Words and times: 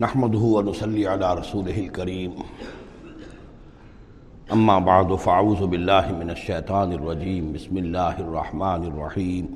نحمده 0.00 0.38
ونصلي 0.38 1.06
على 1.06 1.34
رسوله 1.34 1.78
الكريم. 1.78 2.32
اما 4.52 4.78
بعد 4.78 5.14
فاعوذ 5.14 5.66
بالله 5.66 6.12
من 6.12 6.30
الشيطان 6.30 6.92
الرجيم. 6.92 7.52
بسم 7.52 7.78
الله 7.78 8.18
الرحمن 8.20 8.84
الرحيم. 8.90 9.46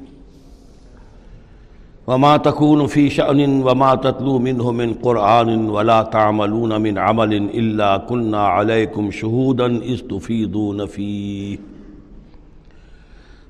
وما 2.07 2.37
تكون 2.37 2.87
في 2.87 3.11
شأن 3.11 3.63
وما 3.63 3.95
تتلو 3.95 4.39
منه 4.39 4.73
من 4.73 4.95
قرآن 4.95 5.71
ولا 5.71 6.03
تعملون 6.03 6.81
من 6.81 6.99
عمل 6.99 7.35
إلا 7.35 7.97
كنا 7.97 8.47
عليكم 8.47 9.11
شهودا 9.11 9.67
إذ 9.67 9.99
تفيضون 9.99 10.87
فيه. 10.87 11.59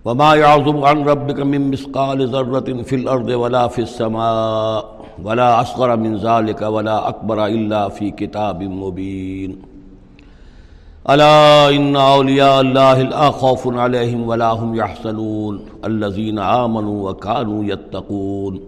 وما 0.09 0.35
يعظم 0.35 0.85
عن 0.85 1.05
ربك 1.05 1.41
من 1.41 1.71
مثقال 1.71 2.29
ذرة 2.29 2.83
في 2.83 2.97
الأرض 2.97 3.29
ولا 3.29 3.69
في 3.69 3.79
السماء 3.79 4.97
ولا 5.25 5.61
اصغر 5.61 5.97
من 5.97 6.17
ذلك 6.17 6.63
ولا 6.63 7.09
اکبر 7.09 7.39
الا 7.47 7.89
فی 7.89 8.11
کتاب 8.11 8.63
مبین 8.63 9.57
الا 11.05 11.67
ان 11.67 11.97
اولیاء 11.97 12.53
اللہ 12.53 13.03
لا 13.11 13.31
خوف 13.31 13.67
علیہم 13.67 14.29
ولا 14.29 14.53
هم 14.53 14.75
يحزنون. 14.75 15.59
الذين 15.85 16.39
آمنوا 16.39 17.11
وكانوا 17.11 17.65
يتقون. 17.65 18.59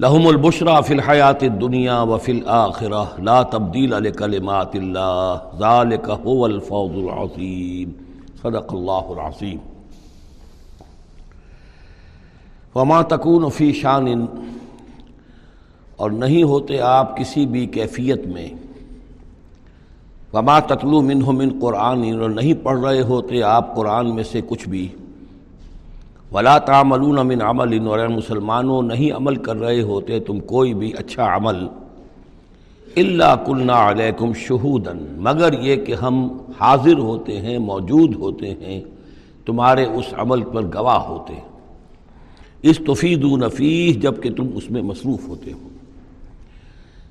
لهم 0.00 0.28
البشرى 0.28 0.82
في 0.82 0.94
الحياة 0.94 1.38
الدنيا 1.42 2.00
وفي 2.00 2.32
الآخرة. 2.32 3.08
لا 3.18 3.42
تبديل 3.42 3.90
لكلمات 3.90 4.76
الله. 4.76 5.40
ذلك 5.60 6.10
هو 6.10 6.46
الفوز 6.46 6.90
العظيم. 6.90 7.92
صدق 8.44 8.74
الله 8.74 9.12
العظيم. 9.12 9.77
وما 12.78 13.02
تكون 13.02 13.50
في 13.50 13.72
شان 13.72 14.06
اور 15.96 16.10
نہیں 16.10 16.42
ہوتے 16.42 16.80
آپ 16.80 17.16
کسی 17.16 17.46
بھی 17.46 17.66
کیفیت 17.66 18.26
میں۔ 18.26 18.48
وما 20.32 20.58
تتلو 20.60 21.00
منہ 21.00 21.30
من 21.30 21.58
قرآن، 21.60 22.02
اور 22.20 22.30
نہیں 22.30 22.54
پڑھ 22.62 22.80
رہے 22.80 23.00
ہوتے 23.00 23.42
آپ 23.42 23.74
قرآن 23.76 24.14
میں 24.14 24.24
سے 24.24 24.40
کچھ 24.48 24.68
بھی۔ 24.68 24.88
ولا 26.32 26.58
تعملون 26.58 27.26
من 27.28 27.42
عمل، 27.42 27.86
اور 27.86 28.08
مسلمانوں 28.08 28.82
نہیں 28.82 29.12
عمل 29.12 29.36
کر 29.36 29.56
رہے 29.56 29.80
ہوتے 29.80 30.20
تم 30.20 30.40
کوئی 30.40 30.74
بھی 30.74 30.92
اچھا 30.98 31.36
عمل۔ 31.36 31.66
اللہ 32.96 33.34
کلنا 33.46 33.90
علیکم 33.90 34.32
شہودن 34.32 35.04
مگر 35.18 35.52
یہ 35.62 35.76
کہ 35.76 35.94
ہم 35.94 36.26
حاضر 36.60 36.98
ہوتے 36.98 37.40
ہیں، 37.40 37.58
موجود 37.58 38.14
ہوتے 38.14 38.54
ہیں، 38.54 38.80
تمہارے 39.46 39.84
اس 39.84 40.14
عمل 40.18 40.42
پر 40.42 40.62
گواہ 40.74 40.98
ہوتے۔ 40.98 41.34
ہیں 41.34 41.57
اس 42.62 42.80
توفید 42.86 43.24
و 43.24 43.36
نفیس 43.36 44.02
جبکہ 44.02 44.30
تم 44.32 44.50
اس 44.54 44.70
میں 44.70 44.82
مصروف 44.82 45.28
ہوتے 45.28 45.52
ہو۔ 45.52 45.68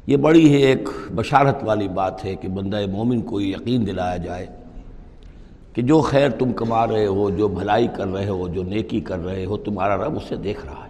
یہ 0.07 0.17
بڑی 0.17 0.53
ہے 0.53 0.57
ایک 0.57 0.89
بشارت 1.15 1.57
والی 1.61 1.87
بات 1.87 2.25
ہے 2.25 2.35
کہ 2.35 2.47
بندہ 2.47 2.79
مومن 2.91 3.21
کو 3.21 3.41
یقین 3.41 3.87
دلایا 3.87 4.17
جائے 4.17 4.47
کہ 5.73 5.81
جو 5.81 6.01
خیر 6.01 6.29
تم 6.29 6.51
کما 6.51 6.87
رہے 6.87 7.05
ہو، 7.05 7.29
جو 7.29 7.47
بھلائی 7.47 7.87
کر 7.95 8.07
رہے 8.07 8.29
ہو، 8.29 8.47
جو 8.47 8.63
نیکی 8.63 8.99
کر 8.99 9.25
رہے 9.25 9.45
ہو، 9.45 9.57
تمہارا 9.57 9.97
رب 9.97 10.15
اسے 10.15 10.35
دیکھ 10.35 10.65
رہا 10.65 10.85
ہے۔ 10.85 10.89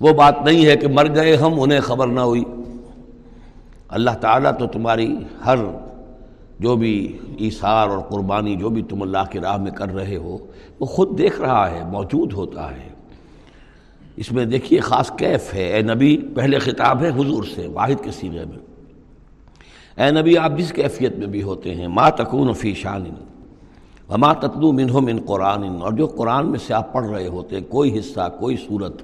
وہ 0.00 0.12
بات 0.12 0.34
نہیں 0.44 0.66
ہے 0.66 0.76
کہ 0.76 0.88
مر 0.88 1.14
گئے 1.14 1.36
ہم، 1.36 1.60
انہیں 1.60 1.80
خبر 1.80 2.06
نہ 2.06 2.20
ہوئی۔ 2.20 2.44
اللہ 3.88 4.10
تعالیٰ 4.10 4.58
تو 4.58 4.66
تمہاری 4.66 5.16
ہر 5.46 5.56
جو 6.60 6.76
بھی 6.76 7.18
ایثار 7.38 7.88
اور 7.88 7.98
قربانی 7.98 8.56
جو 8.56 8.68
بھی 8.68 8.82
تم 8.82 9.02
اللہ 9.02 9.24
کی 9.30 9.38
راہ 9.38 9.56
میں 9.56 9.70
کر 9.70 9.94
رہے 9.94 10.16
ہو، 10.16 10.38
وہ 10.80 10.86
خود 10.86 11.18
دیکھ 11.18 11.40
رہا 11.40 11.70
ہے، 11.70 11.84
موجود 11.84 12.32
ہوتا 12.32 12.70
ہے۔ 12.70 12.93
اس 14.16 14.32
میں 14.32 14.44
دیکھیے 14.44 14.80
خاص 14.80 15.10
کیف 15.10 15.54
ہے۔ 15.54 15.62
اے 15.62 15.82
نبی، 15.82 16.16
پہلے 16.16 16.58
خطاب 16.58 17.02
ہے 17.02 17.08
حضور 17.08 17.44
سے، 17.54 17.66
واحد 17.66 18.04
کے 18.04 18.10
سیرے 18.10 18.44
میں۔ 18.44 18.58
اے 20.02 20.10
نبی، 20.10 20.36
آپ 20.36 20.52
جس 20.58 20.72
کیفیت 20.72 21.16
میں 21.16 21.26
بھی 21.26 21.42
ہوتے 21.42 21.74
ہیں۔ 21.74 21.88
ما 21.88 22.10
تکون 22.10 22.52
فی 22.52 22.74
شان 22.74 23.04
و 24.08 24.18
ما 24.18 24.32
تتلو 24.32 24.72
منہ 24.72 24.92
من 24.92 25.20
قرآن 25.26 25.64
اور 25.64 25.92
جو 25.92 26.06
قرآن 26.06 26.50
میں 26.50 26.58
سے 26.66 26.74
آپ 26.74 26.92
پڑھ 26.92 27.06
رہے 27.06 27.26
ہوتے 27.26 27.56
ہیں 27.56 27.64
کوئی 27.68 27.98
حصہ، 27.98 28.28
کوئی 28.40 28.56
صورت 28.68 29.02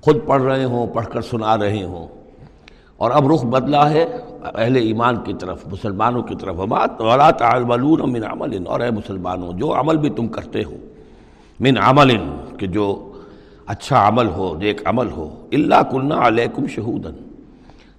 خود 0.00 0.16
پڑھ 0.26 0.42
رہے 0.42 0.64
ہوں، 0.64 0.86
پڑھ 0.86 1.06
کر 1.06 1.20
سنا 1.20 1.58
رہے 1.58 1.82
ہوں۔ 1.82 2.06
اور 2.96 3.10
اب 3.10 3.32
رخ 3.32 3.44
بدلا 3.44 3.90
ہے 3.90 4.06
اہل 4.54 4.76
ایمان 4.76 5.16
کی 5.16 5.32
طرف، 5.40 5.66
مسلمانوں 5.66 6.22
کی 6.22 6.34
طرف۔ 6.40 6.56
ولا 6.98 7.30
تعملون 7.30 8.12
من 8.12 8.24
عمل۔ 8.24 8.66
اور 8.66 8.80
اے 8.80 8.90
مسلمانوں، 8.90 9.52
جو 9.52 9.80
عمل 9.80 9.96
بھی 9.96 10.10
تم 10.10 10.28
کرتے 10.28 10.64
ہو، 10.64 10.76
من 11.60 11.78
عمل، 11.78 12.16
کہ 12.58 12.66
جو 12.66 13.12
اچھا 13.66 14.08
عمل 14.08 14.28
ہو، 14.28 14.54
نیک 14.58 14.80
عمل 14.84 15.10
ہو۔ 15.10 15.46
اللہ 15.52 15.82
کنہ 15.92 16.14
علیکم 16.14 16.66
شہودن 16.66 17.14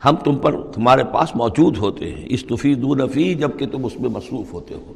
ہم 0.06 0.16
تم 0.16 0.36
پر 0.36 0.62
تمہارے 0.62 1.04
پاس 1.04 1.36
موجود 1.36 1.78
ہوتے 1.78 2.16
ہیں۔ 2.16 2.26
استفی 2.30 2.76
دونفی 2.76 3.34
جبکہ 3.34 3.66
تم 3.68 3.86
اس 3.86 4.00
میں 4.00 4.10
مصروف 4.10 4.54
ہوتے 4.54 4.76
ہو۔ 4.76 4.94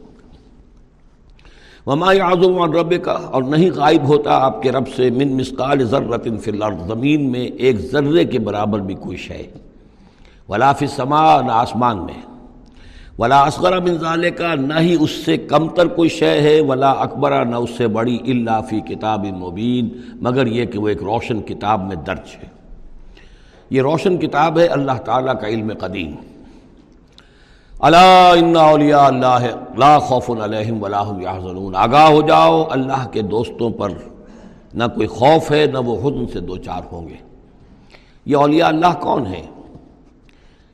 وما 1.85 2.11
اعظم 2.11 2.59
اور 2.59 2.69
رب 2.69 2.93
کا 3.03 3.11
اور 3.11 3.43
نہیں 3.43 3.69
غائب 3.75 4.03
ہوتا 4.03 4.37
آپ 4.37 4.61
کے 4.61 4.71
رب 4.71 4.87
سے، 4.95 5.09
من 5.09 5.37
مسقال 5.37 5.83
ذرت 5.83 6.27
فی 6.41 6.51
الارض 6.51 6.87
زمین 6.87 7.31
میں 7.31 7.45
ایک 7.45 7.79
ذرے 7.79 8.25
کے 8.25 8.39
برابر 8.39 8.79
بھی 8.79 8.95
کوئی 8.95 9.17
شے۔ 9.17 9.47
ولا 10.49 10.73
فی 10.73 10.85
السماء، 10.85 11.41
نہ 11.41 11.51
آسمان 11.51 11.97
میں۔ 11.97 12.30
ولا 13.21 13.41
اصغر 13.41 13.81
من 13.81 13.97
ذالک 13.97 14.37
کا 14.37 14.55
نہ 14.55 14.73
ہی 14.79 14.97
اس 14.99 15.11
سے 15.11 15.37
کم 15.37 15.69
تر 15.69 15.87
کوئی 15.87 16.09
شے 16.09 16.41
ہے، 16.41 16.61
ولا 16.61 16.91
اکبر، 16.91 17.45
نہ 17.45 17.55
اس 17.55 17.69
سے 17.77 17.87
بڑی 17.87 18.17
اللہ 18.27 18.61
فی 18.69 18.79
کتاب 18.79 19.25
مبین، 19.25 19.89
مگر 20.21 20.47
یہ 20.47 20.65
کہ 20.65 20.79
وہ 20.79 20.87
ایک 20.87 21.03
روشن 21.03 21.41
کتاب 21.41 21.87
میں 21.87 21.95
درج 21.95 22.35
ہے۔ 22.43 22.47
یہ 23.69 23.81
روشن 23.81 24.17
کتاب 24.17 24.59
ہے 24.59 24.65
اللہ 24.65 24.91
تعالیٰ 24.91 25.39
کا 25.41 25.47
علم 25.47 25.71
قدیم۔ 25.79 26.15
اللہ 27.79 28.59
اولیاء 28.59 29.05
اللہ 29.05 29.39
لا 29.77 29.99
خوف 29.99 30.29
علیہم 30.29 30.83
ولا 30.83 31.03
هم 31.11 31.21
یحزنون۔ 31.21 31.75
آگاہ 31.75 32.09
ہو 32.09 32.21
جاؤ، 32.21 32.63
اللہ 32.71 33.07
کے 33.11 33.21
دوستوں 33.21 33.69
پر 33.69 33.89
نہ 34.73 34.83
کوئی 34.95 35.07
خوف 35.07 35.51
ہے، 35.51 35.65
نہ 35.65 35.77
وہ 35.77 35.99
حزن 35.99 36.27
سے 36.27 36.39
دو 36.39 36.57
چار 36.57 36.81
ہوں 36.91 37.09
گے۔ 37.09 37.15
یہ 38.25 38.35
اولیاء 38.35 38.67
اللہ 38.67 38.99
کون 38.99 39.25
ہے 39.27 39.41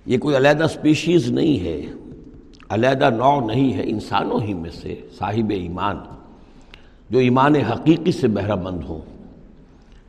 یہ 0.05 0.17
کوئی 0.17 0.37
علیحدہ 0.37 0.65
سپیشیز 0.73 1.31
نہیں 1.31 1.65
ہے۔ 1.65 2.06
علیحدہ 2.69 3.09
نوع 3.09 3.39
نہیں 3.45 3.73
ہے 3.73 3.81
انسانوں 3.85 4.39
ہی 4.41 4.53
میں 4.53 4.69
سے 4.69 4.95
صاحب 5.19 5.49
ایمان، 5.49 5.97
جو 7.09 7.19
ایمان 7.19 7.55
حقیقی 7.55 8.11
سے 8.11 8.27
بہرہ 8.27 8.55
مند 8.55 8.83
ہوں، 8.89 9.01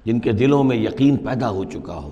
جن 0.04 0.20
کے 0.20 0.32
دلوں 0.32 0.64
میں 0.64 0.76
یقین 0.76 1.16
پیدا 1.16 1.50
ہو 1.50 1.64
چکا 1.64 1.94
ہو 1.94 2.10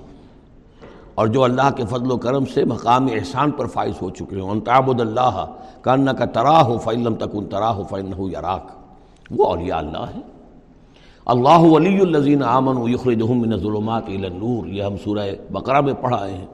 اور 1.14 1.26
جو 1.26 1.44
اللہ 1.44 1.70
کے 1.76 1.84
فضل 1.84 2.10
و 2.10 2.16
کرم 2.16 2.44
سے 2.44 2.64
مقام 2.64 3.06
احسان 3.12 3.50
پر 3.50 3.66
فائز 3.66 4.02
ہو 4.02 4.10
چکے 4.10 4.40
ہوں۔ 4.40 4.50
انتعبد 4.50 5.00
اللہ 5.00 5.44
کاننا 5.80 6.12
کا 6.12 6.24
ترا 6.24 6.62
ہو 6.66 6.78
فعلم 6.78 7.14
تکن 7.14 7.46
ترا 7.46 7.74
ہو 7.74 7.84
فعن 7.84 8.12
ہو 8.12 8.28
یراک۔ 8.28 8.70
وہ 9.30 9.46
اولیاء 9.46 9.78
اللہ 9.78 10.04
ہے 10.14 10.20
اللہ 11.26 11.58
ولی 11.58 12.00
الزین 12.00 12.42
آمن 12.42 12.76
و 12.76 12.88
یخرجہم 12.88 13.40
من 13.40 13.56
ظلمات 13.56 14.08
النور۔ 14.08 14.66
یہ 14.66 14.82
ہم 14.82 14.96
سورہ 15.04 15.30
بقرہ 15.50 15.80
میں 15.80 15.94
پڑھائے 15.94 16.32
ہیں۔ 16.32 16.46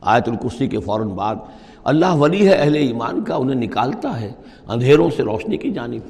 آیت 0.00 0.28
الکرسی 0.28 0.66
کے 0.66 0.80
فوراً 0.80 1.08
بعد 1.08 1.36
اللہ 1.84 2.14
ولی 2.14 2.48
ہے، 2.48 2.54
اہل 2.54 2.74
ایمان 2.74 3.24
کا 3.24 3.34
انہیں 3.34 3.60
نکالتا 3.60 4.20
ہے۔ 4.20 4.32
اندھیروں 4.68 5.10
سے 5.16 5.22
روشنی 5.22 5.56
کی 5.56 5.70
جانب۔ 5.70 6.00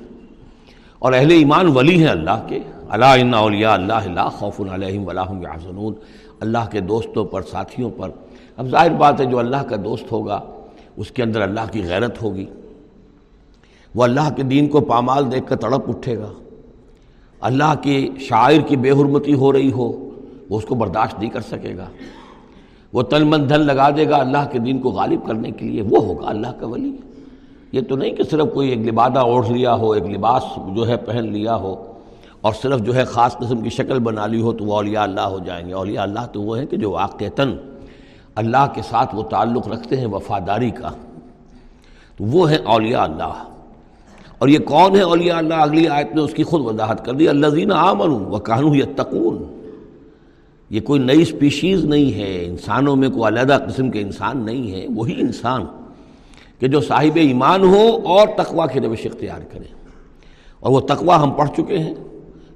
اور 0.98 1.12
اہل 1.12 1.30
ایمان 1.30 1.76
ولی 1.76 1.98
ہیں 1.98 2.10
اللہ 2.10 2.46
کے۔ 2.48 2.58
اللہ 2.88 3.36
اولیاء 3.36 3.72
اللہ 3.72 3.92
اللہ 3.92 4.28
خوف 4.32 4.60
علیہم 4.70 5.06
ولاحم 5.06 5.42
یحزنون۔ 5.42 5.94
اللہ 6.40 6.70
کے 6.70 6.80
دوستوں 6.80 7.24
پر، 7.24 7.42
ساتھیوں 7.42 7.90
پر۔ 7.96 8.10
اب 8.56 8.66
ظاہر 8.66 8.90
بات 8.90 9.20
ہے، 9.20 9.26
جو 9.26 9.38
اللہ 9.38 9.56
کا 9.56 9.76
دوست 9.84 10.12
ہوگا، 10.12 10.40
اس 10.96 11.10
کے 11.10 11.22
اندر 11.22 11.42
اللہ 11.42 11.72
کی 11.72 11.82
غیرت 11.84 12.22
ہوگی۔ 12.22 12.46
وہ 13.94 14.04
اللہ 14.04 14.34
کے 14.36 14.42
دین 14.42 14.68
کو 14.68 14.80
پامال 14.80 15.32
دیکھ 15.32 15.44
کر 15.46 15.56
تڑپ 15.56 15.88
اٹھے 15.88 16.18
گا۔ 16.18 16.32
اللہ 17.40 17.74
کے 17.82 18.08
شاعر 18.20 18.60
کی 18.66 18.76
بے 18.76 18.90
حرمتی 18.90 19.34
ہو 19.34 19.52
رہی 19.52 19.72
ہو، 19.72 20.10
وہ 20.50 20.58
اس 20.58 20.64
کو 20.64 20.74
برداشت 20.74 21.18
نہیں 21.18 21.30
کر 21.30 21.40
سکے 21.40 21.76
گا۔ 21.76 21.86
وہ 22.92 23.02
تن 23.02 23.26
من 23.26 23.48
دھن 23.48 23.60
لگا 23.60 23.90
دے 23.90 24.08
گا 24.08 24.16
اللہ 24.16 24.46
کے 24.52 24.58
دین 24.58 24.78
کو 24.78 24.90
غالب 24.90 25.26
کرنے 25.26 25.50
کے 25.50 25.66
لیے، 25.66 25.82
وہ 25.82 26.04
ہوگا 26.04 26.28
اللہ 26.28 26.46
کا 26.60 26.66
ولی۔ 26.66 26.96
یہ 27.72 27.80
تو 27.80 27.96
نہیں 27.96 28.10
کہ 28.10 28.22
صرف 28.22 28.46
کوئی 28.54 28.68
ایک 28.68 28.78
لبادہ 28.78 29.18
اوڑھ 29.18 29.50
لیا 29.50 29.74
ہو، 29.74 29.92
ایک 29.92 30.06
لباس 30.06 30.42
جو 30.76 30.88
ہے 30.88 30.96
پہن 30.96 31.32
لیا 31.32 31.56
ہو 31.56 31.92
اور 32.40 32.52
صرف 32.62 32.80
جو 32.80 32.94
ہے 32.94 33.04
خاص 33.04 33.36
قسم 33.36 33.60
کی 33.60 33.70
شکل 33.70 33.98
بنا 33.98 34.26
لی 34.26 34.40
ہو 34.40 34.52
تو 34.52 34.64
وہ 34.64 34.74
اولیاء 34.74 35.02
اللہ 35.02 35.20
ہو 35.20 35.38
جائیں 35.38 35.68
گے۔ 35.68 35.74
اولیاء 35.74 36.02
اللہ 36.02 36.26
تو 36.32 36.42
وہ 36.42 36.58
ہیں 36.58 36.66
کہ 36.66 36.76
جو 36.76 36.90
واقعتاً 36.90 37.56
اللہ 38.34 38.66
کے 38.74 38.82
ساتھ 38.82 39.14
وہ 39.14 39.22
تعلق 39.22 39.68
رکھتے 39.68 39.96
ہیں 39.96 40.06
وفاداری 40.06 40.70
کا۔ 40.70 40.88
تو 42.16 42.24
وہ 42.24 42.50
ہیں 42.50 42.58
اولیاء 42.58 43.02
اللہ۔ 43.02 43.44
اور 44.38 44.48
یہ 44.48 44.58
کون 44.58 44.96
ہے 44.96 45.00
اولیاء 45.00 45.36
اللہ؟ 45.36 45.54
اگلی 45.54 45.88
آیت 45.88 46.14
نے 46.14 46.20
اس 46.20 46.34
کی 46.34 46.42
خود 46.42 46.60
وضاحت 46.60 47.04
کر 47.04 47.14
دی۔ 47.14 47.28
اللہ 47.28 47.46
زین 47.46 47.72
عامن 47.72 48.08
و 48.08 48.38
کانو 48.38 48.74
یتقون۔ 48.74 49.51
یہ 50.72 50.80
کوئی 50.80 51.00
نئی 51.00 51.24
سپیشیز 51.24 51.84
نہیں 51.84 52.12
ہے، 52.14 52.44
انسانوں 52.46 52.96
میں 52.96 53.08
کوئی 53.08 53.28
علیحدہ 53.28 53.58
قسم 53.68 53.90
کے 53.90 54.00
انسان 54.00 54.38
نہیں 54.38 54.72
ہے 54.72 54.86
وہی 54.96 55.20
انسان 55.20 55.64
کہ 56.58 56.68
جو 56.68 56.80
صاحب 56.80 57.16
ایمان 57.16 57.64
ہو 57.64 57.98
اور 58.04 58.28
تقوا 58.36 58.66
کی 58.66 58.80
روش 58.80 59.06
اختیار 59.06 59.40
کریں 59.52 59.74
اور 60.60 60.72
وہ 60.72 60.80
تقوا 60.80 61.22
ہم 61.22 61.30
پڑھ 61.30 61.50
چکے 61.56 61.78
ہیں۔ 61.78 61.94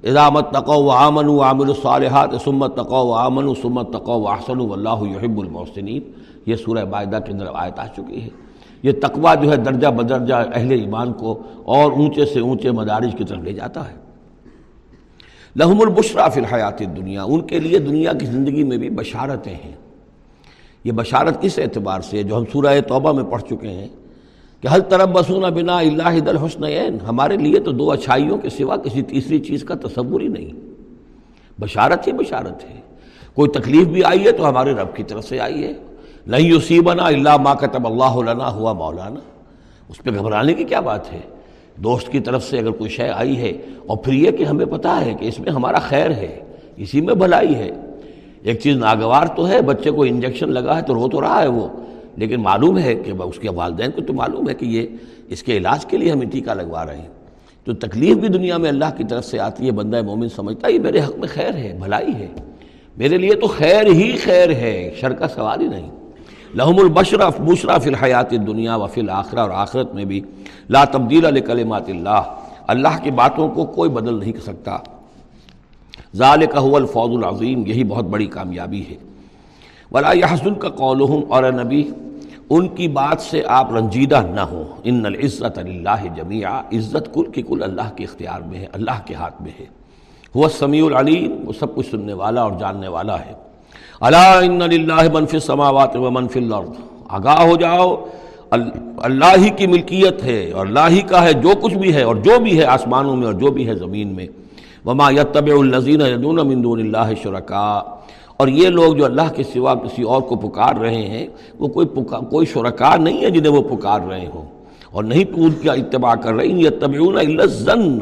ادامت 0.03 0.51
تقو 0.51 0.83
و 0.83 0.89
آمن 0.89 1.25
و 1.25 1.41
عامل 1.41 1.67
الصالحات 1.67 2.29
سمت 2.43 2.75
تقو 2.75 3.07
و 3.07 3.13
آمن 3.13 3.43
و 3.43 3.53
سمت 3.53 3.93
تقو 3.93 4.21
و 4.21 4.27
احسن 4.27 4.59
و 4.59 4.73
اللہ 4.73 4.99
یحب 5.01 5.39
المحسنین۔ 5.39 6.01
یہ 6.45 6.55
سورہ 6.55 6.85
معاہدہ 6.85 7.19
کے 7.25 7.31
اندر 7.31 7.45
آیت 7.53 7.79
آ 7.79 7.87
چکی 7.87 8.21
ہے۔ 8.21 8.29
یہ 8.83 8.91
تقوی 9.01 9.45
جو 9.45 9.51
ہے 9.51 9.57
درجہ 9.57 9.87
بدرجہ 9.87 10.35
اہل 10.53 10.71
ایمان 10.71 11.13
کو 11.13 11.39
اور 11.65 11.91
اونچے 11.91 12.25
سے 12.25 12.39
اونچے 12.39 12.71
مدارج 12.71 13.15
کی 13.17 13.23
طرف 13.23 13.39
لے 13.39 13.53
جاتا 13.53 13.91
ہے۔ 13.91 14.06
لحم 15.57 15.81
البشرا 15.81 16.27
فی 16.27 16.39
الحیات 16.39 16.79
دنیا 16.79 17.23
ان 17.23 17.41
کے 17.41 17.59
لیے 17.59 17.79
دنیا 17.79 18.13
کی 18.13 18.25
زندگی 18.25 18.63
میں 18.63 18.77
بھی 18.77 18.89
بشارتیں 18.89 19.53
ہیں۔ 19.53 19.71
یہ 20.83 20.91
بشارت 20.91 21.41
کس 21.41 21.59
اعتبار 21.59 22.01
سے 22.01 22.23
جو 22.23 22.37
ہم 22.37 22.43
سورہ 22.53 22.81
توبہ 22.87 23.11
میں 23.11 23.23
پڑھ 23.23 23.41
چکے 23.41 23.67
ہیں 23.67 23.87
کہ 24.61 24.67
حل 24.73 24.81
طرف 24.81 25.07
بسون 25.07 25.53
بنا 25.53 25.79
اللہ 25.79 26.19
دل 26.19 26.37
حسن 26.37 26.63
ہمارے 27.09 27.37
لیے 27.37 27.59
تو 27.59 27.71
دو 27.71 27.91
اچھائیوں 27.91 28.37
کے 28.37 28.49
سوا 28.49 28.75
کسی 28.75 29.01
تیسری 29.01 29.39
چیز 29.39 29.63
کا 29.63 29.75
تصور 29.75 30.21
ہی 30.21 30.27
نہیں۔ 30.27 30.51
بشارت 31.61 32.07
ہی 32.07 32.11
بشارت 32.11 32.63
ہے۔ 32.63 32.81
کوئی 33.33 33.51
تکلیف 33.51 33.87
بھی 33.87 34.03
آئی 34.03 34.25
ہے 34.25 34.31
تو 34.31 34.49
ہمارے 34.49 34.73
رب 34.73 34.95
کی 34.95 35.03
طرف 35.03 35.25
سے 35.25 35.39
آئی 35.39 35.63
ہے۔ 35.63 35.73
نہیں 36.27 36.53
یصیبنا 36.53 37.05
اللہ 37.05 37.37
ما 37.37 37.53
کتب 37.53 37.87
اللہ 37.87 38.31
لنا، 38.31 38.51
ہوا 38.51 38.73
مولانا۔ 38.73 39.19
اس 39.89 40.03
پہ 40.03 40.09
گھبرانے 40.09 40.53
کی 40.53 40.63
کیا 40.63 40.79
بات 40.79 41.13
ہے؟ 41.13 41.19
دوست 41.83 42.11
کی 42.11 42.19
طرف 42.19 42.43
سے 42.43 42.59
اگر 42.59 42.71
کوئی 42.71 42.89
شے 42.89 43.09
آئی 43.09 43.37
ہے 43.37 43.53
اور 43.85 43.97
پھر 43.97 44.13
یہ 44.13 44.31
کہ 44.31 44.43
ہمیں 44.43 44.65
پتہ 44.65 44.87
ہے 44.87 45.13
کہ 45.19 45.25
اس 45.25 45.39
میں 45.39 45.51
ہمارا 45.51 45.79
خیر 45.79 46.11
ہے، 46.11 46.39
اسی 46.77 47.01
میں 47.01 47.15
بھلائی 47.15 47.55
ہے۔ 47.55 47.71
ایک 48.43 48.59
چیز 48.59 48.77
ناگوار 48.77 49.25
تو 49.25 49.47
ہے، 49.47 49.61
بچے 49.61 49.91
کو 49.91 50.03
انجیکشن 50.03 50.51
لگا 50.51 50.77
ہے 50.77 50.81
تو 50.81 50.93
رو 50.93 51.09
تو 51.09 51.21
رہا 51.21 51.41
ہے 51.41 51.47
وہ، 51.47 51.67
لیکن 52.17 52.41
معلوم 52.41 52.77
ہے 52.77 52.95
کہ 52.95 53.11
اس 53.23 53.39
کے 53.39 53.49
والدین 53.49 53.91
کو 53.91 54.01
تو 54.01 54.13
معلوم 54.13 54.49
ہے 54.49 54.53
کہ 54.53 54.65
یہ 54.65 54.87
اس 55.29 55.43
کے 55.43 55.57
علاج 55.57 55.85
کے 55.85 55.97
لیے 55.97 56.11
ہمیں 56.11 56.27
ٹیکہ 56.27 56.53
لگوا 56.53 56.85
رہے 56.85 56.97
ہیں۔ 56.97 57.07
تو 57.65 57.73
تکلیف 57.73 58.17
بھی 58.17 58.27
دنیا 58.27 58.57
میں 58.57 58.69
اللہ 58.69 58.91
کی 58.97 59.03
طرف 59.03 59.25
سے 59.25 59.39
آتی 59.39 59.65
ہے، 59.65 59.71
بندہ 59.71 60.01
مومن 60.01 60.29
سمجھتا 60.29 60.67
ہے، 60.67 60.73
یہ 60.73 60.79
میرے 60.79 60.99
حق 60.99 61.15
میں 61.19 61.27
خیر 61.27 61.55
ہے، 61.55 61.77
بھلائی 61.79 62.13
ہے۔ 62.15 62.27
میرے 62.97 63.17
لیے 63.17 63.33
تو 63.33 63.47
خیر 63.47 63.85
ہی 63.85 64.17
خیر 64.17 64.49
ہے، 64.49 64.91
شر 65.01 65.13
کا 65.13 65.27
سوال 65.27 65.61
ہی 65.61 65.67
نہیں۔ 65.67 65.91
لحم 66.53 66.77
البشرف 66.77 67.39
بشرا 67.39 67.77
فی 67.77 67.89
الحیات 67.89 68.31
دنیا 68.31 68.75
و 68.75 68.87
فی 68.87 69.01
الآخرہ 69.01 69.39
اور 69.39 69.49
آخرت 69.49 69.93
میں 69.93 70.05
بھی 70.05 70.21
لا 70.69 70.83
تبدیل 70.85 71.33
لکلمات 71.33 71.89
اللہ 71.89 72.21
اللہ 72.67 72.87
کی 73.03 73.11
باتوں 73.11 73.49
کو 73.49 73.65
کوئی 73.65 73.89
بدل 73.89 74.19
نہیں 74.19 74.31
کر 74.31 74.39
سکتا۔ 74.39 74.77
ذالک 76.15 76.57
هو 76.65 76.75
الفوز 76.75 77.23
العظیم، 77.23 77.63
یہی 77.65 77.83
بہت 77.83 78.05
بڑی 78.05 78.25
کامیابی 78.25 78.83
ہے۔ 78.89 78.95
ولا 79.91 80.11
یحسن 80.13 80.53
کا 80.53 80.69
قولہم 80.69 81.31
اور 81.31 81.43
نبی، 81.43 81.89
ان 82.49 82.67
کی 82.67 82.87
بات 82.87 83.21
سے 83.21 83.43
آپ 83.47 83.73
رنجیدہ 83.73 84.21
نہ 84.33 84.41
ہوں۔ 84.41 84.63
ان 84.83 85.05
العزت 85.05 85.57
اللہ 85.57 86.05
جمیعہ 86.15 86.59
عزت 86.73 87.13
کل 87.13 87.31
کی 87.31 87.41
کل 87.41 87.63
اللہ 87.63 87.95
کے 87.95 88.03
اختیار 88.03 88.41
میں 88.41 88.59
ہے، 88.59 88.67
اللہ 88.73 88.99
کے 89.05 89.13
ہاتھ 89.13 89.41
میں 89.41 89.51
ہے۔ 89.59 89.65
وہ 90.35 90.47
سمیع 90.47 90.85
العلیم، 90.85 91.47
وہ 91.47 91.53
سب 91.59 91.75
کچھ 91.75 91.87
سننے 91.91 92.13
والا 92.13 92.41
اور 92.41 92.51
جاننے 92.59 92.87
والا 92.87 93.19
ہے۔ 93.19 93.46
اللہ 94.01 94.39
ان 94.43 94.61
اللہ 94.61 95.13
منف 95.13 95.35
سماوات 95.43 95.95
و 95.95 96.11
منف 96.11 96.37
الارض 96.37 96.69
آگاہ 97.09 97.41
ہو 97.41 97.55
جاؤ 97.55 97.95
اللہ 98.97 99.37
ہی 99.37 99.49
کی 99.49 99.67
ملکیت 99.67 100.23
ہے 100.23 100.51
اور 100.51 100.65
اللہ 100.65 100.89
ہی 100.89 101.01
کا 101.01 101.23
ہے 101.23 101.33
جو 101.33 101.49
کچھ 101.61 101.73
بھی 101.73 101.93
ہے 101.93 102.03
اور 102.03 102.15
جو 102.15 102.39
بھی 102.39 102.57
ہے 102.59 102.63
آسمانوں 102.63 103.15
میں 103.15 103.25
اور 103.25 103.33
جو 103.33 103.51
بھی 103.51 103.67
ہے 103.67 103.75
زمین 103.75 104.07
میں 104.07 104.27
وما 104.85 105.09
یتبع 105.11 105.55
الزین 105.59 106.01
یدون 106.01 106.47
من 106.47 106.63
دون 106.63 106.79
اللہ 106.79 107.13
شرکا 107.23 107.83
اور 108.37 108.47
یہ 108.47 108.69
لوگ 108.69 108.93
جو 108.93 109.05
اللہ 109.05 109.33
کے 109.35 109.43
سوا 109.43 109.73
کسی 109.75 110.03
اور 110.03 110.21
کو 110.21 110.35
پکار 110.35 110.75
رہے 110.75 111.01
ہیں، 111.07 111.27
وہ 111.59 111.67
کوئی 111.67 111.87
پکار 111.87 112.19
کوئی 112.19 112.45
شرکا 112.45 112.95
نہیں 112.95 113.21
ہے 113.21 113.29
جنہیں 113.29 113.51
وہ 113.51 113.61
پکار 113.61 114.01
رہے 114.01 114.25
ہوں۔ 114.25 114.45
اور 114.91 115.03
نہیں 115.03 115.23
ان 115.33 115.51
کا 115.63 115.73
اتباع 115.73 116.15
کر 116.15 116.33
رہے 116.33 116.47
ہیں، 116.47 116.59
یتبعون 116.59 117.17
الا 117.17 117.43
الظن. 117.43 118.01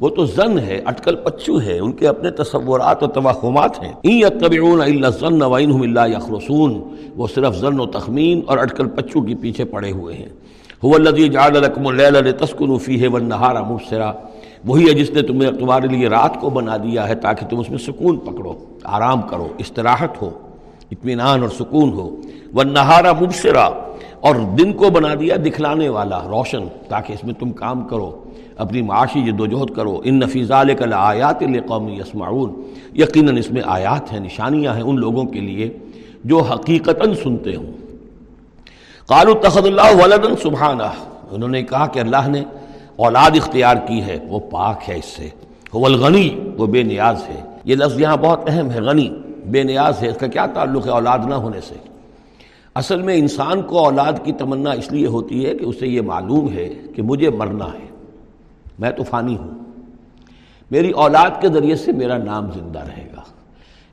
وہ 0.00 0.08
تو 0.08 0.24
زن 0.24 0.58
ہے، 0.58 0.82
اٹکل 0.84 1.16
پچو 1.16 1.60
ہے، 1.60 1.78
ان 1.78 1.92
کے 1.92 2.08
اپنے 2.08 2.30
تصورات 2.30 3.02
و 3.02 3.06
توہمات 3.06 3.82
ہیں۔ 3.82 3.92
این 4.02 4.18
یتبعون 4.18 4.80
الا 4.80 5.06
الظن 5.06 5.42
وانهم 5.42 5.82
الا 5.82 6.06
یخرسون۔ 6.06 6.82
وہ 7.16 7.26
صرف 7.34 7.56
زن 7.56 7.80
و 7.80 7.86
تخمین 7.86 8.40
اور 8.46 8.58
اٹکل 8.58 8.88
پچو 8.88 9.20
کے 9.20 9.34
پیچھے 9.34 9.64
پڑے 9.64 9.90
ہوئے 9.90 10.14
ہیں۔ 10.14 10.28
هو 10.86 10.94
الذی 10.94 11.28
جعل 11.28 11.52
لكم 11.52 11.86
الليل 11.86 12.12
لتسكنوا 12.12 12.78
فيه 12.78 13.12
والنهار 13.12 13.62
مبصرا۔ 13.62 14.12
وہی 14.64 14.88
ہے 14.88 14.94
جس 14.94 15.10
نے 15.10 15.22
تمہیں 15.22 15.50
تمہارے 15.50 15.88
لیے 15.88 16.08
رات 16.08 16.40
کو 16.40 16.50
بنا 16.50 16.76
دیا 16.76 17.08
ہے 17.08 17.14
تاکہ 17.14 17.46
تم 17.46 17.58
اس 17.58 17.70
میں 17.70 17.78
سکون 17.78 18.16
پکڑو، 18.16 18.54
آرام 18.84 19.22
کرو، 19.22 19.48
استراحت 19.58 20.22
ہو، 20.22 20.30
اطمینان 20.90 21.40
اور 21.40 21.48
سکون 21.48 21.90
ہو۔ 21.90 22.16
وہ 22.54 22.62
نہارا 22.62 23.12
مبصرا۔ 23.12 23.68
اور 24.20 24.34
دن 24.34 24.72
کو 24.72 24.90
بنا 24.90 25.14
دیا 25.20 25.36
دکھلانے 25.46 25.88
والا، 25.88 26.22
روشن، 26.22 26.62
تاکہ 26.88 27.12
اس 27.12 27.24
میں 27.24 27.34
تم 27.34 27.50
کام 27.50 27.88
کرو، 27.88 28.24
اپنی 28.56 28.82
معاشی 28.82 29.22
جد 29.22 29.70
کرو۔ 29.76 30.00
ان 30.04 30.18
نفیزہ 30.18 30.54
کل 30.78 30.92
آیات 30.92 31.42
قومی 31.68 31.92
یسمعون۔ 31.92 32.62
یقیناً 32.94 33.36
اس 33.36 33.50
میں 33.50 33.62
آیات 33.64 34.12
ہیں، 34.12 34.20
نشانیاں 34.20 34.74
ہیں 34.74 34.82
ان 34.82 34.98
لوگوں 34.98 35.24
کے 35.24 35.40
لیے 35.40 35.76
جو 36.24 36.38
حقیقتاً 36.38 37.14
سنتے 37.14 37.54
ہوں۔ 37.54 37.72
قالو 39.06 39.34
تخد 39.34 39.66
اللہ 39.66 40.04
ولدن 40.04 40.36
سبحانہ۔ 40.42 40.82
انہوں 41.30 41.48
نے 41.48 41.62
کہا 41.62 41.86
کہ 41.86 41.98
اللہ 41.98 42.28
نے 42.28 42.42
اولاد 42.96 43.30
اختیار 43.30 43.74
کی 43.74 44.00
ہے، 44.00 44.18
وہ 44.28 44.38
پاک 44.38 44.80
ہے 44.88 44.96
اس 44.96 45.04
سے۔ 45.04 45.28
وہ 45.72 45.86
الغنی، 45.86 46.30
وہ 46.56 46.66
بے 46.66 46.82
نیاز 46.82 47.28
ہے۔ 47.28 47.42
یہ 47.64 47.74
لفظ 47.74 48.00
یہاں 48.00 48.16
بہت 48.16 48.40
اہم 48.46 48.70
ہے، 48.70 48.80
غنی، 48.80 49.08
بے 49.46 49.62
نیاز 49.62 50.02
ہے۔ 50.02 50.08
اس 50.08 50.16
کا 50.16 50.26
کیا 50.26 50.46
تعلق 50.46 50.86
ہے 50.86 50.90
اولاد 50.90 51.18
نہ 51.26 51.34
ہونے 51.34 51.60
سے؟ 51.60 51.74
اصل 52.74 53.02
میں 53.02 53.16
انسان 53.16 53.62
کو 53.62 53.78
اولاد 53.78 54.12
کی 54.24 54.32
تمنا 54.32 54.70
اس 54.70 54.92
لیے 54.92 55.06
ہوتی 55.06 55.46
ہے 55.46 55.54
کہ 55.54 55.64
اسے 55.64 55.86
یہ 55.86 56.00
معلوم 56.00 56.52
ہے 56.52 56.74
کہ 56.96 57.02
مجھے 57.02 57.30
مرنا 57.30 57.64
ہے۔ 57.64 57.88
میں 58.78 58.90
تو 58.90 59.02
فانی 59.02 59.36
ہوں۔ 59.36 59.50
میری 60.70 60.90
اولاد 60.90 61.30
کے 61.40 61.48
ذریعے 61.48 61.76
سے 61.76 61.92
میرا 61.92 62.16
نام 62.16 62.52
زندہ 62.52 62.78
رہے 62.78 63.08
گا۔ 63.16 63.20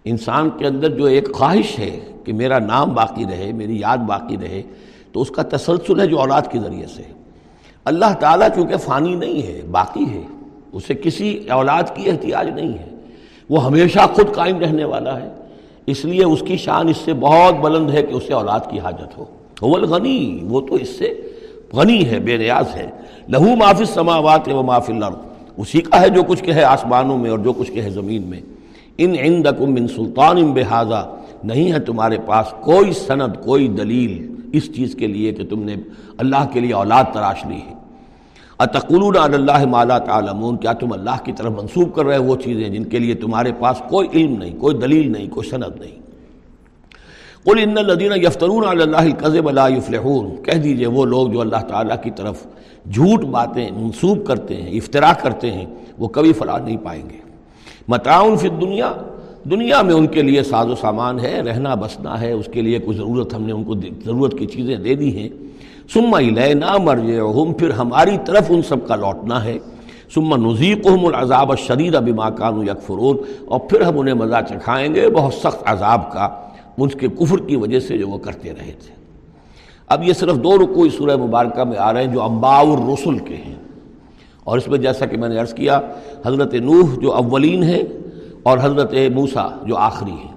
انسان 0.05 0.49
کے 0.57 0.67
اندر 0.67 0.89
جو 0.89 1.05
ایک 1.05 1.33
خواہش 1.33 1.79
ہے 1.79 1.99
کہ 2.23 2.33
میرا 2.33 2.59
نام 2.59 2.93
باقی 2.93 3.25
رہے، 3.25 3.51
میری 3.53 3.79
یاد 3.79 3.97
باقی 3.97 4.37
رہے، 4.37 4.61
تو 5.11 5.21
اس 5.21 5.29
کا 5.29 5.43
تسلسل 5.43 5.99
ہے 5.99 6.07
جو 6.07 6.19
اولاد 6.19 6.41
کے 6.51 6.59
ذریعے 6.59 6.85
سے۔ 6.87 7.03
اللہ 7.85 8.13
تعالیٰ 8.19 8.47
چونکہ 8.55 8.77
فانی 8.77 9.15
نہیں 9.15 9.47
ہے، 9.47 9.61
باقی 9.71 10.05
ہے، 10.09 10.23
اسے 10.71 10.93
کسی 10.95 11.49
اولاد 11.49 11.83
کی 11.95 12.09
احتیاج 12.09 12.47
نہیں 12.47 12.73
ہے۔ 12.73 12.89
وہ 13.49 13.65
ہمیشہ 13.65 13.99
خود 14.13 14.35
قائم 14.35 14.59
رہنے 14.59 14.83
والا 14.83 15.21
ہے۔ 15.21 15.29
اس 15.87 16.05
لیے 16.05 16.23
اس 16.23 16.43
کی 16.47 16.57
شان 16.57 16.89
اس 16.89 16.97
سے 16.97 17.13
بہت 17.13 17.53
بلند 17.55 17.89
ہے 17.89 18.03
کہ 18.03 18.13
اسے 18.13 18.33
اولاد 18.33 18.59
کی 18.69 18.79
حاجت 18.79 19.17
ہو۔ 19.17 19.25
غنی 19.61 20.39
وہ 20.43 20.61
تو 20.61 20.75
اس 20.75 20.89
سے 20.89 21.13
غنی 21.73 22.09
ہے، 22.09 22.19
بے 22.19 22.37
نیاز 22.37 22.75
ہے۔ 22.75 22.89
لہو 23.29 23.55
معاف 23.55 23.81
سماوات 23.93 24.49
و 24.49 24.63
معاف 24.63 24.89
الارض۔ 24.89 25.15
اسی 25.57 25.81
کا 25.81 26.01
ہے 26.01 26.09
جو 26.09 26.23
کچھ 26.23 26.43
کہ 26.43 26.51
ہے 26.51 26.63
آسمانوں 26.63 27.17
میں 27.17 27.29
اور 27.29 27.39
جو 27.39 27.53
کچھ 27.53 27.71
کہ 27.71 27.81
ہے 27.81 27.89
زمین 27.89 28.21
میں۔ 28.21 28.41
ان 28.97 29.15
عندکم 29.19 29.73
من 29.73 29.87
سلطان 29.87 30.37
ام 30.37 30.53
بحاظہ 30.53 31.15
نہیں 31.43 31.71
ہے 31.71 31.79
تمہارے 31.79 32.17
پاس 32.25 32.53
کوئی 32.61 32.91
سند، 32.93 33.45
کوئی 33.45 33.67
دلیل 33.67 34.35
اس 34.53 34.75
چیز 34.75 34.95
کے 34.95 35.07
لیے 35.07 35.33
کہ 35.33 35.45
تم 35.45 35.63
نے 35.63 35.75
اللہ 36.17 36.47
کے 36.53 36.59
لیے 36.59 36.73
اولاد 36.73 37.03
تراش 37.13 37.45
لی 37.45 37.59
ہے۔ 37.67 37.76
اتقولون 38.59 39.17
علی 39.17 39.35
اللہ 39.35 39.65
مالا 39.65 39.97
تعلمون؟ 39.97 40.57
کیا 40.57 40.73
تم 40.73 40.93
اللہ 40.93 41.23
کی 41.23 41.31
طرف 41.31 41.51
منسوب 41.51 41.95
کر 41.95 42.05
رہے 42.05 42.17
وہ 42.17 42.35
چیزیں 42.35 42.69
جن 42.69 42.83
کے 42.83 42.99
لیے 42.99 43.13
تمہارے 43.13 43.51
پاس 43.59 43.81
کوئی 43.89 44.07
علم 44.13 44.37
نہیں، 44.37 44.59
کوئی 44.59 44.77
دلیل 44.77 45.11
نہیں، 45.11 45.27
کوئی 45.27 45.49
سند 45.49 45.79
نہیں۔ 45.79 46.07
قل 47.43 47.59
ان 47.63 47.77
الذين 47.77 48.11
يفترون 48.23 48.63
على 48.65 48.83
الله 48.83 49.05
الكذب 49.05 49.49
لا 49.49 49.67
يفلحون 49.67 50.43
کہہ 50.43 50.53
دیجیے 50.53 50.87
وہ 50.87 51.05
لوگ 51.05 51.27
جو 51.27 51.41
اللہ 51.41 51.67
تعالیٰ 51.67 51.95
کی 52.03 52.11
طرف 52.11 52.47
جھوٹ 52.91 53.23
باتیں 53.23 53.71
منسوب 53.71 54.25
کرتے 54.25 54.55
ہیں 54.55 54.71
افطرا 54.71 55.13
کرتے 55.21 55.51
ہیں، 55.51 55.65
وہ 55.97 56.07
کبھی 56.07 56.33
فلاح 56.33 56.57
نہیں 56.57 56.77
پائیں 56.83 57.09
گے۔ 57.09 57.17
متعاون 57.87 58.37
فی 58.37 58.47
الدنیا، 58.47 58.93
دنیا 59.43 59.81
میں 59.81 59.93
ان 59.93 60.07
کے 60.07 60.21
لیے 60.21 60.43
ساز 60.43 60.67
و 60.67 60.75
سامان 60.75 61.19
ہے، 61.19 61.41
رہنا 61.41 61.75
بسنا 61.75 62.21
ہے، 62.21 62.31
اس 62.31 62.49
کے 62.53 62.61
لیے 62.61 62.79
کچھ 62.85 62.97
ضرورت 62.97 63.33
ہم 63.33 63.43
نے 63.43 63.53
ان 63.53 63.63
کو 63.63 63.75
ضرورت 64.05 64.37
کی 64.37 64.45
چیزیں 64.45 64.75
دے 64.75 64.95
دی 64.95 65.17
ہیں۔ 65.17 65.29
سما 65.93 66.19
لینا 66.19 66.77
مرجعہم 66.77 67.53
پھر 67.53 67.69
ہماری 67.69 68.17
طرف 68.25 68.45
ان 68.49 68.61
سب 68.61 68.87
کا 68.87 68.95
لوٹنا 68.95 69.43
ہے۔ 69.43 69.57
سما 70.13 70.35
نزیقہم 70.35 71.05
العذاب 71.05 71.51
الشدید 71.51 71.95
بما 71.95 72.29
کانوا 72.29 72.63
یکفرون، 72.65 73.17
اور 73.45 73.59
پھر 73.59 73.81
ہم 73.81 73.99
انہیں 73.99 74.15
مزہ 74.15 74.35
چکھائیں 74.49 74.95
گے 74.95 75.09
بہت 75.09 75.33
سخت 75.33 75.63
عذاب 75.65 76.11
کا، 76.11 76.29
ان 76.77 76.89
کے 76.89 77.07
کفر 77.07 77.37
کی 77.37 77.55
وجہ 77.55 77.79
سے 77.79 77.97
جو 77.97 78.07
وہ 78.07 78.17
کرتے 78.17 78.49
رہے 78.49 78.71
تھے۔ 78.71 78.95
اب 79.87 80.03
یہ 80.03 80.13
صرف 80.13 80.35
دو 80.35 80.57
رکوع 80.57 80.87
سورہ 80.97 81.15
مبارکہ 81.15 81.63
میں 81.63 81.77
آ 81.77 81.93
رہے 81.93 82.03
ہیں 82.03 82.13
جو 82.13 82.21
امباء 82.21 82.59
الرسل 82.59 83.17
کے 83.17 83.35
ہیں۔ 83.35 83.55
اور 84.43 84.57
اس 84.57 84.67
میں 84.67 84.77
جیسا 84.77 85.05
کہ 85.05 85.17
میں 85.17 85.29
نے 85.29 85.37
عرض 85.37 85.53
کیا، 85.53 85.79
حضرت 86.25 86.53
نوح 86.53 86.99
جو 87.01 87.13
اولین 87.13 87.63
ہے 87.63 87.83
اور 88.43 88.57
حضرت 88.61 88.93
موسیٰ 89.15 89.49
جو 89.63 89.77
آخری 89.77 90.11
ہے 90.11 90.31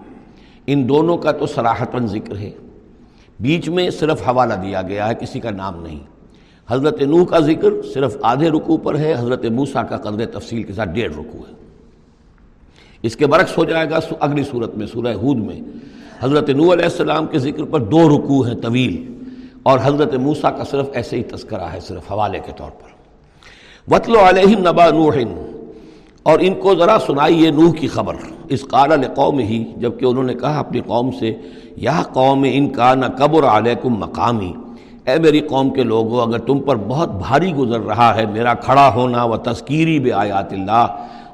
ان 0.66 0.88
دونوں 0.88 1.16
کا 1.16 1.32
تو 1.32 1.46
سراحتاً 1.46 2.06
ذکر 2.06 2.36
ہے۔ 2.36 2.50
بیچ 3.40 3.68
میں 3.68 3.90
صرف 3.90 4.28
حوالہ 4.28 4.54
دیا 4.54 4.82
گیا 4.82 5.08
ہے، 5.08 5.14
کسی 5.14 5.40
کا 5.40 5.50
نام 5.50 5.82
نہیں۔ 5.82 5.98
حضرت 6.68 7.02
نوح 7.02 7.24
کا 7.24 7.38
ذکر 7.38 7.82
صرف 7.94 8.16
آدھے 8.22 8.48
رکوع 8.48 8.76
پر 8.82 8.98
ہے، 8.98 9.14
حضرت 9.18 9.44
موسیٰ 9.44 9.88
کا 9.88 9.96
قدر 9.96 10.26
تفصیل 10.26 10.62
کے 10.62 10.72
ساتھ 10.72 10.88
ڈیڑھ 10.88 11.12
رکوع 11.12 11.40
ہے۔ 11.48 11.54
اس 13.02 13.16
کے 13.16 13.26
برعکس 13.26 13.58
ہو 13.58 13.64
جائے 13.64 13.90
گا 13.90 13.98
اگلی 14.20 14.44
صورت 14.44 14.74
میں، 14.74 14.86
سورہ 14.86 15.14
ہود 15.14 15.36
میں۔ 15.36 15.60
حضرت 16.20 16.50
نوح 16.50 16.72
علیہ 16.72 16.84
السلام 16.84 17.26
کے 17.26 17.38
ذکر 17.38 17.64
پر 17.64 17.80
دو 17.80 18.08
رکوع 18.08 18.46
ہیں 18.46 18.54
طویل، 18.54 19.24
اور 19.62 19.78
حضرت 19.82 20.14
موسیٰ 20.14 20.58
کا 20.58 20.64
صرف 20.64 20.86
ایسے 20.92 21.16
ہی 21.16 21.22
تذکرہ 21.22 21.64
ہے، 21.64 21.80
صرف 21.80 22.12
حوالے 22.12 22.38
کے 22.38 22.52
طور 22.56 22.70
پر۔ 22.70 22.90
وطل 23.94 24.16
علیہ 24.16 24.56
نبا 24.56 24.90
نوح۔ 24.90 25.14
اور 26.22 26.38
ان 26.40 26.54
کو 26.54 26.74
ذرا 26.74 26.98
سنائی 27.06 27.44
یہ 27.44 27.50
نوح 27.50 27.74
کی 27.74 27.88
خبر۔ 27.88 28.14
اس 28.50 28.64
قال 28.68 28.90
قوم 29.14 29.38
ہی 29.38 29.62
جبکہ 29.76 30.04
انہوں 30.06 30.24
نے 30.24 30.34
کہا 30.34 30.58
اپنی 30.58 30.80
قوم 30.86 31.10
سے، 31.18 31.32
یا 31.76 32.00
قوم 32.12 32.44
ان 32.48 32.68
کا 32.68 32.92
نہ 32.94 33.06
قبر 33.18 33.44
علیکم 33.48 33.98
مقامی، 33.98 34.52
اے 35.06 35.18
میری 35.18 35.40
قوم 35.50 35.70
کے 35.70 35.82
لوگوں 35.84 36.20
اگر 36.22 36.38
تم 36.46 36.58
پر 36.60 36.76
بہت 36.88 37.14
بھاری 37.18 37.52
گزر 37.54 37.80
رہا 37.80 38.14
ہے، 38.16 38.26
میرا 38.26 38.54
کھڑا 38.64 38.88
ہونا 38.94 39.24
و 39.24 39.36
تذکیری 39.44 39.98
بے 40.00 40.12
آیات 40.12 40.52
اللہ، 40.52 40.86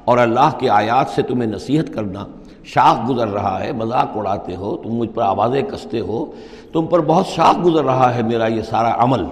اور 0.05 0.17
اللہ 0.17 0.57
کے 0.59 0.69
آیات 0.69 1.09
سے 1.15 1.21
تمہیں 1.21 1.49
نصیحت 1.49 1.93
کرنا، 1.93 2.25
شاخ 2.65 3.09
گزر 3.09 3.27
رہا 3.27 3.59
ہے، 3.63 3.71
مذاق 3.71 4.17
اڑاتے 4.17 4.55
ہو، 4.55 4.75
تم 4.77 4.95
مجھ 4.95 5.09
پر 5.09 5.21
آوازیں 5.21 5.61
کستے 5.61 5.99
ہو، 5.99 6.25
تم 6.73 6.85
پر 6.85 7.01
بہت 7.07 7.27
شاخ 7.27 7.65
گزر 7.65 7.83
رہا 7.83 8.13
ہے 8.15 8.21
میرا 8.23 8.47
یہ 8.47 8.61
سارا 8.61 8.93
عمل۔ 9.03 9.25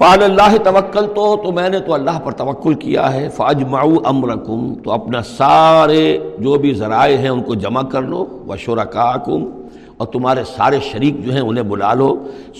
فعل 0.00 0.22
اللہ 0.22 0.56
توکل 0.64 1.06
تو 1.14 1.24
تو 1.42 1.50
میں 1.52 1.68
نے 1.68 1.78
تو 1.86 1.92
اللہ 1.94 2.18
پر 2.24 2.32
توکل 2.32 2.74
کیا 2.74 3.12
ہے۔ 3.14 3.28
فاج 3.36 3.62
معو 3.70 3.96
امرکم، 4.04 4.72
تو 4.84 4.92
اپنا 4.92 5.22
سارے 5.22 6.18
جو 6.38 6.54
بھی 6.58 6.72
ذرائع 6.74 7.16
ہیں 7.16 7.28
ان 7.28 7.42
کو 7.42 7.54
جمع 7.54 7.82
کر 7.92 8.02
لو 8.02 8.24
و 8.48 8.56
شرکاکم 8.56 9.44
اور 9.96 10.06
تمہارے 10.06 10.44
سارے 10.56 10.78
شریک 10.92 11.24
جو 11.24 11.32
ہیں 11.32 11.40
انہیں 11.40 11.64
بلا 11.64 11.92
لو۔ 11.94 12.08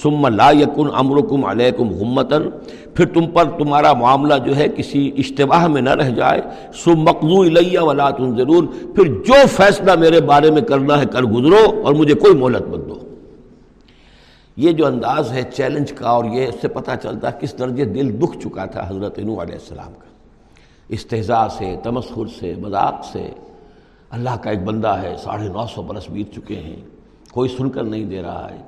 ثم 0.03 0.27
لا 0.27 0.51
یکن 0.51 0.89
امرکم 0.95 1.45
علیکم 1.45 1.89
غمتن 2.01 2.49
پھر 2.95 3.07
تم 3.07 3.27
پر 3.27 3.45
تمہارا 3.59 3.93
معاملہ 3.93 4.35
جو 4.47 4.57
ہے 4.57 4.69
کسی 4.77 5.11
اشتباہ 5.19 5.67
میں 5.67 5.83
نہ 5.83 5.95
رہ 6.01 6.11
جائے۔ 6.11 6.41
سم 6.85 7.03
مقضو 7.03 7.41
الیہ 7.41 7.81
ولا 7.81 8.11
تنظرون، 8.11 8.67
پھر 8.97 9.15
جو 9.27 9.47
فیصلہ 9.57 9.95
میرے 9.95 10.21
بارے 10.21 10.51
میں 10.51 10.63
کرنا 10.63 11.01
ہے 11.01 11.07
کر 11.13 11.23
گزرو، 11.37 11.65
اور 11.85 11.95
مجھے 11.95 12.15
کوئی 12.15 12.35
مہلت 12.35 12.69
مت 12.69 12.89
دو۔ 12.89 13.10
یہ 14.61 14.73
جو 14.73 14.87
انداز 14.87 15.33
ہے 15.33 15.43
چیلنج 15.57 15.93
کا 15.93 16.09
اور 16.09 16.25
یہ 16.33 16.47
اس 16.47 16.55
سے 16.63 16.69
پتہ 16.69 16.91
چلتا 17.03 17.31
ہے 17.31 17.39
کس 17.41 17.59
درجے 17.59 17.85
دل 17.87 18.09
دکھ 18.21 18.39
چکا 18.39 18.65
تھا 18.67 18.89
حضرت 18.89 19.19
نو 19.19 19.41
علیہ 19.43 19.55
السلام 19.55 19.93
کا۔ 19.93 20.09
استحضاء 20.89 21.47
سے، 21.59 21.75
تمسخر 21.83 22.27
سے، 22.41 22.55
مذاق 22.59 23.05
سے 23.13 23.29
اللہ 24.11 24.37
کا 24.43 24.51
ایک 24.51 24.63
بندہ 24.65 24.97
ہے، 25.03 25.15
ساڑھے 25.19 25.49
نو 25.49 25.67
سو 25.67 25.83
برس 25.83 26.09
بیت 26.11 26.35
چکے 26.35 26.57
ہیں، 26.57 26.81
کوئی 27.33 27.49
سن 27.49 27.71
کر 27.71 27.85
نہیں 27.85 28.05
دے 28.05 28.23
رہا 28.23 28.49
ہے۔ 28.51 28.59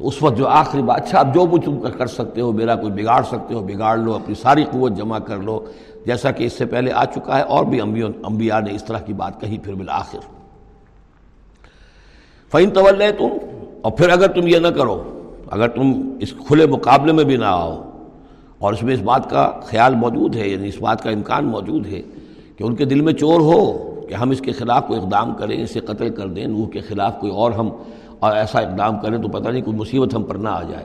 تو 0.00 0.08
اس 0.08 0.22
وقت 0.22 0.36
جو 0.38 0.46
آخری 0.48 0.82
بات 0.82 1.00
اچھا 1.00 1.18
آپ 1.18 1.34
جو 1.34 1.44
بھی 1.46 1.58
تم 1.64 1.78
کر 1.98 2.06
سکتے 2.06 2.40
ہو، 2.40 2.52
میرا 2.52 2.74
کوئی 2.76 2.92
بگاڑ 2.92 3.22
سکتے 3.22 3.54
ہو، 3.54 3.60
بگاڑ 3.66 3.96
لو، 3.98 4.14
اپنی 4.14 4.34
ساری 4.34 4.64
قوت 4.70 4.92
جمع 4.92 5.18
کر 5.18 5.38
لو۔ 5.38 5.58
جیسا 6.06 6.30
کہ 6.30 6.44
اس 6.44 6.52
سے 6.52 6.66
پہلے 6.66 6.92
آ 6.92 7.04
چکا 7.04 7.38
ہے، 7.38 7.42
اور 7.42 7.64
بھی 7.64 7.80
انبیاء 7.80 8.60
نے 8.60 8.74
اس 8.74 8.84
طرح 8.84 8.98
کی 8.98 9.12
بات 9.12 9.40
کہی، 9.40 9.58
پھر 9.58 9.74
بالآخر۔ 9.74 10.22
فعین 12.52 12.70
طول 12.70 13.02
تم 13.18 13.36
اور 13.82 13.92
پھر 13.92 14.08
اگر 14.08 14.32
تم 14.32 14.46
یہ 14.46 14.58
نہ 14.58 14.68
کرو 14.68 14.96
اگر 15.52 15.68
تم 15.68 15.92
اس 16.20 16.32
کھلے 16.46 16.66
مقابلے 16.66 17.12
میں 17.12 17.24
بھی 17.24 17.36
نہ 17.36 17.44
آؤ، 17.44 17.82
اور 18.58 18.72
اس 18.72 18.82
میں 18.82 18.94
اس 18.94 19.00
بات 19.04 19.28
کا 19.30 19.50
خیال 19.66 19.94
موجود 19.94 20.36
ہے 20.36 20.48
یعنی 20.48 20.68
اس 20.68 20.80
بات 20.80 21.02
کا 21.02 21.10
امکان 21.10 21.44
موجود 21.46 21.86
ہے 21.86 22.00
کہ 22.56 22.64
ان 22.64 22.74
کے 22.76 22.84
دل 22.84 23.00
میں 23.00 23.12
چور 23.12 23.40
ہو 23.40 23.60
کہ 24.08 24.14
ہم 24.14 24.30
اس 24.30 24.40
کے 24.40 24.52
خلاف 24.52 24.86
کوئی 24.86 25.00
اقدام 25.00 25.34
کریں، 25.34 25.62
اسے 25.62 25.80
قتل 25.80 26.10
کر 26.14 26.28
دیں، 26.28 26.46
نوح 26.46 26.68
کے 26.72 26.80
خلاف 26.80 27.18
کوئی 27.20 27.32
اور 27.32 27.52
ہم 27.52 27.68
اور 28.18 28.36
ایسا 28.36 28.58
اقدام 28.58 28.98
کریں 29.00 29.18
تو 29.22 29.28
پتہ 29.28 29.48
نہیں 29.48 29.62
کوئی 29.62 29.76
مصیبت 29.76 30.14
ہم 30.14 30.22
پر 30.22 30.34
نہ 30.34 30.48
آ 30.48 30.62
جائے۔ 30.62 30.84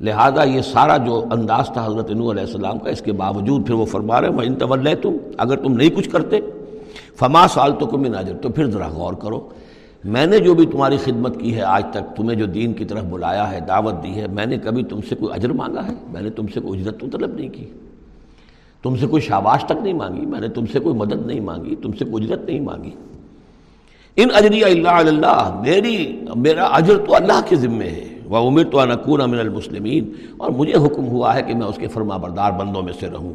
لہذا 0.00 0.42
یہ 0.44 0.60
سارا 0.62 0.96
جو 0.96 1.22
انداز 1.32 1.70
تھا 1.72 1.86
حضرت 1.86 2.10
نوح 2.10 2.30
علیہ 2.32 2.42
السلام 2.42 2.78
کا، 2.78 2.90
اس 2.90 3.02
کے 3.02 3.12
باوجود 3.12 3.66
پھر 3.66 3.74
وہ 3.74 3.84
فرما 3.84 4.20
رہے 4.20 4.28
ہیں 4.28 4.36
وہ 4.36 4.42
انتول 4.42 4.94
تم 5.02 5.16
اگر 5.38 5.56
تم 5.56 5.72
نہیں 5.72 5.90
کچھ 5.96 6.08
کرتے، 6.10 6.40
فما 7.18 7.46
سال 7.48 7.72
تو 7.78 7.86
کم 7.86 8.06
ناجر 8.06 8.36
تو 8.42 8.48
پھر 8.48 8.70
ذرا 8.70 8.88
غور 8.88 9.14
کرو۔ 9.14 9.40
میں 10.04 10.26
نے 10.26 10.38
جو 10.38 10.54
بھی 10.54 10.66
تمہاری 10.66 10.96
خدمت 10.96 11.40
کی 11.40 11.54
ہے 11.56 11.62
آج 11.62 11.84
تک 11.90 12.16
تمہیں 12.16 12.38
جو 12.38 12.46
دین 12.46 12.72
کی 12.72 12.84
طرف 12.84 13.02
بلایا 13.02 13.50
ہے، 13.52 13.60
دعوت 13.60 13.94
دی 14.02 14.14
ہے، 14.14 14.26
میں 14.26 14.46
نے 14.46 14.58
کبھی 14.58 14.84
تم 14.84 15.00
سے 15.08 15.14
کوئی 15.14 15.34
اجر 15.34 15.52
مانگا 15.52 15.86
ہے؟ 15.86 15.92
میں 16.12 16.20
نے 16.20 16.30
تم 16.30 16.46
سے 16.46 16.60
کوئی 16.60 16.80
اجرت 16.80 17.00
تو 17.00 17.06
طلب 17.06 17.34
نہیں 17.34 17.48
کی۔ 17.48 17.64
تم 18.82 18.96
سے 18.96 19.06
کوئی 19.06 19.22
شاباش 19.22 19.64
تک 19.64 19.72
نہیں 19.82 19.92
مانگی، 19.92 20.26
میں 20.26 20.40
نے 20.40 20.48
تم 20.48 20.66
سے 20.66 20.80
کوئی 20.80 20.94
مدد 20.94 21.26
نہیں 21.26 21.40
مانگی، 21.40 21.76
تم 21.76 21.92
سے 21.92 22.04
کوئی 22.04 22.24
اجرت 22.24 22.40
نہیں 22.40 22.60
مانگی۔ 22.60 22.90
ان 24.16 24.28
اجری 24.34 24.64
اللہ 24.64 24.88
اللہ، 24.88 25.60
میری، 25.62 26.20
میرا 26.36 26.64
اجر 26.64 26.96
تو 26.96 27.14
اللہ 27.14 27.40
کے 27.48 27.56
ذمے 27.56 27.88
ہے۔ 27.88 28.18
وہ 28.24 28.36
عمر 28.36 28.64
تو 28.64 28.84
نقون 28.84 29.20
امن 29.20 29.38
المسلمین، 29.38 30.12
اور 30.36 30.50
مجھے 30.50 30.74
حکم 30.74 31.06
ہوا 31.06 31.34
ہے 31.34 31.42
کہ 31.42 31.54
میں 31.54 31.66
اس 31.66 31.76
کے 31.76 31.88
فرما 31.88 32.16
بردار 32.16 32.52
بندوں 32.52 32.82
میں 32.82 32.92
سے 33.00 33.06
رہوں۔ 33.06 33.32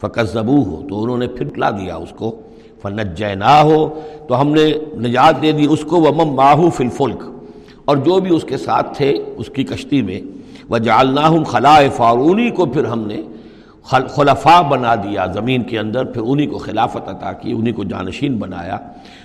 فقط 0.00 0.32
زبو 0.32 0.62
ہو 0.64 0.86
تو 0.88 1.02
انہوں 1.02 1.18
نے 1.18 1.28
پھر 1.28 1.48
کلا 1.48 1.70
دیا 1.70 1.96
اس 1.96 2.10
کو۔ 2.16 2.40
فنج 2.86 3.22
نہ 3.22 3.60
ہو 3.62 4.00
تو 4.28 4.40
ہم 4.40 4.48
نے 4.48 4.72
نجات 4.96 5.42
دے 5.42 5.52
دی 5.52 5.66
اس 5.70 5.80
کو 5.80 5.96
وہ 5.96 6.24
مم 6.24 6.34
ماہو 6.34 6.70
فلفلک 6.70 7.22
اور 7.84 7.96
جو 7.96 8.20
بھی 8.20 8.36
اس 8.36 8.44
کے 8.44 8.56
ساتھ 8.56 8.96
تھے، 8.96 9.14
اس 9.36 9.48
کی 9.48 9.64
کشتی 9.64 10.02
میں۔ 10.02 10.20
وہ 10.68 10.78
جالنا 10.78 11.28
ہوں 11.28 11.44
خلا 11.44 11.80
فارونی 11.96 12.50
کو 12.50 12.66
پھر 12.66 12.84
ہم 12.84 13.06
نے 13.06 13.22
خلفاء 13.84 14.62
بنا 14.62 14.94
دیا 14.94 15.26
زمین 15.26 15.62
کے 15.62 15.78
اندر۔ 15.78 16.04
پھر 16.04 16.22
انہی 16.26 16.46
کو 16.46 16.58
خلافت 16.58 17.08
عطا 17.08 17.32
کی، 17.32 17.52
انہی 17.52 17.72
کو 17.72 17.84
جانشین 17.84 18.38
بنایا۔ 18.38 18.78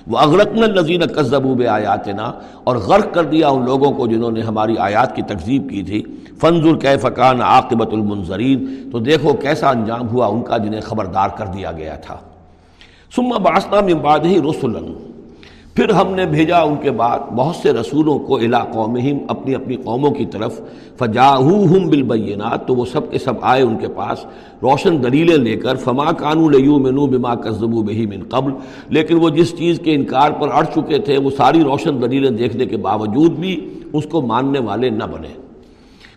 وہ 0.08 0.18
اغرقن 0.18 0.64
الزین 0.64 1.02
قصبوب 1.16 1.62
آیات 1.70 2.08
نا 2.08 2.32
اور 2.64 2.76
غرق 2.76 3.14
کر 3.14 3.24
دیا 3.24 3.48
ان 3.48 3.66
لوگوں 3.66 3.92
کو 3.92 4.08
جنہوں 4.08 4.32
نے 4.32 4.42
ہماری 4.42 4.78
آیات 4.78 5.16
کی 5.16 5.22
تقزیب 5.22 5.70
کی 5.70 5.84
تھی۔ 5.84 6.04
فنزر 6.40 6.76
کی 6.76 6.98
فقان 7.02 7.42
عاقبت 7.42 7.94
المنظرین 7.94 8.90
تو 8.92 9.00
دیکھو 9.00 9.34
کیسا 9.34 9.70
انجام 9.70 10.10
ہوا 10.10 10.28
ان 10.28 10.44
کا، 10.44 10.58
جنہیں 10.58 10.82
خبردار 10.82 11.30
کر 11.30 11.46
دیا 11.46 11.72
گیا 11.72 11.96
تھا۔ 11.96 12.18
سما 13.16 13.38
باسنا 13.38 13.82
میں 13.82 13.94
بعد 13.94 14.20
ہی 14.26 14.40
رسولن 14.40 14.94
پھر 15.76 15.90
ہم 15.90 16.14
نے 16.14 16.26
بھیجا 16.26 16.58
ان 16.58 16.76
کے 16.82 16.92
بعد 16.92 17.20
بہت 17.36 17.56
سے 17.56 17.74
رسولوں 17.74 18.20
کو 18.20 18.36
الا 18.36 18.60
قومہم، 18.60 19.18
اپنی 19.28 19.56
اپنی 19.56 19.76
قوموں 19.76 20.12
کی 20.12 20.26
طرف۔ 20.26 20.62
فجاہوہم 21.00 21.90
بالبینات، 21.90 22.68
تو 22.68 22.76
وہ 22.76 22.86
سب 22.86 23.12
کے 23.12 23.20
سب 23.20 23.34
آئے 23.42 23.62
ان 23.62 23.78
کے 23.78 23.88
پاس 23.88 24.26
روشن 24.62 25.04
دلیلیں 25.04 25.38
لے 25.38 25.56
کر۔ 25.56 25.76
فما 25.76 26.12
کانو 26.12 26.50
لیومنو 26.50 27.06
بما 27.08 27.36
کذبوا 27.36 27.84
بہی 27.84 28.06
من 28.06 28.24
قبل۔ 28.30 28.52
لیکن 28.90 29.16
وہ 29.16 29.30
جس 29.30 29.58
چیز 29.58 29.80
کے 29.84 29.96
انکار 29.96 30.32
پر 30.32 30.48
اڑ 30.54 30.64
چکے 30.64 30.98
تھے، 30.98 31.18
وہ 31.18 31.30
ساری 31.38 31.64
روشن 31.64 32.02
دلیلیں 32.02 32.30
دیکھنے 32.30 32.66
کے 32.66 32.78
باوجود 32.78 33.32
بھی 33.32 33.70
اس 33.94 34.06
کو 34.06 34.22
ماننے 34.22 34.60
والے 34.60 34.90
نہ 34.90 35.04
بنے۔ 35.04 35.34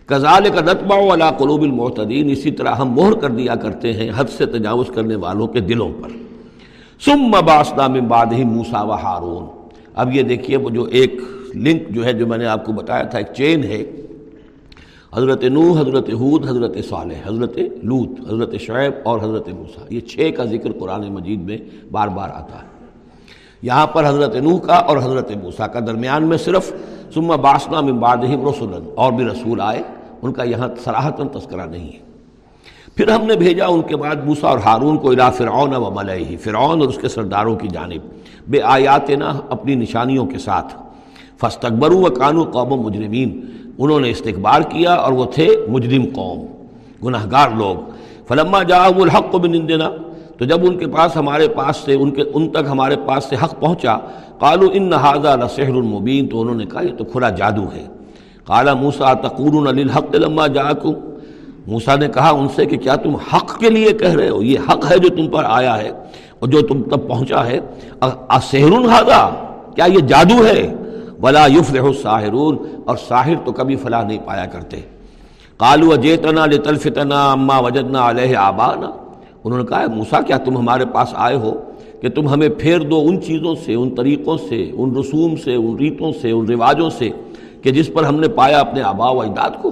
کزال 0.05 0.43
کا 0.55 0.61
نتبا 0.61 0.95
والا 0.95 1.31
قلوب 1.31 1.61
المعتدین۔ 1.61 2.29
اسی 2.29 2.51
طرح 2.51 2.69
ہم 2.69 2.93
مہر 2.93 3.13
کر 3.13 3.29
دیا 3.29 3.55
کرتے 3.55 3.93
ہیں 3.93 4.11
حد 4.15 4.25
سے 4.37 4.45
تجاوز 4.45 4.85
کرنے 4.93 5.15
والوں 5.15 5.47
کے 5.47 5.59
دلوں 5.59 5.89
پر۔ 6.01 6.24
سم 6.99 7.31
باسنا 7.31 7.87
میں 7.87 8.01
بعد 8.01 8.25
ہی 8.31 8.43
موسا 8.43 8.81
و 8.81 8.91
ہارون 8.91 9.67
اب 9.95 10.15
یہ 10.15 10.21
دیکھیے 10.21 10.57
وہ 10.57 10.69
جو 10.69 10.83
ایک 10.83 11.21
لنک 11.55 11.89
جو 11.89 12.05
ہے 12.05 12.13
جو 12.13 12.27
میں 12.27 12.37
نے 12.37 12.45
آپ 12.45 12.65
کو 12.65 12.71
بتایا 12.71 13.03
تھا، 13.03 13.17
ایک 13.17 13.27
چین 13.35 13.63
ہے۔ 13.63 13.83
حضرت 15.13 15.43
نو 15.43 15.71
حضرت 15.71 16.09
حود 16.09 16.49
حضرت 16.49 16.77
صالح، 16.89 17.27
حضرت 17.27 17.57
لوت 17.83 18.09
حضرت 18.33 18.55
شعیب 18.59 18.93
اور 19.03 19.19
حضرت 19.19 19.49
موسا 19.49 19.85
یہ 19.89 19.99
چھ 19.99 20.29
کا 20.37 20.45
ذکر 20.45 20.71
قرآن 20.79 21.13
مجید 21.13 21.41
میں 21.41 21.57
بار 21.91 22.07
بار 22.07 22.29
آتا 22.29 22.59
ہے۔ 22.59 22.67
یہاں 23.61 23.87
پر 23.87 24.09
حضرت 24.09 24.35
نوح 24.35 24.59
کا 24.59 24.73
اور 24.73 24.97
حضرت 24.97 25.31
موسا 25.43 25.67
کا 25.67 25.79
درمیان 25.79 26.23
میں 26.23 26.37
صرف 26.37 26.71
سما 27.13 27.35
باسنا 27.35 27.81
میں 27.81 27.93
بعد 27.93 28.17
ہی 28.17 28.35
رسولن 28.35 28.89
اور 28.95 29.13
بھی 29.13 29.25
رسول 29.25 29.61
آئے۔ 29.61 29.81
ان 30.21 30.33
کا 30.33 30.43
یہاں 30.43 30.67
سراہتاً 30.83 31.27
تذکرہ 31.27 31.65
نہیں 31.65 31.93
ہے۔ 31.93 32.04
پھر 32.95 33.09
ہم 33.09 33.25
نے 33.25 33.35
بھیجا 33.35 33.65
ان 33.65 33.81
کے 33.81 33.95
بعد 33.95 34.15
موسا 34.25 34.47
اور 34.47 34.57
ہارون 34.57 34.97
کو 34.97 35.09
الا 35.09 35.29
فرعون 35.29 35.75
و 35.75 35.89
ملئی 35.91 36.37
فرعون 36.37 36.81
اور 36.81 36.89
اس 36.89 36.97
کے 36.97 37.07
سرداروں 37.07 37.55
کی 37.55 37.67
جانب، 37.67 38.01
بے 38.47 38.61
آیات 38.61 39.09
نہ 39.09 39.23
اپنی 39.49 39.75
نشانیوں 39.75 40.25
کے 40.25 40.37
ساتھ۔ 40.37 40.75
فستقبر 41.41 41.91
و 41.91 42.03
قانو 42.17 42.43
قوم 42.43 42.71
و 42.71 42.75
مجرمین، 42.75 43.41
انہوں 43.77 43.99
نے 43.99 44.09
استقبال 44.09 44.63
کیا 44.63 44.93
اور 44.93 45.11
وہ 45.11 45.25
تھے 45.25 45.47
مجرم 45.67 46.05
قوم 46.13 46.45
گناہ 47.05 47.25
گار 47.31 47.49
لوگ۔ 47.57 47.75
فلما 48.27 48.63
جا 48.63 48.83
الحق 48.85 49.35
و 49.35 49.45
نندنا 49.45 49.89
تو 50.37 50.45
جب 50.45 50.65
ان 50.65 50.77
کے 50.77 50.87
پاس 50.87 51.15
ہمارے 51.15 51.47
پاس 51.47 51.77
سے، 51.77 51.93
ان 51.93 52.11
کے، 52.11 52.23
ان 52.33 52.49
تک 52.49 52.65
ہمارے 52.69 52.95
پاس 53.05 53.25
سے 53.25 53.35
حق 53.43 53.59
پہنچا 53.59 53.97
قالو 54.39 54.67
ان 54.73 54.83
نہذا 54.83 55.35
نصحر 55.35 55.73
المبین 55.73 56.27
تو 56.27 56.41
انہوں 56.41 56.55
نے 56.55 56.65
کہا 56.65 56.81
یہ 56.81 56.95
تو 56.97 57.03
کھلا 57.03 57.29
جادو 57.29 57.65
ہے۔ 57.75 57.85
کالا 58.47 58.73
موسا 58.73 59.13
تقور 59.13 59.67
الحق 59.67 60.15
لما 60.15 60.47
جا 60.47 60.73
موسا 61.67 61.95
نے 61.95 62.07
کہا 62.07 62.29
ان 62.29 62.47
سے 62.55 62.65
کہ 62.65 62.77
کیا 62.77 62.95
تم 62.95 63.15
حق 63.15 63.59
کے 63.59 63.69
لیے 63.69 63.91
کہہ 63.91 64.13
رہے 64.13 64.29
ہو؟ 64.29 64.41
یہ 64.41 64.59
حق 64.69 64.91
ہے 64.91 64.97
جو 64.97 65.09
تم 65.09 65.27
پر 65.27 65.43
آیا 65.47 65.77
ہے 65.77 65.91
اور 66.39 66.49
جو 66.49 66.61
تم 66.61 66.81
تب 66.81 67.07
پہنچا 67.07 67.45
ہے۔ 67.45 67.59
ہادا 68.89 69.29
کیا 69.75 69.85
یہ 69.85 69.99
جادو 69.99 70.45
ہے؟ 70.45 70.75
ولا 71.21 71.45
یفلح 71.45 71.83
الساحرون، 71.83 72.57
اور 72.85 72.97
ساحر 73.07 73.35
تو 73.45 73.51
کبھی 73.51 73.75
فلاح 73.75 74.03
نہیں 74.03 74.19
پایا 74.25 74.45
کرتے۔ 74.45 74.77
کالو 75.57 75.91
اجیتنا 75.93 76.45
لطلفتنا 76.45 77.31
اما 77.31 77.59
وجدنا 77.59 78.09
علیہ 78.09 78.37
آبانا۔ 78.37 78.91
انہوں 79.43 79.59
نے 79.59 79.65
کہا 79.65 79.85
موسا 79.95 80.21
کیا 80.21 80.37
تم 80.37 80.57
ہمارے 80.57 80.85
پاس 80.85 81.07
آئے 81.13 81.35
ہو 81.35 81.53
کہ 82.01 82.09
تم 82.09 82.27
ہمیں 82.27 82.49
پھیر 82.49 82.79
دو 82.79 83.03
ان 83.07 83.21
چیزوں 83.21 83.55
سے، 83.65 83.73
ان 83.73 83.89
طریقوں 83.89 84.37
سے، 84.49 84.71
ان 84.73 84.95
رسوم 84.95 85.35
سے، 85.35 85.55
ان 85.55 85.75
ریتوں 85.75 86.11
سے، 86.21 86.31
ان 86.31 86.45
رواجوں 86.45 86.89
سے 86.89 87.09
کہ 87.61 87.71
جس 87.71 87.93
پر 87.93 88.03
ہم 88.03 88.19
نے 88.19 88.27
پایا 88.27 88.59
اپنے 88.59 88.81
آبا 88.81 89.09
و 89.09 89.21
اجداد 89.21 89.61
کو؟ 89.61 89.71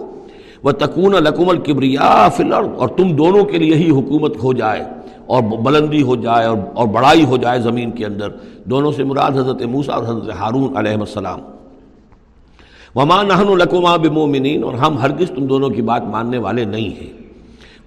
وہ 0.63 0.71
تکون 0.71 1.13
لکم 1.13 1.49
الکبریا 1.49 2.29
فلر 2.29 2.61
اور 2.77 2.87
تم 2.87 3.15
دونوں 3.15 3.43
کے 3.43 3.57
لیے 3.57 3.75
ہی 3.75 3.89
حکومت 3.89 4.43
ہو 4.43 4.53
جائے 4.53 4.83
اور 5.25 5.43
بلندی 5.43 6.01
ہو 6.01 6.15
جائے 6.15 6.45
اور 6.45 6.57
اور 6.73 6.87
بڑائی 6.87 7.25
ہو 7.25 7.37
جائے 7.37 7.59
زمین 7.59 7.91
کے 7.91 8.05
اندر۔ 8.05 8.29
دونوں 8.65 8.91
سے 8.91 9.03
مراد 9.03 9.31
حضرت 9.31 9.61
موسیٰ 9.61 9.95
اور 9.95 10.03
حضرت 10.03 10.35
ہارون 10.39 10.77
علیہ 10.77 10.91
السلام۔ 10.91 11.39
وما 12.95 13.23
نہن 13.23 13.47
القما 13.47 13.95
بمومنین 13.95 14.63
اور 14.63 14.73
ہم 14.73 14.97
ہرگز 14.97 15.31
تم 15.35 15.45
دونوں 15.45 15.69
کی 15.69 15.81
بات 15.81 16.03
ماننے 16.03 16.37
والے 16.37 16.65
نہیں 16.65 17.01
ہیں۔ 17.01 17.13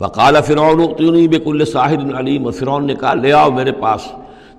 وقال 0.00 0.36
فرعون 0.44 1.26
بک 1.26 1.46
الصاحر 1.46 2.18
علیم 2.18 2.44
اور 2.44 2.52
فرعون 2.52 2.86
نے 2.86 2.94
کہا، 2.94 3.14
لے 3.14 3.32
آؤ 3.32 3.50
میرے 3.50 3.72
پاس 3.72 4.00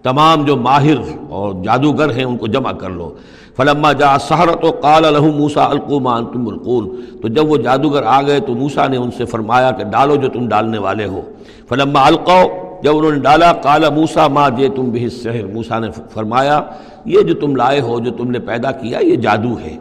تمام 0.03 0.45
جو 0.45 0.55
ماہر 0.55 0.95
اور 1.29 1.53
جادوگر 1.63 2.11
ہیں، 2.11 2.23
ان 2.23 2.37
کو 2.37 2.47
جمع 2.47 2.71
کر 2.71 2.89
لو۔ 2.89 3.13
فلما 3.57 3.93
جا 3.93 4.17
سہرت 4.17 4.65
و 4.65 4.71
قال 4.71 5.05
الحم 5.05 5.37
موسا 5.37 5.65
القمان 5.65 6.25
تم 6.25 6.47
القون 6.47 6.89
تو 7.21 7.27
جب 7.27 7.51
وہ 7.51 7.57
جادوگر 7.57 8.03
آ 8.05 8.21
گئے 8.21 8.39
تو 8.39 8.55
موسا 8.55 8.87
نے 8.87 8.97
ان 8.97 9.11
سے 9.11 9.25
فرمایا 9.25 9.71
کہ 9.71 9.83
ڈالو 9.83 10.15
جو 10.15 10.27
تم 10.27 10.47
ڈالنے 10.47 10.77
والے 10.77 11.05
ہو۔ 11.05 11.21
فلما 11.69 12.05
القو، 12.05 12.43
جب 12.83 12.97
انہوں 12.97 13.11
نے 13.11 13.19
ڈالا 13.19 13.53
کالا 13.53 13.89
موسا 13.89 14.27
ماں 14.27 14.49
جے 14.57 14.69
تم 14.69 14.83
بھی 14.83 15.09
شہر 15.09 15.45
موسا 15.45 15.79
نے 15.79 15.87
فرمایا، 16.13 16.61
یہ 17.05 17.21
جو 17.21 17.33
تم 17.33 17.55
لائے 17.55 17.81
ہو، 17.81 17.99
جو 17.99 18.11
تم 18.11 18.31
نے 18.31 18.39
پیدا 18.39 18.71
کیا، 18.71 18.99
یہ 18.99 19.15
جادو 19.15 19.59
ہے۔ 19.59 19.77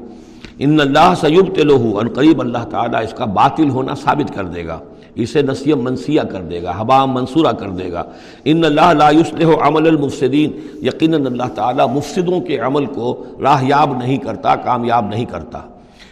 ان 0.59 0.80
اللہ 0.80 1.14
سیب 1.21 1.54
تلو 1.54 1.99
ان 2.00 2.09
قریب 2.09 2.40
اللہ 2.40 2.64
تعالیٰ 2.71 3.02
اس 3.02 3.12
کا 3.12 3.25
باطل 3.25 3.71
ہونا 3.71 3.95
ثابت 3.95 4.35
کر 4.35 4.45
دے 4.45 4.66
گا۔ 4.66 4.78
اسے 5.17 5.43
نصیب 5.43 5.79
منسیہ 5.79 6.21
کر 6.21 6.41
دے 6.41 6.63
گا 6.63 6.73
حبا 6.79 7.05
منصورہ 7.05 7.53
کر 7.53 7.69
دے 7.69 7.93
گا۔ 7.93 8.03
ان 8.45 8.65
اللہ 8.65 8.93
لا 8.93 9.11
يصلح 9.11 9.69
عمل 9.69 9.87
المفسدین، 9.87 10.51
یقیناً 10.87 11.27
اللہ 11.27 11.49
تعالیٰ 11.55 11.89
مفسدوں 11.95 12.41
کے 12.41 12.59
عمل 12.59 12.87
کو 12.87 13.25
راہ 13.43 13.65
یاب 13.65 13.97
نہیں 13.99 14.17
کرتا، 14.17 14.57
کامیاب 14.57 15.09
نہیں 15.09 15.25
کرتا۔ 15.25 15.61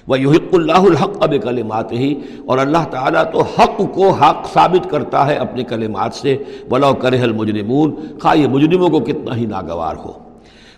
وہ 0.08 0.20
یحق 0.20 0.54
اللہ 0.54 0.72
الحق 0.72 1.10
اب 1.20 1.34
کلمات 1.42 1.92
ہی 1.92 2.14
اور 2.46 2.58
اللہ 2.58 2.84
تعالیٰ 2.90 3.24
تو 3.32 3.40
حق 3.40 3.94
کو 3.94 4.10
حق 4.10 4.46
ثابت 4.52 4.90
کرتا 4.90 5.26
ہے 5.26 5.34
اپنے 5.34 5.64
کلمات 5.64 6.14
سے۔ 6.14 6.36
بلو 6.68 6.94
کرہ 6.94 7.22
المجرمون 7.22 7.94
خواہ 8.22 8.36
یہ 8.36 8.48
مجرموں 8.48 8.88
کو 8.88 9.00
کتنا 9.00 9.36
ہی 9.36 9.46
ناگوار 9.46 9.96
ہو۔ 10.04 10.12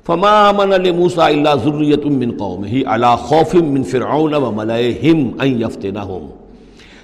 فما 0.06 0.52
من 0.52 0.70
لموسا 0.70 1.26
اللہ 1.26 1.54
ضروریت 1.64 2.06
من 2.06 2.36
قوم 2.38 2.64
ہی 2.64 2.82
اللہ 2.86 3.16
خوف 3.18 3.54
من 3.54 3.84
فرعون 3.84 4.34
و 4.34 4.52
ملئہم 4.52 5.28
ان 5.40 5.60
یفتنہم 5.62 6.26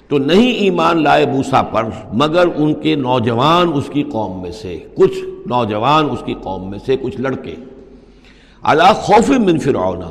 تو 0.08 0.18
نہیں 0.18 0.52
ایمان 0.52 1.02
لائے 1.02 1.26
موسا 1.26 1.62
پر، 1.62 1.84
مگر 2.12 2.44
ان 2.56 2.74
کے 2.74 2.94
نوجوان 2.94 3.72
اس 3.74 3.90
کی 3.92 4.02
قوم 4.02 4.42
میں 4.42 4.52
سے، 4.52 4.78
کچھ 4.94 5.18
نوجوان 5.46 6.08
اس 6.10 6.18
کی 6.24 6.34
قوم 6.42 6.70
میں 6.70 6.78
سے، 6.86 6.96
کچھ 6.96 7.20
لڑکے۔ 7.20 7.54
اللہ 8.62 8.92
خوف 8.92 9.30
من 9.30 9.58
فرعون 9.58 10.02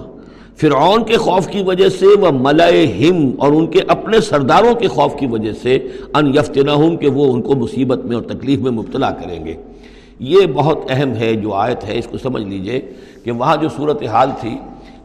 فرعون 0.58 1.04
کے 1.04 1.18
خوف 1.18 1.48
کی 1.48 1.64
وجہ 1.64 1.90
سے، 1.90 2.06
وہ 2.06 2.32
ملائے 2.32 2.86
ہم 2.86 3.30
اور 3.38 3.52
ان 3.52 3.68
کے 3.68 3.80
اپنے 3.88 4.20
سرداروں 4.22 4.74
کے 4.76 4.88
خوف 4.88 5.16
کی 5.20 5.28
وجہ 5.28 5.54
سے، 5.54 5.76
ان 6.14 6.36
یفتنہم 6.36 6.98
کہ 6.98 7.08
وہ 7.08 7.34
ان 7.34 7.42
کو 7.42 7.56
مصیبت 7.56 8.06
میں 8.06 8.16
اور 8.16 8.24
تکلیف 8.24 8.60
میں 8.60 8.72
مبتلا 8.72 9.12
کریں 9.12 9.46
گے۔ 9.46 9.56
یہ 10.20 10.46
بہت 10.54 10.78
اہم 10.90 11.14
ہے 11.14 11.34
جو 11.34 11.54
آیت 11.54 11.84
ہے، 11.84 12.00
اس 12.00 12.08
کو 12.08 12.18
سمجھ 12.18 12.44
لیجیے 12.44 12.82
کہ 13.24 13.32
وہاں 13.32 13.56
جو 13.56 13.70
صورت 13.70 14.04
حال 14.04 14.30
تھی، 14.40 14.58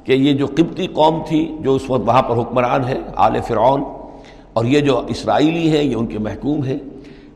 کہ 0.05 0.13
یہ 0.13 0.33
جو 0.33 0.47
قبطی 0.47 0.87
قوم 0.87 1.23
تھی، 1.29 1.57
جو 1.61 1.75
اس 1.75 1.91
وقت 1.91 2.03
وہاں 2.07 2.23
پر 2.23 2.37
حکمران 2.37 2.85
ہے، 2.85 2.99
آل 3.17 3.41
فرعون 3.49 3.83
اور 4.57 4.65
یہ 4.65 4.81
جو 4.81 5.03
اسرائیلی 5.09 5.77
ہیں، 5.77 5.85
یہ 5.85 5.97
ان 5.97 6.07
کے 6.07 6.19
محکوم 6.19 6.63
ہیں۔ 6.63 6.79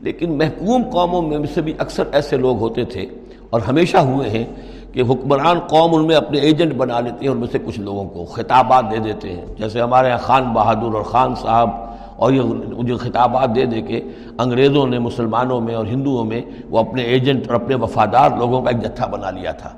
لیکن 0.01 0.37
محکوم 0.37 0.83
قوموں 0.91 1.21
میں 1.21 1.39
سے 1.53 1.61
بھی 1.61 1.73
اکثر 1.77 2.03
ایسے 2.11 2.37
لوگ 2.37 2.59
ہوتے 2.59 2.83
تھے 2.83 3.05
اور 3.49 3.61
ہمیشہ 3.61 3.97
ہوئے 3.97 4.29
ہیں 4.29 4.43
کہ 4.91 5.01
حکمران 5.01 5.59
قوم 5.59 5.95
ان 5.95 6.07
میں 6.07 6.15
اپنے 6.15 6.39
ایجنٹ 6.39 6.73
بنا 6.73 6.99
لیتے 6.99 7.25
ہیں، 7.25 7.31
ان 7.31 7.37
میں 7.37 7.47
سے 7.51 7.57
کچھ 7.65 7.79
لوگوں 7.79 8.05
کو 8.05 8.25
خطابات 8.25 8.85
دے 8.91 8.97
دیتے 8.97 9.29
ہیں۔ 9.29 9.45
جیسے 9.57 9.81
ہمارے 9.81 10.07
یہاں 10.07 10.17
خان 10.17 10.43
بہادر 10.43 10.95
اور 10.95 11.03
خان 11.03 11.35
صاحب 11.35 11.69
اور 12.15 12.33
یہ 12.33 12.41
جو 12.83 12.97
خطابات 12.97 13.55
دے 13.55 13.65
دے 13.65 13.81
کے 13.81 14.01
انگریزوں 14.37 14.87
نے، 14.87 14.99
مسلمانوں 14.99 15.61
میں 15.61 15.75
اور 15.75 15.85
ہندوؤں 15.85 16.25
میں 16.25 16.41
وہ 16.69 16.79
اپنے 16.79 17.01
ایجنٹ 17.01 17.47
اور 17.47 17.55
اپنے 17.55 17.75
وفادار 17.75 18.31
لوگوں 18.37 18.61
کا 18.61 18.69
ایک 18.69 18.83
جتھا 18.83 19.05
بنا 19.05 19.29
لیا 19.29 19.51
تھا۔ 19.51 19.69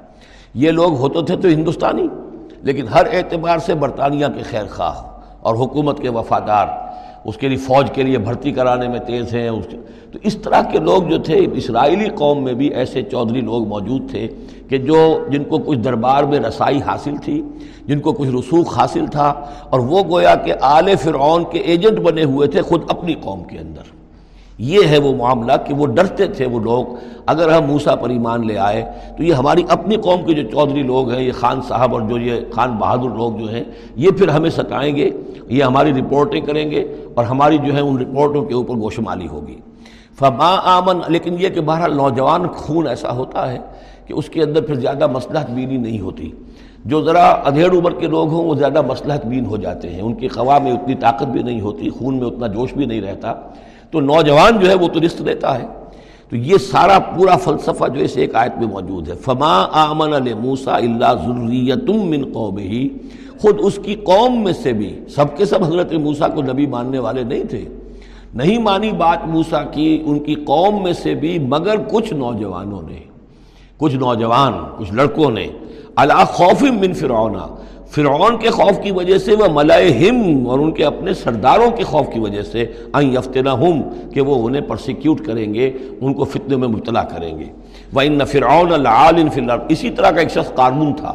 یہ 0.53 0.71
لوگ 0.71 0.95
ہوتے 0.95 1.19
تھے 1.25 1.35
تو 1.35 1.47
ہندوستانی، 1.47 2.07
لیکن 2.61 2.87
ہر 2.87 3.05
اعتبار 3.11 3.57
سے 3.57 3.73
برطانیہ 3.73 4.25
کے 4.35 4.43
خیر 4.43 4.63
خواہ 4.71 5.19
اور 5.41 5.55
حکومت 5.55 5.99
کے 5.99 6.09
وفادار۔ 6.09 6.82
اس 7.25 7.37
کے 7.37 7.47
لیے 7.47 7.57
فوج 7.57 7.89
کے 7.93 8.03
لیے 8.03 8.17
بھرتی 8.17 8.51
کرانے 8.51 8.87
میں 8.87 8.99
تیز 8.99 9.33
ہیں، 9.35 9.47
اس 9.49 9.65
تو 10.11 10.19
اس 10.23 10.35
طرح 10.37 10.61
کے 10.71 10.79
لوگ 10.79 11.03
جو 11.03 11.17
تھے، 11.17 11.37
اسرائیلی 11.53 12.09
قوم 12.15 12.43
میں 12.43 12.53
بھی 12.53 12.67
ایسے 12.73 13.01
چودھری 13.01 13.41
لوگ 13.41 13.67
موجود 13.67 14.09
تھے 14.11 14.27
کہ 14.69 14.77
جو 14.77 14.97
جن 15.29 15.43
کو 15.43 15.57
کچھ 15.57 15.79
دربار 15.79 16.23
میں 16.23 16.39
رسائی 16.39 16.81
حاصل 16.81 17.17
تھی، 17.17 17.41
جن 17.87 17.99
کو 17.99 18.13
کچھ 18.13 18.29
رسوخ 18.29 18.77
حاصل 18.77 19.05
تھا، 19.07 19.27
اور 19.69 19.79
وہ 19.79 20.03
گویا 20.09 20.35
کہ 20.35 20.53
آل 20.61 20.95
فرعون 21.03 21.43
کے 21.51 21.59
ایجنٹ 21.59 21.99
بنے 21.99 22.23
ہوئے 22.23 22.47
تھے 22.47 22.61
خود 22.61 22.83
اپنی 22.89 23.13
قوم 23.21 23.43
کے 23.43 23.57
اندر۔ 23.57 23.91
یہ 24.57 24.79
ہے 24.89 24.97
وہ 24.97 25.15
معاملہ 25.15 25.51
کہ 25.65 25.73
وہ 25.73 25.87
ڈرتے 25.87 26.27
تھے 26.27 26.45
وہ 26.45 26.59
لوگ۔ 26.59 26.85
اگر 27.25 27.51
ہم 27.51 27.63
موسا 27.63 27.95
پر 27.95 28.09
ایمان 28.09 28.47
لے 28.47 28.57
آئے 28.57 28.85
تو 29.17 29.23
یہ 29.23 29.33
ہماری 29.33 29.63
اپنی 29.69 29.95
قوم 29.95 30.25
کے 30.25 30.33
جو 30.33 30.49
چودھری 30.49 30.83
لوگ 30.83 31.11
ہیں، 31.11 31.23
یہ 31.23 31.31
خان 31.31 31.61
صاحب 31.67 31.93
اور 31.93 32.01
جو 32.01 32.17
یہ 32.17 32.35
خان 32.51 32.71
بہادر 32.71 33.15
لوگ 33.15 33.33
جو 33.33 33.45
ہیں، 33.45 33.63
یہ 33.95 34.11
پھر 34.11 34.27
ہمیں 34.27 34.49
ستائیں 34.49 34.95
گے، 34.95 35.09
یہ 35.47 35.63
ہماری 35.63 35.93
رپورٹیں 35.93 36.41
کریں 36.41 36.71
گے 36.71 36.95
اور 37.13 37.25
ہماری 37.25 37.57
جو 37.57 37.75
ہے 37.75 37.79
ان 37.79 37.97
رپورٹوں 37.97 38.45
کے 38.45 38.53
اوپر 38.53 38.75
گوشمالی 38.75 39.27
ہوگی۔ 39.27 39.57
فما 40.19 40.55
آمن، 40.63 40.99
لیکن 41.07 41.35
یہ 41.39 41.49
کہ 41.49 41.61
بہرحال 41.61 41.97
نوجوان 41.97 42.47
خون 42.47 42.87
ایسا 42.87 43.11
ہوتا 43.11 43.51
ہے 43.51 43.57
کہ 44.05 44.13
اس 44.13 44.29
کے 44.29 44.43
اندر 44.43 44.61
پھر 44.61 44.75
زیادہ 44.75 45.07
مسلحت 45.07 45.51
بینی 45.51 45.77
نہیں 45.77 45.99
ہوتی۔ 45.99 46.31
جو 46.85 47.01
ذرا 47.01 47.23
ادھیڑ 47.23 47.71
عمر 47.71 47.93
کے 47.93 48.07
لوگ 48.07 48.29
ہوں، 48.29 48.45
وہ 48.45 48.55
زیادہ 48.55 48.81
مسلحت 48.81 49.25
بین 49.25 49.45
ہو 49.45 49.57
جاتے 49.57 49.89
ہیں۔ 49.89 50.01
ان 50.01 50.13
کی 50.13 50.27
خواہ 50.27 50.59
میں 50.59 50.71
اتنی 50.71 50.95
طاقت 50.95 51.23
بھی 51.23 51.43
نہیں 51.43 51.61
ہوتی، 51.61 51.89
خون 51.89 52.17
میں 52.17 52.27
اتنا 52.27 52.47
جوش 52.47 52.73
بھی 52.73 52.85
نہیں 52.85 53.01
رہتا۔ 53.01 53.33
تو 53.93 54.01
نوجوان 54.01 54.59
جو 54.59 54.69
ہے 54.69 54.73
وہ 54.73 54.87
تو 54.87 54.99
رست 55.01 55.21
لیتا 55.21 55.59
ہے۔ 55.59 55.67
تو 56.29 56.35
یہ 56.35 56.57
سارا 56.57 56.99
پورا 56.99 57.37
فلسفہ 57.37 57.87
جو 57.87 57.99
اس 57.99 58.17
ایک 58.17 58.35
آیت 58.35 58.57
میں 58.57 58.67
موجود 58.67 59.09
ہے۔ 59.09 59.15
فما 59.15 59.67
آمن 59.71 60.13
موسا 60.39 60.75
اللہ 60.75 61.13
ضروریت 61.25 61.89
من 61.89 62.33
قوم 62.33 62.57
ہی 62.57 62.89
خود 63.41 63.57
اس 63.59 63.79
کی 63.83 63.95
قوم 63.95 64.43
میں 64.43 64.53
سے 64.53 64.73
بھی 64.73 64.99
سب 65.15 65.37
کے 65.37 65.45
سب 65.45 65.63
حضرت 65.63 65.93
موسا 65.93 66.27
کو 66.27 66.41
نبی 66.41 66.65
ماننے 66.65 66.99
والے 66.99 67.23
نہیں 67.23 67.43
تھے۔ 67.43 67.65
نہیں 68.33 68.57
مانی 68.57 68.91
بات 68.91 69.27
موسا 69.27 69.63
کی 69.63 70.03
ان 70.05 70.19
کی 70.19 70.35
قوم 70.35 70.83
میں 70.83 70.93
سے 70.93 71.13
بھی، 71.13 71.39
مگر 71.39 71.75
کچھ 71.91 72.13
نوجوانوں 72.13 72.81
نے، 72.81 72.99
کچھ 73.77 73.95
نوجوان، 73.95 74.53
کچھ 74.77 74.93
لڑکوں 74.93 75.31
نے۔ 75.31 75.47
اللہ 75.95 76.23
خوف 76.27 76.63
من 76.63 76.93
فرعونہ 76.93 77.55
فرعون 77.95 78.37
کے 78.39 78.49
خوف 78.49 78.81
کی 78.83 78.91
وجہ 78.91 79.17
سے 79.17 79.35
وہ 79.35 79.45
ملائے 79.53 79.91
ہم 79.91 80.47
اور 80.47 80.59
ان 80.59 80.71
کے 80.71 80.85
اپنے 80.85 81.13
سرداروں 81.13 81.71
کے 81.71 81.83
خوف 81.83 82.13
کی 82.13 82.19
وجہ 82.19 82.41
سے 82.41 82.65
آئیں 82.93 83.13
یفتنا 83.13 83.53
ہم 83.53 83.81
کہ 84.13 84.21
وہ 84.21 84.47
انہیں 84.47 84.61
پرسیکیوٹ 84.61 85.25
کریں 85.25 85.53
گے، 85.53 85.71
ان 86.01 86.13
کو 86.13 86.23
فتنے 86.23 86.55
میں 86.55 86.67
مبتلا 86.67 87.03
کریں 87.03 87.37
گے۔ 87.39 87.45
وہ 87.93 88.01
ان 88.01 88.25
فرعون 88.25 88.73
العال 88.73 89.29
فلر 89.29 89.57
اسی 89.69 89.89
طرح 89.89 90.11
کا 90.11 90.19
ایک 90.19 90.31
شخص 90.31 90.53
قانون 90.55 90.93
تھا۔ 90.93 91.13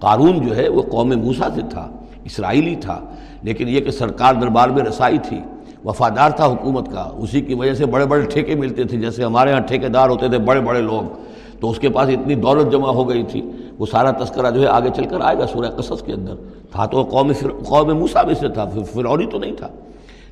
قارون 0.00 0.46
جو 0.46 0.56
ہے 0.56 0.68
وہ 0.68 0.82
قوم 0.82 1.08
موسا 1.08 1.48
سے 1.54 1.60
تھا، 1.70 1.90
اسرائیلی 2.24 2.74
تھا، 2.74 3.00
لیکن 3.42 3.68
یہ 3.68 3.80
کہ 3.80 3.90
سرکار 3.90 4.34
دربار 4.34 4.68
میں 4.68 4.82
رسائی 4.82 5.18
تھی، 5.18 5.40
وفادار 5.84 6.30
تھا 6.30 6.46
حکومت 6.46 6.92
کا، 6.92 7.10
اسی 7.16 7.40
کی 7.40 7.54
وجہ 7.54 7.74
سے 7.74 7.86
بڑے 7.86 8.06
بڑے 8.06 8.22
ٹھیکے 8.22 8.54
ملتے 8.54 8.84
تھے، 8.84 8.98
جیسے 8.98 9.24
ہمارے 9.24 9.52
ہاں 9.52 9.60
ٹھیکے 9.60 9.88
دار 9.88 10.08
ہوتے 10.08 10.28
تھے، 10.28 10.38
بڑے 10.38 10.60
بڑے 10.60 10.80
لوگ۔ 10.80 11.27
تو 11.60 11.70
اس 11.70 11.78
کے 11.78 11.88
پاس 11.88 12.08
اتنی 12.08 12.34
دولت 12.34 12.72
جمع 12.72 12.88
ہو 12.88 13.08
گئی 13.08 13.22
تھی، 13.22 13.42
وہ 13.78 13.86
سارا 13.86 14.10
تذکرہ 14.10 14.50
جو 14.50 14.62
ہے 14.62 14.66
آگے 14.66 14.88
چل 14.96 15.04
کر 15.04 15.20
آئے 15.20 15.38
گا 15.38 15.46
سورہ 15.46 15.66
قصص 15.66 16.02
کے 16.02 16.12
اندر۔ 16.12 16.34
تھا 16.72 16.86
تو 16.86 17.02
قوم 17.02 17.32
قوم 17.64 17.98
موسا 17.98 18.22
بھی 18.22 18.34
سے 18.34 18.48
تھا 18.48 18.68
فرعونی 18.92 19.26
تو 19.26 19.38
نہیں 19.38 19.52
تھا۔ 19.52 19.68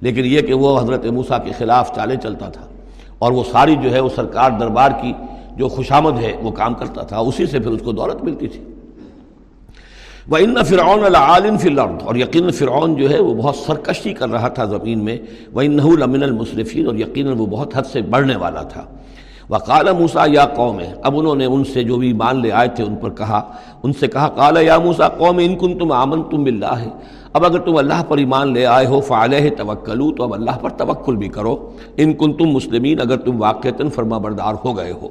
لیکن 0.01 0.23
یہ 0.25 0.41
کہ 0.41 0.55
وہ 0.55 0.81
حضرت 0.81 1.07
موسا 1.07 1.39
کے 1.39 1.51
خلاف 1.59 1.95
چالے 1.95 2.17
چلتا 2.23 2.49
تھا۔ 2.49 2.67
اور 3.19 3.33
وہ 3.33 3.43
ساری 3.53 3.77
جو 3.77 3.93
ہے 3.93 4.01
وہ 4.01 4.09
سرکار 4.15 4.51
دربار 4.61 4.91
کی 5.03 5.13
جو 5.57 5.69
خوشامد 5.69 6.19
ہے، 6.19 6.33
وہ 6.43 6.51
کام 6.51 6.75
کرتا 6.75 7.03
تھا۔ 7.03 7.19
اسی 7.19 7.47
سے 7.47 7.59
پھر 7.59 7.71
اس 7.71 7.81
کو 7.85 7.93
دولت 7.93 8.25
ملتی 8.25 8.49
تھی۔ 8.49 8.61
وہ 10.29 10.37
ان 10.37 10.65
فرعون 10.65 11.05
العالن 11.05 11.59
فی 11.59 11.69
الارض 11.69 12.03
اور 12.05 12.15
یقیناً 12.15 12.51
فرعون 12.51 12.95
جو 12.95 13.11
ہے 13.11 13.23
وہ 13.23 13.35
بہت 13.35 13.55
سرکشی 13.57 14.13
کر 14.13 14.29
رہا 14.29 14.49
تھا 14.49 14.65
زمین 14.65 15.05
میں۔ 15.05 15.19
وہ 15.53 15.61
انحول 15.61 16.03
امن 16.03 16.23
المصرفین 16.23 16.87
اور 16.87 16.95
یقیناً 16.95 17.39
وہ 17.39 17.47
بہت 17.47 17.77
حد 17.77 17.83
سے 17.83 18.03
بڑھنے 18.03 18.37
والا 18.37 18.63
تھا۔ 18.63 18.85
وقال 19.51 19.93
موسا 19.99 20.25
یا 20.27 20.47
قوم 20.47 20.81
ہے 20.81 20.95
اب 21.03 21.19
انہوں 21.19 21.35
نے 21.35 21.45
ان 21.45 21.65
سے 21.65 21.85
جو 21.85 21.97
بھی 21.97 22.13
مان 22.13 22.41
لے 22.41 22.53
آئے 22.53 22.69
تھے 22.69 22.85
ان 22.85 22.97
پر 22.97 23.11
کہا، 23.11 23.43
ان 23.83 23.93
سے 23.93 24.07
کہا 24.07 24.29
کالا 24.29 24.61
یا 24.61 24.79
موسا 24.79 25.09
قوم، 25.09 25.39
ان 25.39 25.57
کن 25.57 25.79
تم 25.79 25.93
آمن 25.93 26.23
تم 26.23 26.45
بلّہ 26.45 26.75
ہے 26.81 26.89
اب 27.33 27.45
اگر 27.45 27.59
تم 27.59 27.77
اللہ 27.77 28.03
پر 28.09 28.19
ایمان 28.19 28.53
لے 28.53 28.67
آئے 28.67 28.87
ہو، 28.87 29.01
فعلیہ 29.01 29.51
توکلو، 29.51 30.13
تو 30.13 30.23
اب 30.23 30.35
اللہ 30.35 30.59
پر 30.61 30.71
توکل 30.71 31.17
بھی 31.17 31.29
کرو۔ 31.29 31.71
ان 31.97 32.13
کن 32.13 32.33
تم 32.33 32.45
مسلمین، 32.45 33.01
اگر 33.01 33.17
تم 33.17 33.41
واقعتاً 33.41 33.89
فرما 33.89 34.19
بردار 34.19 34.55
ہو 34.65 34.77
گئے 34.77 34.93
ہو۔ 34.93 35.09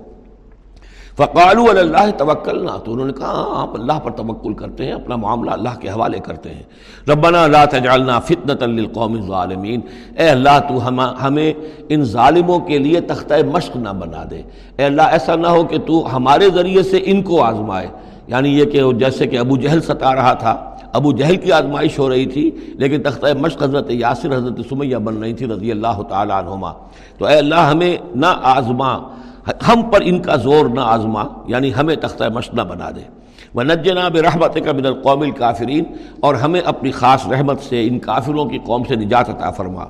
فقالو 1.17 1.65
اللہ 1.69 2.11
توکل 2.17 2.65
نہ 2.65 2.71
تو 2.85 2.93
انہوں 2.93 3.05
نے 3.05 3.13
کہا 3.13 3.27
ہاں 3.27 3.61
آپ 3.61 3.69
اللہ 3.73 3.99
پر 4.03 4.11
توکل 4.11 4.53
کرتے 4.53 4.85
ہیں، 4.85 4.91
اپنا 4.91 5.15
معاملہ 5.15 5.51
اللہ 5.51 5.79
کے 5.79 5.89
حوالے 5.89 6.19
کرتے 6.19 6.49
ہیں۔ 6.49 6.63
ربنا 7.09 7.47
لا 7.47 7.65
تجعلنا 7.65 8.19
فتنة 8.19 8.71
للقوم 8.71 9.13
الظالمین 9.13 9.81
اے 10.17 10.29
اللہ، 10.29 10.59
تو 10.69 10.87
ہمیں 11.27 11.53
ان 11.89 12.03
ظالموں 12.03 12.59
کے 12.59 12.77
لیے 12.77 12.99
تختہ 12.99 13.33
مشق 13.53 13.77
نہ 13.77 13.89
بنا 13.89 14.23
دے۔ 14.31 14.41
اے 14.77 14.85
اللہ، 14.85 15.01
ایسا 15.01 15.35
نہ 15.35 15.47
ہو 15.47 15.63
کہ 15.63 15.77
تو 15.77 16.15
ہمارے 16.15 16.49
ذریعے 16.49 16.83
سے 16.83 17.01
ان 17.05 17.21
کو 17.21 17.43
آزمائے۔ 17.43 17.87
یعنی 18.27 18.59
یہ 18.59 18.65
کہ 18.65 18.91
جیسے 18.91 19.27
کہ 19.27 19.37
ابو 19.37 19.57
جہل 19.57 19.81
ستا 19.81 20.15
رہا 20.15 20.33
تھا۔ 20.33 20.75
ابو 20.93 21.11
جہل 21.11 21.35
کی 21.35 21.51
آزمائش 21.51 21.99
ہو 21.99 22.09
رہی 22.09 22.25
تھی، 22.25 22.51
لیکن 22.67 23.03
تختہ 23.03 23.27
مشق 23.39 23.63
حضرت 23.63 23.91
یاسر، 23.91 24.37
حضرت 24.37 24.59
سمیہ 24.69 24.97
بن 24.97 25.17
رہی 25.17 25.33
تھی، 25.33 25.47
رضی 25.47 25.71
اللہ 25.71 26.01
تعالیٰ 26.09 26.37
عنہما۔ 26.37 26.73
تو 27.17 27.25
اے 27.25 27.37
اللہ، 27.37 27.55
ہمیں 27.55 27.97
نہ 28.15 28.25
آزما 28.43 28.97
ہم 29.47 29.81
پر 29.81 29.99
ان 30.05 30.19
کا 30.19 30.35
زور 30.35 30.65
نہ 30.65 30.79
آزما 30.79 31.23
یعنی 31.47 31.71
ہمیں 31.73 31.95
تختہ 31.95 32.23
مشنہ 32.33 32.61
بنا 32.61 32.89
دے۔ 32.95 33.01
وہ 33.53 33.63
نجنا 33.63 34.09
رحمت 34.09 34.57
کا 34.65 34.71
من 34.71 34.85
القوم 34.85 35.21
الکافرین 35.21 35.83
اور 36.19 36.35
ہمیں 36.35 36.61
اپنی 36.65 36.91
خاص 36.91 37.27
رحمت 37.27 37.61
سے 37.61 37.87
ان 37.87 37.99
کافروں 37.99 38.45
کی 38.45 38.59
قوم 38.65 38.83
سے 38.83 38.95
نجات 38.95 39.29
عطا 39.29 39.51
فرما۔ 39.51 39.85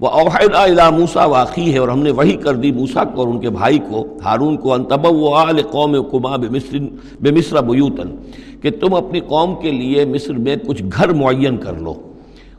وہ 0.00 0.08
اوحیدا 0.08 0.90
موسا 0.90 1.24
واقعی 1.24 1.72
ہے 1.72 1.78
اور 1.78 1.88
ہم 1.88 1.98
نے 1.98 2.10
وہی 2.10 2.36
کر 2.36 2.54
دی 2.54 2.72
موسا 2.72 3.04
کو 3.04 3.20
اور 3.20 3.28
ان 3.28 3.40
کے 3.40 3.50
بھائی 3.50 3.78
کو، 3.78 4.18
ہارون 4.24 4.56
کو 4.56 4.74
انتب 4.74 5.06
و 5.06 5.34
آل 5.34 5.62
قوم 5.62 6.02
کما 6.10 6.36
بے 6.36 6.48
بے 7.20 7.30
مصر 7.30 7.62
بیوتن 7.62 8.16
کہ 8.62 8.70
تم 8.70 8.94
اپنی 8.94 9.20
قوم 9.20 9.54
کے 9.54 9.70
لیے 9.70 10.04
مصر 10.04 10.32
میں 10.32 10.56
کچھ 10.66 10.82
گھر 10.96 11.08
معین 11.08 11.56
کر 11.56 11.72
لو۔ 11.72 11.94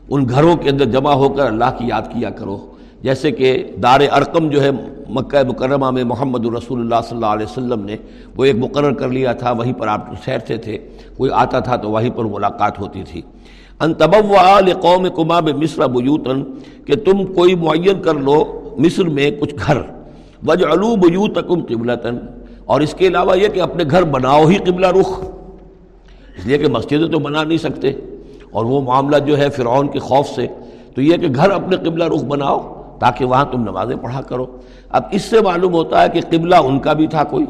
ان 0.08 0.28
گھروں 0.28 0.56
کے 0.56 0.70
اندر 0.70 0.84
جمع 0.84 1.12
ہو 1.12 1.28
کر 1.28 1.46
اللہ 1.46 1.70
کی 1.78 1.86
یاد 1.86 2.02
کیا 2.02 2.30
کرو۔ 2.30 2.71
جیسے 3.02 3.30
کہ 3.30 3.70
دار 3.82 4.00
ارقم 4.12 4.48
جو 4.48 4.62
ہے 4.62 4.70
مکہ 5.08 5.48
مکرمہ 5.48 5.90
میں 5.90 6.04
محمد 6.04 6.46
الرسول 6.46 6.80
اللہ 6.80 6.94
صلی 7.08 7.16
اللہ 7.16 7.26
علیہ 7.26 7.46
وسلم 7.46 7.84
نے 7.84 7.96
وہ 8.36 8.44
ایک 8.44 8.56
مقرر 8.58 8.92
کر 8.92 9.08
لیا 9.08 9.32
تھا، 9.32 9.52
وہیں 9.52 9.72
پر 9.72 9.88
آپ 9.88 10.24
ٹھہرتے 10.24 10.56
تھے، 10.56 10.78
کوئی 11.16 11.30
آتا 11.34 11.60
تھا 11.60 11.76
تو 11.76 11.90
وہیں 11.90 12.10
پر 12.10 12.24
ملاقات 12.24 12.78
ہوتی 12.78 13.02
تھی۔ 13.02 13.22
ان 13.80 13.94
تبو 13.94 14.36
آل 14.38 14.72
قوم 14.72 15.06
کما 15.16 15.40
مصر 15.40 15.86
بیوتن 15.86 16.42
کہ 16.84 16.94
تم 16.94 17.24
کوئی 17.24 17.54
معین 17.54 18.02
کر 18.02 18.14
لو 18.14 18.60
مصر 18.78 19.04
میں 19.04 19.30
کچھ 19.40 19.54
گھر۔ 19.66 19.78
وج 20.46 20.64
الو 20.64 20.96
بیوتکم 20.96 21.64
قبلتاً، 21.64 22.18
اور 22.64 22.80
اس 22.80 22.94
کے 22.94 23.06
علاوہ 23.06 23.38
یہ 23.38 23.48
کہ 23.48 23.60
اپنے 23.60 23.84
گھر 23.90 24.02
بناؤ 24.02 24.46
ہی 24.46 24.56
قبلہ 24.56 24.86
رخ۔ 24.86 25.20
اس 26.38 26.46
لیے 26.46 26.58
کہ 26.58 26.68
مسجدیں 26.68 27.08
تو 27.08 27.18
بنا 27.18 27.44
نہیں 27.44 27.58
سکتے۔ 27.58 27.92
اور 28.50 28.64
وہ 28.64 28.80
معاملہ 28.80 29.16
جو 29.16 29.38
ہے 29.38 29.48
فرعون 29.50 29.88
کے 29.88 29.98
خوف 29.98 30.28
سے، 30.28 30.46
تو 30.94 31.02
یہ 31.02 31.16
کہ 31.16 31.26
گھر 31.34 31.50
اپنے 31.50 31.76
قبلہ 31.76 32.04
رخ 32.04 32.24
بناؤ۔ 32.24 32.81
تاکہ 33.02 33.24
وہاں 33.24 33.44
تم 33.44 33.62
نمازیں 33.62 33.96
پڑھا 33.96 34.20
کرو۔ 34.20 34.46
اب 34.90 35.02
اس 35.10 35.22
سے 35.22 35.40
معلوم 35.40 35.72
ہوتا 35.74 36.02
ہے 36.02 36.08
کہ 36.08 36.20
قبلہ 36.20 36.54
ان 36.54 36.78
کا 36.78 36.92
بھی 36.92 37.06
تھا 37.06 37.24
کوئی۔ 37.24 37.46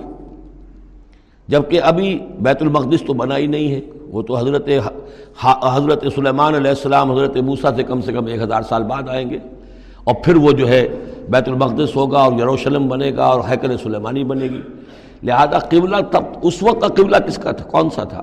جبکہ 1.48 1.80
ابھی 1.84 2.18
بیت 2.40 2.62
المقدس 2.62 3.02
تو 3.06 3.12
بنا 3.12 3.36
ہی 3.36 3.46
نہیں 3.46 3.72
ہے۔ 3.72 3.80
وہ 4.10 4.22
تو 4.22 4.36
حضرت 4.38 4.68
حضرت 5.62 6.04
سلیمان 6.14 6.54
علیہ 6.54 6.68
السلام، 6.68 7.12
حضرت 7.12 7.36
موسیٰ 7.36 7.76
سے 7.76 7.82
کم 7.82 8.00
سے 8.00 8.12
کم 8.12 8.26
ایک 8.26 8.42
ہزار 8.42 8.62
سال 8.62 8.82
بعد 8.82 9.08
آئیں 9.08 9.30
گے۔ 9.30 9.38
اور 10.04 10.14
پھر 10.24 10.36
وہ 10.36 10.52
جو 10.52 10.68
ہے 10.68 10.88
بیت 11.28 11.48
المقدس 11.48 11.96
ہوگا 11.96 12.18
اور 12.18 12.32
یروشلم 12.32 12.88
بنے 12.88 13.12
گا 13.16 13.24
اور 13.24 13.40
حیکل 13.50 13.76
سلیمانی 13.76 14.24
بنے 14.24 14.44
گی۔ 14.44 14.60
لہذا 15.22 15.58
قبلہ 15.58 15.96
تب، 16.10 16.22
اس 16.42 16.62
وقت 16.62 16.80
کا 16.80 16.88
قبلہ 16.88 17.16
کس 17.26 17.36
کا 17.36 17.50
تھا؟ 17.50 17.64
کون 17.64 17.90
سا 17.90 18.04
تھا؟ 18.04 18.22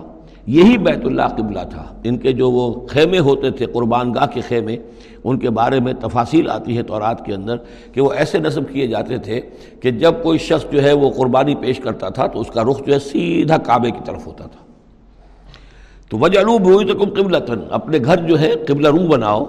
یہی 0.49 0.77
بیت 0.77 1.05
اللہ 1.05 1.27
قبلہ 1.37 1.59
تھا۔ 1.69 1.93
ان 2.03 2.17
کے 2.17 2.31
جو 2.31 2.51
وہ 2.51 2.87
خیمے 2.87 3.19
ہوتے 3.19 3.51
تھے، 3.51 3.65
قربان 3.65 4.13
گاہ 4.13 4.25
کے 4.25 4.41
خیمے، 4.41 4.77
ان 5.23 5.39
کے 5.39 5.49
بارے 5.49 5.79
میں 5.79 5.93
تفاصیل 5.93 6.49
آتی 6.49 6.77
ہے 6.77 6.83
تورات 6.83 7.25
کے 7.25 7.33
اندر 7.33 7.55
کہ 7.93 8.01
وہ 8.01 8.13
ایسے 8.13 8.39
نصب 8.39 8.61
کیے 8.71 8.87
جاتے 8.87 9.17
تھے 9.17 9.41
کہ 9.81 9.91
جب 9.91 10.13
کوئی 10.23 10.37
شخص 10.37 10.71
جو 10.71 10.83
ہے 10.83 10.93
وہ 10.93 11.09
قربانی 11.09 11.55
پیش 11.55 11.79
کرتا 11.79 12.09
تھا 12.09 12.27
تو 12.27 12.41
اس 12.41 12.47
کا 12.47 12.63
رخ 12.63 12.85
جو 12.85 12.93
ہے 12.93 12.99
سیدھا 12.99 13.57
کعبے 13.57 13.91
کی 13.91 13.99
طرف 14.05 14.27
ہوتا 14.27 14.43
تھا۔ 14.43 14.59
تو 16.09 16.17
وجلو 16.17 16.57
بوئی 16.57 16.85
تو 16.85 17.53
اپنے 17.69 17.97
گھر 18.05 18.17
جو 18.17 18.39
ہے 18.39 18.53
قبلہ 18.67 18.87
رو 18.87 19.07
بناؤ۔ 19.07 19.45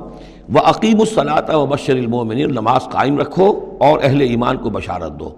وہ 0.48 0.60
عقیم 0.64 1.00
الصلاطہ 1.00 1.52
و 1.52 1.66
بشر 1.66 1.92
المومن 1.92 2.38
نماز 2.38 2.84
قائم 2.84 3.18
رکھو 3.18 3.76
اور 3.80 3.98
اہل 4.02 4.20
ایمان 4.20 4.56
کو 4.56 4.70
بشارت 4.70 5.20
دو۔ 5.20 5.30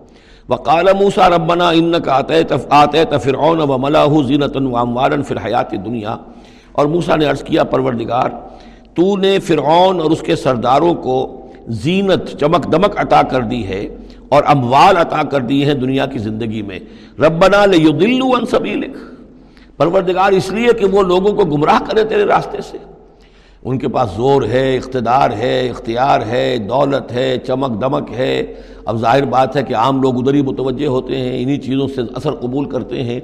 وقال 0.52 0.86
موسا 1.00 1.28
ربنا 1.28 1.68
ان 1.68 1.94
کا 2.04 2.20
آتے 2.70 3.02
فرعون 3.22 3.60
و 3.60 3.78
ملاح 3.78 4.22
زینت 4.26 4.56
و 4.56 5.22
فر 5.22 5.36
حیات 5.46 5.72
دنیا 5.72 6.16
اور 6.72 6.86
موسا 6.86 7.16
نے 7.16 7.24
عرض 7.24 7.42
کیا، 7.42 7.64
پروردگار، 7.64 8.28
تو 8.94 9.16
نے 9.16 9.38
فرعون 9.38 10.00
اور 10.00 10.10
اس 10.10 10.20
کے 10.20 10.36
سرداروں 10.36 10.94
کو 10.94 11.40
زینت، 11.68 12.40
چمک 12.40 12.72
دمک 12.72 12.90
عطا 12.96 13.22
کر 13.22 13.40
دی 13.40 13.66
ہے 13.66 13.88
اور 14.28 14.42
اموال 14.46 14.96
عطا 14.96 15.22
کر 15.22 15.40
دی 15.40 15.64
ہے 15.64 15.74
دنیا 15.74 16.06
کی 16.06 16.18
زندگی 16.18 16.62
میں۔ 16.62 16.78
ربنا 17.18 17.66
لیضلوا 17.66 18.38
عن 18.38 18.46
سبیلک۔ 18.46 18.96
پروردگار، 19.76 20.32
اس 20.32 20.52
لیے 20.52 20.72
کہ 20.72 20.86
وہ 20.86 21.02
لوگوں 21.02 21.32
کو 21.32 21.44
گمراہ 21.44 21.78
کرے 21.90 22.04
تیرے 22.04 22.24
راستے 22.24 22.58
سے۔ 22.70 22.78
ان 23.64 23.78
کے 23.78 23.88
پاس 23.88 24.08
زور 24.16 24.42
ہے، 24.42 24.76
اقتدار 24.76 25.30
ہے، 25.30 25.68
اختیار 25.68 26.20
ہے، 26.26 26.58
دولت 26.58 27.12
ہے، 27.12 27.38
چمک 27.46 27.80
دمک 27.80 28.10
ہے۔ 28.12 28.54
اب 28.84 28.96
ظاہر 28.96 29.24
بات 29.24 29.56
ہے 29.56 29.62
کہ 29.62 29.74
عام 29.74 30.02
لوگ 30.02 30.18
ادھر 30.18 30.34
ہی 30.34 30.42
متوجہ 30.42 30.86
ہوتے 30.86 31.16
ہیں، 31.16 31.42
انہی 31.42 31.56
چیزوں 31.56 31.88
سے 31.88 32.00
اثر 32.14 32.30
قبول 32.30 32.64
کرتے 32.64 33.02
ہیں۔ 33.02 33.20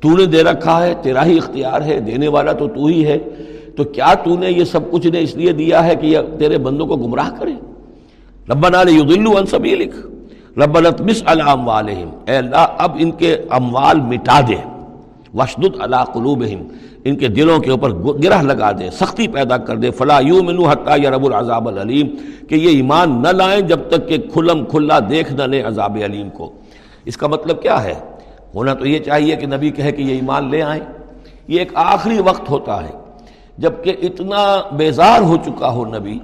تو 0.00 0.16
نے 0.16 0.26
دے 0.26 0.44
رکھا 0.44 0.86
ہے، 0.86 0.94
تیرا 1.02 1.24
ہی 1.24 1.36
اختیار 1.36 1.80
ہے، 1.80 2.00
دینے 2.00 2.28
والا 2.28 2.52
تو 2.52 2.68
تو 2.68 2.86
ہی 2.86 3.06
ہے۔ 3.06 3.18
تو 3.76 3.84
کیا 3.84 4.14
تو 4.14 4.38
نے 4.38 4.50
یہ 4.50 4.64
سب 4.64 4.90
کچھ 4.90 5.06
نے 5.06 5.20
اس 5.20 5.36
لیے 5.36 5.52
دیا 5.52 5.86
ہے 5.86 5.96
کہ 5.96 6.06
یہ 6.06 6.18
تیرے 6.38 6.58
بندوں 6.58 6.86
کو 6.86 6.96
گمراہ 6.96 7.30
کرے؟ 7.38 7.52
ربنا 8.48 8.80
یدلو 8.80 9.38
عن 9.38 9.46
سبیلک۔ 9.46 9.94
ربنا 10.58 10.90
تمس 10.90 11.22
علام 11.26 11.68
والہم 11.68 12.10
اے 12.26 12.36
اللہ، 12.36 12.66
اب 12.78 12.92
ان 12.98 13.10
کے 13.10 13.36
اموال 13.50 14.00
مٹا 14.00 14.40
دے۔ 14.48 14.73
وشدد 15.34 15.80
علا 15.80 16.04
قلوبہم 16.04 16.62
ان 17.04 17.16
کے 17.16 17.28
دلوں 17.28 17.58
کے 17.58 17.70
اوپر 17.70 17.90
گرہ 18.22 18.42
لگا 18.42 18.70
دے 18.72 18.90
سختی 18.90 19.28
پیدا 19.28 19.56
کر 19.56 19.76
دے 19.76 19.90
فلا 19.90 20.18
یو 20.20 20.42
منو 20.42 20.62
حتیٰ 20.62 20.98
یا 21.02 21.10
رب 21.10 21.24
العذاب 21.26 21.68
العلیم 21.68 22.08
کہ 22.48 22.54
یہ 22.54 22.68
ایمان 22.68 23.22
نہ 23.22 23.28
لائیں 23.28 23.60
جب 23.60 23.80
تک 23.88 24.08
کہ 24.08 24.18
کھلم 24.18 24.64
کھلا 24.64 24.98
دیکھ 25.10 25.32
نہ 25.32 25.42
لیں 25.42 25.62
عذاب 25.62 25.98
علیم 26.04 26.30
کو۔ 26.30 26.52
اس 27.04 27.16
کا 27.16 27.26
مطلب 27.26 27.62
کیا 27.62 27.84
ہے؟ 27.84 27.94
ہونا 28.54 28.74
تو 28.74 28.86
یہ 28.86 28.98
چاہیے 28.98 29.36
کہ 29.36 29.46
نبی 29.46 29.70
کہے 29.70 29.92
کہ 29.92 30.02
یہ 30.02 30.14
ایمان 30.14 30.50
لے 30.50 30.62
آئیں۔ 30.62 30.82
یہ 31.48 31.58
ایک 31.58 31.72
آخری 31.74 32.18
وقت 32.18 32.50
ہوتا 32.50 32.82
ہے۔ 32.84 32.92
جبکہ 33.58 33.96
اتنا 34.02 34.60
بیزار 34.72 35.20
ہو 35.20 35.36
چکا 35.36 35.70
ہو 35.70 35.84
نبی، 35.84 36.18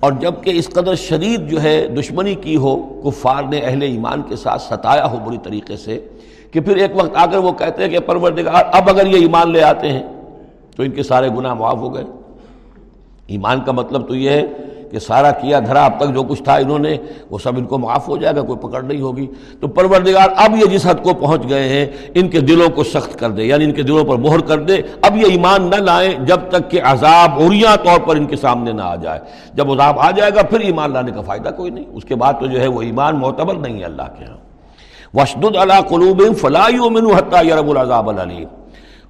اور 0.00 0.12
جبکہ 0.12 0.50
اس 0.50 0.68
قدر 0.68 0.94
شدید 0.94 1.50
جو 1.50 1.62
ہے 1.62 1.86
دشمنی 1.86 2.34
کی 2.34 2.56
ہو، 2.56 2.76
کفار 3.04 3.42
نے 3.42 3.58
اہل 3.58 3.82
ایمان 3.82 4.22
کے 4.22 4.36
ساتھ 4.36 4.62
ستایا 4.62 5.10
ہو 5.10 5.18
بری 5.26 5.38
طریقے 5.42 5.76
سے۔ 5.76 6.08
کہ 6.56 6.60
پھر 6.60 6.76
ایک 6.76 6.90
وقت 6.94 7.10
آ 7.14 7.26
کر 7.26 7.38
وہ 7.38 7.52
کہتے 7.52 7.82
ہیں 7.82 7.90
کہ 7.90 7.98
پروردگار، 7.98 8.64
اب 8.72 8.90
اگر 8.90 9.06
یہ 9.06 9.16
ایمان 9.16 9.52
لے 9.52 9.62
آتے 9.62 9.92
ہیں، 9.92 10.02
تو 10.76 10.82
ان 10.82 10.90
کے 10.90 11.02
سارے 11.02 11.28
گناہ 11.28 11.54
معاف 11.54 11.76
ہو 11.76 11.94
گئے۔ 11.94 12.04
ایمان 13.26 13.60
کا 13.60 13.72
مطلب 13.72 14.08
تو 14.08 14.14
یہ 14.14 14.30
ہے 14.30 14.46
کہ 14.90 14.98
سارا 14.98 15.30
کیا 15.30 15.60
دھرا 15.60 15.84
اب 15.84 16.00
تک 16.00 16.14
جو 16.14 16.22
کچھ 16.22 16.42
تھا 16.42 16.54
انہوں 16.54 16.78
نے، 16.78 16.96
وہ 17.30 17.38
سب 17.38 17.56
ان 17.56 17.64
کو 17.64 17.78
معاف 17.78 18.08
ہو 18.08 18.16
جائے 18.16 18.36
گا، 18.36 18.40
کوئی 18.42 18.58
پکڑ 18.58 18.82
نہیں 18.82 19.00
ہوگی۔ 19.00 19.26
تو 19.60 19.68
پروردگار، 19.68 20.28
اب 20.36 20.56
یہ 20.56 20.66
جس 20.66 20.86
حد 20.86 21.02
کو 21.02 21.14
پہنچ 21.14 21.48
گئے 21.48 21.68
ہیں، 21.68 21.86
ان 22.14 22.28
کے 22.28 22.40
دلوں 22.40 22.68
کو 22.68 22.84
سخت 22.84 23.18
کر 23.18 23.30
دے 23.30 23.44
یعنی 23.44 23.64
ان 23.64 23.72
کے 23.72 23.82
دلوں 23.82 24.04
پر 24.04 24.16
مہر 24.16 24.40
کر 24.40 24.58
دے۔ 24.58 24.82
اب 25.02 25.16
یہ 25.16 25.26
ایمان 25.30 25.70
نہ 25.70 25.76
لائیں 25.76 26.26
جب 26.26 26.40
تک 26.48 26.70
کہ 26.70 26.80
عذاب 26.84 27.30
اوریاں 27.40 27.76
طور 27.76 28.00
پر 28.00 28.16
ان 28.16 28.26
کے 28.26 28.36
سامنے 28.36 28.72
نہ 28.72 28.82
آ 28.82 28.96
جائے۔ 28.96 29.20
جب 29.54 29.72
عذاب 29.72 29.98
آ 29.98 30.10
جائے 30.10 30.30
گا، 30.34 30.42
پھر 30.42 30.60
ایمان 30.60 30.92
لانے 30.92 31.10
کا 31.10 31.20
فائدہ 31.20 31.48
کوئی 31.56 31.70
نہیں۔ 31.70 31.84
اس 31.92 32.04
کے 32.04 32.14
بعد 32.14 32.34
تو 32.40 32.46
جو 32.46 32.60
ہے 32.60 32.66
وہ 32.66 32.82
ایمان 32.82 33.16
معتبر 33.16 33.54
نہیں 33.54 33.78
ہے 33.78 33.84
اللہ 33.84 34.02
کے 34.02 34.24
یہاں 34.24 34.45
وشد 35.16 35.44
اللہ 35.56 35.80
قلوب 35.88 36.22
فلائی 36.38 36.88
من 36.90 37.10
حتیٰ 37.16 37.44
یرب 37.44 37.70
العذاب 37.70 38.08
العلیم 38.08 38.48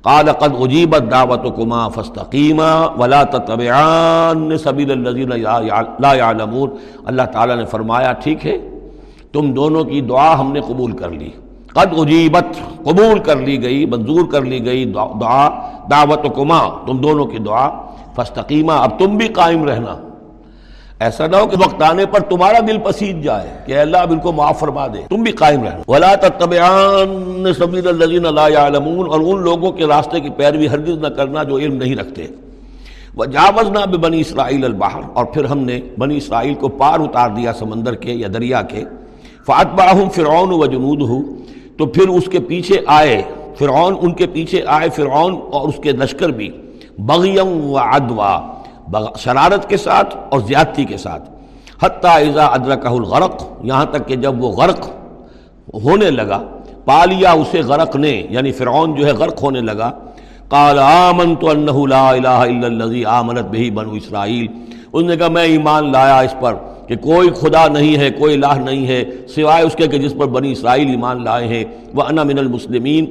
قال 0.02 0.32
قد 0.32 0.54
اجیبت 0.60 1.10
دعوتکما 1.10 1.88
فاستقیما 1.88 2.70
ولا 2.98 3.22
تتبعان 3.22 4.58
سبیل 4.58 4.90
الذین 4.90 5.32
لا 6.00 6.14
يعلمون 6.14 6.70
اللہ 7.04 7.22
تعالیٰ 7.22 7.56
نے 7.56 7.64
فرمایا، 7.64 8.12
ٹھیک 8.12 8.46
ہے، 8.46 8.56
تم 9.32 9.52
دونوں 9.52 9.84
کی 9.84 10.00
دعا 10.00 10.40
ہم 10.40 10.52
نے 10.52 10.60
قبول 10.60 10.92
کر 10.92 11.10
لی۔ 11.10 11.30
قد 11.74 11.98
اجیبت، 11.98 12.56
قبول 12.84 13.18
کر 13.18 13.36
لی 13.36 13.62
گئی، 13.62 13.86
منظور 13.86 14.30
کر 14.32 14.42
لی 14.42 14.64
گئی 14.64 14.84
دعا، 14.92 15.48
دعوتکما، 15.90 16.60
تم 16.86 16.98
دونوں 16.98 17.26
کی 17.26 17.38
دعا، 17.38 17.68
فاستقیما، 18.14 18.76
اب 18.76 18.98
تم 18.98 19.16
بھی 19.16 19.28
قائم 19.28 19.64
رہنا۔ 19.64 19.96
ایسا 21.00 21.26
نہ 21.26 21.36
ہو 21.36 21.46
کہ 21.46 21.56
وقت 21.60 21.82
آنے 21.82 22.06
پر 22.06 22.20
تمہارا 22.20 22.58
دل 22.66 22.78
پسید 22.78 23.22
جائے 23.22 23.50
کہ 23.66 23.78
اللہ 23.78 23.96
اب 23.96 24.12
ان 24.12 24.18
کو 24.18 24.32
معاف 24.32 24.60
فرما 24.60 24.86
دے۔ 24.86 24.98
تم 25.08 25.22
بھی 25.22 25.32
قائم 25.32 25.64
رہنا 25.64 25.90
ولا 25.90 26.14
تتبعان 26.14 27.52
سبیل 27.58 27.88
الذین 27.88 28.34
لا 28.34 28.48
يعلمون 28.48 29.10
اور 29.10 29.20
ان 29.20 29.42
لوگوں 29.42 29.72
کے 29.72 29.86
راستے 29.86 30.20
کی 30.20 30.30
پیروی 30.30 30.68
ہرگز 30.68 30.98
نہ 30.98 31.06
کرنا 31.06 31.42
جو 31.42 31.56
علم 31.56 31.76
نہیں 31.76 31.96
رکھتے۔ 31.96 32.26
وجاوزنا 33.16 33.84
ببنی 33.84 34.20
اسرائیل 34.20 34.64
البحر 34.64 35.00
اور 35.14 35.24
پھر 35.24 35.44
ہم 35.44 35.58
نے 35.58 35.80
بنی 35.98 36.16
اسرائیل 36.16 36.54
کو 36.54 36.68
پار 36.68 37.00
اتار 37.00 37.30
دیا 37.30 37.52
سمندر 37.52 37.94
کے 37.94 38.12
یا 38.12 38.28
دریا 38.34 38.62
کے۔ 38.62 38.84
فاتبعہم 39.46 40.08
فرعون 40.08 40.48
وجنودہ 40.50 41.30
تو 41.78 41.86
پھر 41.86 42.08
اس 42.08 42.24
کے 42.30 42.40
پیچھے 42.40 42.76
آئے۔ 42.86 43.22
فرعون 43.58 43.94
ان 44.00 44.12
کے 44.12 44.26
پیچھے 44.26 44.62
آئے، 44.66 44.88
فرعون 44.88 45.40
اور 45.52 45.68
اس 45.68 45.74
کے 45.82 45.92
لشکر 45.92 46.28
بھی۔ 46.28 46.50
بغیم 46.98 47.70
و 47.70 47.78
عدوا 47.78 48.55
شرارت 49.18 49.68
کے 49.68 49.76
ساتھ 49.76 50.16
اور 50.28 50.40
زیادتی 50.40 50.84
کے 50.84 50.96
ساتھ۔ 50.96 51.30
حتیٰ 51.82 52.28
اذا 52.28 52.44
ادرکہ 52.44 52.88
الغرق، 52.88 53.42
یہاں 53.62 53.84
تک 53.84 54.06
کہ 54.06 54.16
جب 54.16 54.44
وہ 54.44 54.52
غرق 54.52 54.88
ہونے 55.84 56.10
لگا، 56.10 56.42
پالیا 56.84 57.32
اسے 57.32 57.60
غرق 57.60 57.96
نے 57.96 58.26
یعنی 58.30 58.52
فرعون 58.52 58.94
جو 58.94 59.06
ہے 59.06 59.12
غرق 59.12 59.42
ہونے 59.42 59.60
لگا۔ 59.60 59.90
قال 60.48 60.78
آمنت 60.78 61.44
انہ 61.50 61.86
لا 61.86 62.10
الہ 62.10 62.28
الا 62.28 62.66
الذی 62.66 63.04
آمنت 63.04 63.44
بہی 63.50 63.70
بنو 63.70 63.92
اسرائیل۔ 63.92 64.46
اس 64.92 65.02
نے 65.02 65.16
کہا، 65.16 65.28
میں 65.28 65.42
ایمان 65.42 65.92
لایا 65.92 66.18
اس 66.18 66.34
پر 66.40 66.54
کہ 66.86 66.96
کوئی 66.96 67.30
خدا 67.30 67.68
نہیں 67.68 67.96
ہے، 67.96 68.10
کوئی 68.10 68.34
الہ 68.34 68.58
نہیں 68.58 68.86
ہے، 68.86 69.04
سوائے 69.34 69.64
اس 69.64 69.74
کے 69.74 69.86
کہ 69.86 69.98
جس 69.98 70.14
پر 70.18 70.26
بنی 70.26 70.52
اسرائیل 70.52 70.88
ایمان 70.88 71.24
لائے 71.24 71.48
ہیں۔ 71.48 71.64
وہ 71.94 72.02
انا 72.02 72.22
من 72.22 72.38
المسلمین 72.38 73.04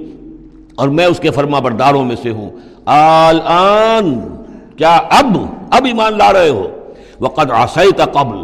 اور 0.76 0.90
میں 0.90 1.06
اس 1.06 1.20
کے 1.20 1.32
فرما 1.32 1.60
برداروں 1.60 2.06
میں 2.06 2.16
سے 2.22 2.30
ہوں۔ 2.30 2.50
آل 2.86 3.40
آن 3.46 4.20
کیا 4.78 4.96
اب 4.96 5.38
اب 5.72 5.86
ایمان 5.86 6.18
لا 6.18 6.34
رہے 6.34 6.50
ہو؟ 6.50 6.68
وقت 7.20 7.52
آسیت 7.52 8.02
قبل۔ 8.14 8.38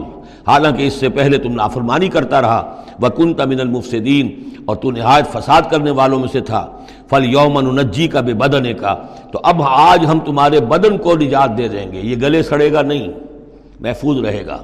حالانکہ 0.48 0.88
اس 0.88 0.94
سے 0.94 1.10
پہلے 1.10 1.38
تم 1.38 1.52
نافرمانی 1.52 2.08
کرتا 2.08 2.42
رہا۔ 2.42 2.82
وکن 3.02 3.34
تمن 3.34 3.60
المفسدین۔ 3.60 4.50
اور 4.66 4.76
تو 4.76 4.92
نہایت 4.92 5.28
فساد 5.28 5.62
کرنے 5.72 5.92
والوں 5.92 6.20
میں 6.20 6.28
سے 6.28 6.42
تھا۔ 6.42 6.72
فل 7.10 7.26
یومن 7.26 7.68
انجی 7.68 8.08
کا 8.08 8.22
بے 8.22 8.34
بدن 8.34 8.74
کا 8.74 8.96
تو 9.32 9.40
اب 9.44 9.64
آج 9.64 10.06
ہم 10.06 10.20
تمہارے 10.20 10.60
بدن 10.60 10.98
کو 10.98 11.14
نجات 11.16 11.58
دے 11.58 11.68
دیں 11.68 11.92
گے۔ 11.92 12.00
یہ 12.04 12.16
گلے 12.16 12.44
سڑے 12.44 12.74
گا 12.74 12.82
نہیں، 12.82 13.08
محفوظ 13.80 14.26
رہے 14.26 14.46
گا۔ 14.46 14.58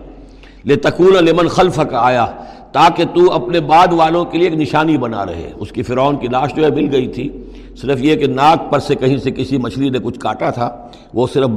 لے 0.65 0.75
تکون 0.75 1.13
لمن 1.13 1.47
خلف 1.47 1.75
کا 1.75 2.05
آیا۔ 2.05 2.25
تاکہ 2.71 3.03
تو 3.05 3.33
اپنے 3.33 3.59
بعد 3.59 3.87
والوں 3.91 4.25
کے 4.25 4.37
لیے 4.37 4.49
ایک 4.49 4.59
نشانی 4.59 4.97
بنا 4.97 5.25
رہے۔ 5.25 5.51
اس 5.55 5.71
کی 5.71 5.83
فرعون 5.83 6.17
کی 6.17 6.27
لاش 6.27 6.53
جو 6.53 6.65
ہے 6.65 6.69
مل 6.69 6.89
گئی 6.91 7.07
تھی۔ 7.07 7.43
صرف 7.81 8.03
یہ 8.03 8.15
کہ 8.15 8.27
ناک 8.27 8.69
پر 8.71 8.79
سے 8.79 8.95
کہیں 8.95 9.17
سے 9.17 9.31
کسی 9.31 9.57
مچھلی 9.57 9.89
نے 9.89 9.99
کچھ 10.03 10.19
کاٹا 10.19 10.49
تھا، 10.49 10.69
وہ 11.13 11.27
صرف 11.33 11.49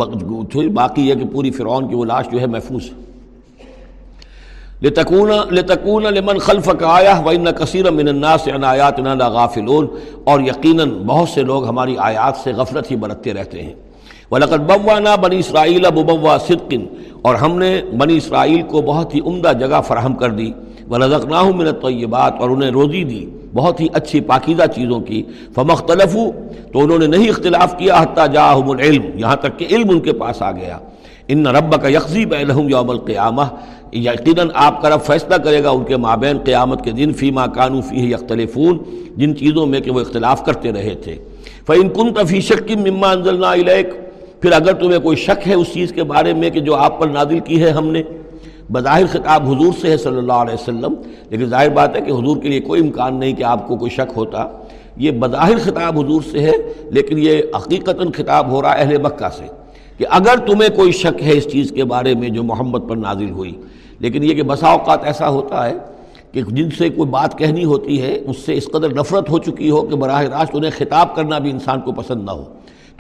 باقی 0.75 1.09
یہ 1.09 1.15
کہ 1.15 1.25
پوری 1.33 1.51
فرعون 1.51 1.89
کی 1.89 1.95
وہ 1.95 2.05
لاش 2.05 2.27
جو 2.33 2.41
ہے 2.41 2.47
محفوظ۔ 2.47 2.85
ہے 2.85 2.99
لتکون 4.83 5.31
لتکون 5.51 6.05
لمن 6.05 6.39
خلف 6.39 6.69
کا 6.79 6.89
آیا 6.89 7.15
و 7.25 7.31
کثیر 7.59 7.91
من 7.91 8.09
الناس 8.09 8.49
عن 8.49 8.65
آیاتنا 8.65 9.15
اور 10.25 10.41
یقیناً 10.41 10.91
بہت 11.07 11.29
سے 11.29 11.43
لوگ 11.43 11.67
ہماری 11.67 11.97
آیات 11.99 12.37
سے 12.45 12.53
غفلت 12.53 12.91
ہی 12.91 12.97
برتتے 12.97 13.33
رہتے 13.35 13.63
ہیں۔ 13.63 13.75
وَلَقَدْ 14.31 14.61
بَوَّانَا 14.61 15.17
بنی 15.17 15.39
اسرائیل 15.39 15.83
بُبَوَّا 15.95 16.39
صِدْقٍ۔ 16.39 16.79
اور 17.23 17.35
ہم 17.35 17.59
نے 17.59 17.83
بنی 17.99 18.17
اسرائیل 18.17 18.63
کو 18.63 18.83
بہت 18.83 19.15
ہی 19.15 19.21
عمدہ 19.27 19.53
جگہ 19.61 19.81
فراہم 19.87 20.15
کر 20.15 20.31
دی۔ 20.31 20.53
وَلَذَقْنَاهُمْ 20.91 21.55
مِنَ 21.55 21.69
الطَّيِّبَاتِ، 21.69 22.37
اور 22.39 22.51
انہیں 22.51 22.71
روزی 22.71 23.05
دی۔ 23.05 23.27
بہت 23.55 23.81
ہی 23.81 23.87
اچھی 23.93 24.21
پاکیزہ 24.21 24.63
چیزوں 24.75 25.01
کی۔ 25.01 25.23
فَمَخْتَلَفُوا 25.55 26.31
تو 26.73 26.79
انہوں 26.79 26.99
نے 26.99 27.07
نہیں 27.07 27.29
اختلاف 27.29 27.79
کیا 27.79 28.03
حتیٰ 28.03 28.33
جاءہم 28.33 28.71
العلم۔ 28.71 29.03
یہاں 29.15 29.37
تک 29.37 29.59
کہ 29.59 29.67
علم 29.71 29.91
ان 29.91 30.01
کے 30.01 30.13
پاس 30.13 30.43
آ 30.43 30.53
گیا۔ 30.53 30.79
ان 31.29 31.47
رب 31.47 31.83
کا 31.83 31.89
یکزی 31.89 32.27
بینہم 32.27 32.69
یوم 32.69 32.91
القیامہ 32.91 33.43
یقیناً 33.93 34.49
آپ 34.55 34.83
کا 34.83 34.91
رب 34.91 35.03
فیصلہ 35.03 35.35
کرے 35.35 35.65
گا 35.65 35.71
ان 35.71 35.85
کے 35.85 35.97
مابین 35.97 36.39
قیامت 36.45 36.85
کے 36.85 36.91
دن 36.91 37.13
فی 37.13 37.31
ما 37.31 37.47
کانو 37.47 37.81
فی 37.81 38.13
یختلفون، 38.13 38.79
جن 39.17 39.37
چیزوں 39.37 39.67
میں 39.67 39.81
کہ 39.81 39.91
وہ 39.91 40.01
اختلاف 40.01 40.45
کرتے 40.45 40.73
رہے 40.73 40.95
تھے۔ 40.95 41.17
فَإِن 41.67 41.89
كُنْتَ 41.89 42.25
فِي 42.25 42.41
شَكٍ 42.41 42.77
مِّمَّا 42.77 43.15
أَنزَلْنَا 43.15 43.55
إِلَيْكَ 43.55 44.10
پھر 44.41 44.53
اگر 44.53 44.73
تمہیں 44.73 44.99
کوئی 44.99 45.17
شک 45.17 45.49
ہے 45.49 45.55
اس 45.55 45.73
چیز 45.75 45.93
کے 45.93 46.05
بارے 46.05 46.35
میں 46.35 46.51
کہ 46.51 46.61
جو 46.61 46.75
آپ 46.75 47.01
پر 47.01 47.09
نازل 47.09 47.39
کی 47.39 47.63
ہے 47.63 47.71
ہم 47.71 47.87
نے، 47.87 48.03
بظاہر 48.73 49.07
خطاب 49.07 49.47
حضور 49.49 49.73
سے 49.81 49.91
ہے 49.91 49.97
صلی 49.97 50.19
اللہ 50.19 50.33
علیہ 50.33 50.55
وسلم، 50.55 50.95
لیکن 51.31 51.47
ظاہر 51.47 51.69
بات 51.69 51.97
ہے 51.97 52.01
کہ 52.01 52.11
حضور 52.11 52.37
کے 52.37 52.49
لیے 52.49 52.61
کوئی 52.61 52.81
امکان 52.81 53.15
نہیں 53.15 53.33
کہ 53.33 53.43
آپ 53.43 53.69
کو 53.69 53.77
کوئی 53.77 53.91
شک 53.91 54.13
ہوتا۔ 54.17 54.47
یہ 54.97 55.11
بظاہر 55.11 55.59
خطاب 55.59 55.99
حضور 55.99 56.23
سے 56.31 56.39
ہے، 56.39 56.53
لیکن 56.91 57.19
یہ 57.19 57.43
حقیقتاً 57.57 58.11
خطاب 58.17 58.51
ہو 58.51 58.63
رہا 58.63 58.79
ہے 58.79 58.83
اہل 58.83 59.03
مکہ 59.03 59.29
سے 59.37 59.45
کہ 59.99 60.07
اگر 60.11 60.37
تمہیں 60.47 60.77
کوئی 60.77 60.93
شک 60.93 61.23
ہے 61.23 61.33
اس 61.33 61.53
چیز 61.53 61.73
کے 61.77 61.85
بارے 61.85 62.15
میں 62.15 62.29
جو 62.29 62.43
محمد 62.43 62.89
پر 62.89 62.97
نازل 62.97 63.31
ہوئی۔ 63.31 63.53
لیکن 63.99 64.25
یہ 64.25 64.35
کہ 64.35 64.43
بسا 64.43 64.69
اوقات 64.69 65.05
ایسا 65.05 65.29
ہوتا 65.29 65.71
ہے 65.71 65.75
کہ 66.33 66.43
جن 66.43 66.69
سے 66.79 66.89
کوئی 66.89 67.09
بات 67.09 67.39
کہنی 67.39 67.65
ہوتی 67.65 68.03
ہے، 68.03 68.19
اس 68.27 68.39
سے 68.39 68.55
اس 68.55 68.67
قدر 68.73 68.93
نفرت 68.93 69.31
ہو 69.31 69.39
چکی 69.39 69.71
ہو 69.71 69.83
کہ 69.83 69.97
براہ 69.97 70.23
راست 70.23 70.57
انہیں 70.57 70.71
خطاب 70.79 71.17
کرنا 71.17 71.39
بھی 71.39 71.51
انسان 71.51 71.81
کو 71.81 71.93
پسند 71.93 72.25
نہ 72.25 72.31
ہو۔ 72.31 72.45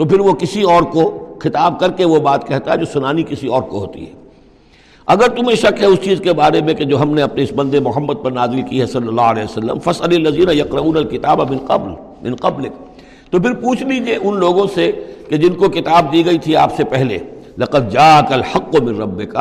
تو 0.01 0.05
پھر 0.05 0.21
وہ 0.21 0.33
کسی 0.33 0.63
اور 0.63 0.83
کو 0.83 1.35
خطاب 1.43 1.81
کر 1.81 1.91
کے 1.91 2.05
وہ 2.05 2.19
بات 2.19 2.49
کہتا 2.49 2.73
ہے 2.73 2.79
جو 2.79 2.85
سنانی 2.93 3.23
کسی 3.23 3.47
اور 3.47 3.63
کو 3.63 3.79
ہوتی 3.79 4.07
ہے۔ 4.07 4.13
اگر 5.07 5.29
تمہیں 5.29 5.57
شک 5.57 5.81
ہے 5.81 5.87
اس 5.87 5.99
چیز 6.03 6.21
کے 6.21 6.33
بارے 6.33 6.61
میں 6.63 6.75
کہ 6.75 6.85
جو 6.85 7.03
ہم 7.03 7.15
نے 7.15 7.23
اپنے 7.23 7.43
اس 7.43 7.53
بندے 7.57 7.81
محمد 7.81 8.15
پر 8.23 8.31
نازل 8.31 8.63
کی 8.63 8.81
ہے 8.81 8.87
صلی 8.87 9.09
اللہ 9.09 9.21
علیہ 9.21 9.45
وسلم 9.45 9.79
فصل 9.79 10.27
الزیر 10.27 10.53
یقرون 10.53 10.97
الکتاب 10.97 11.51
من 11.51 11.59
قبل 11.59 11.91
من 12.23 12.35
قبل 12.35 12.69
تو 13.31 13.41
پھر 13.41 13.55
پوچھ 13.55 13.83
لیجیے 13.83 14.19
ان 14.23 14.39
لوگوں 14.39 14.67
سے 14.75 14.93
کہ 15.29 15.37
جن 15.37 15.55
کو 15.55 15.69
کتاب 15.69 16.13
دی 16.13 16.27
گئی 16.27 16.39
تھی 16.39 16.57
آپ 16.57 16.77
سے 16.77 16.85
پہلے، 16.85 17.19
لقد 17.59 17.93
جاءك 17.93 18.33
الحق 18.33 18.77
من 18.83 19.01
ربك۔ 19.01 19.37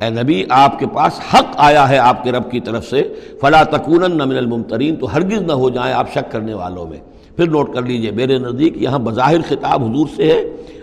اے 0.00 0.10
نبی، 0.10 0.44
آپ 0.48 0.78
کے 0.78 0.86
پاس 0.86 1.20
حق 1.34 1.46
آیا 1.56 1.88
ہے 1.88 1.98
آپ 1.98 2.24
کے 2.24 2.32
رب 2.32 2.50
کی 2.50 2.60
طرف 2.60 2.86
سے۔ 2.90 3.02
فلا 3.40 3.62
تکونن 3.62 4.16
من 4.16 4.36
الممترین 4.36 4.96
تو 4.96 5.14
ہرگز 5.14 5.42
نہ 5.42 5.52
ہو 5.52 5.70
جائیں 5.70 5.94
آپ 5.94 6.12
شک 6.12 6.32
کرنے 6.32 6.54
والوں 6.54 6.86
میں۔ 6.86 7.09
پھر 7.40 7.48
نوٹ 7.48 7.74
کر 7.74 7.82
لیجیے، 7.82 8.10
میرے 8.10 8.38
نزدیک 8.38 8.82
یہاں 8.82 8.98
بظاہر 8.98 9.40
خطاب 9.48 9.84
حضور 9.84 10.06
سے 10.16 10.32
ہے، 10.32 10.40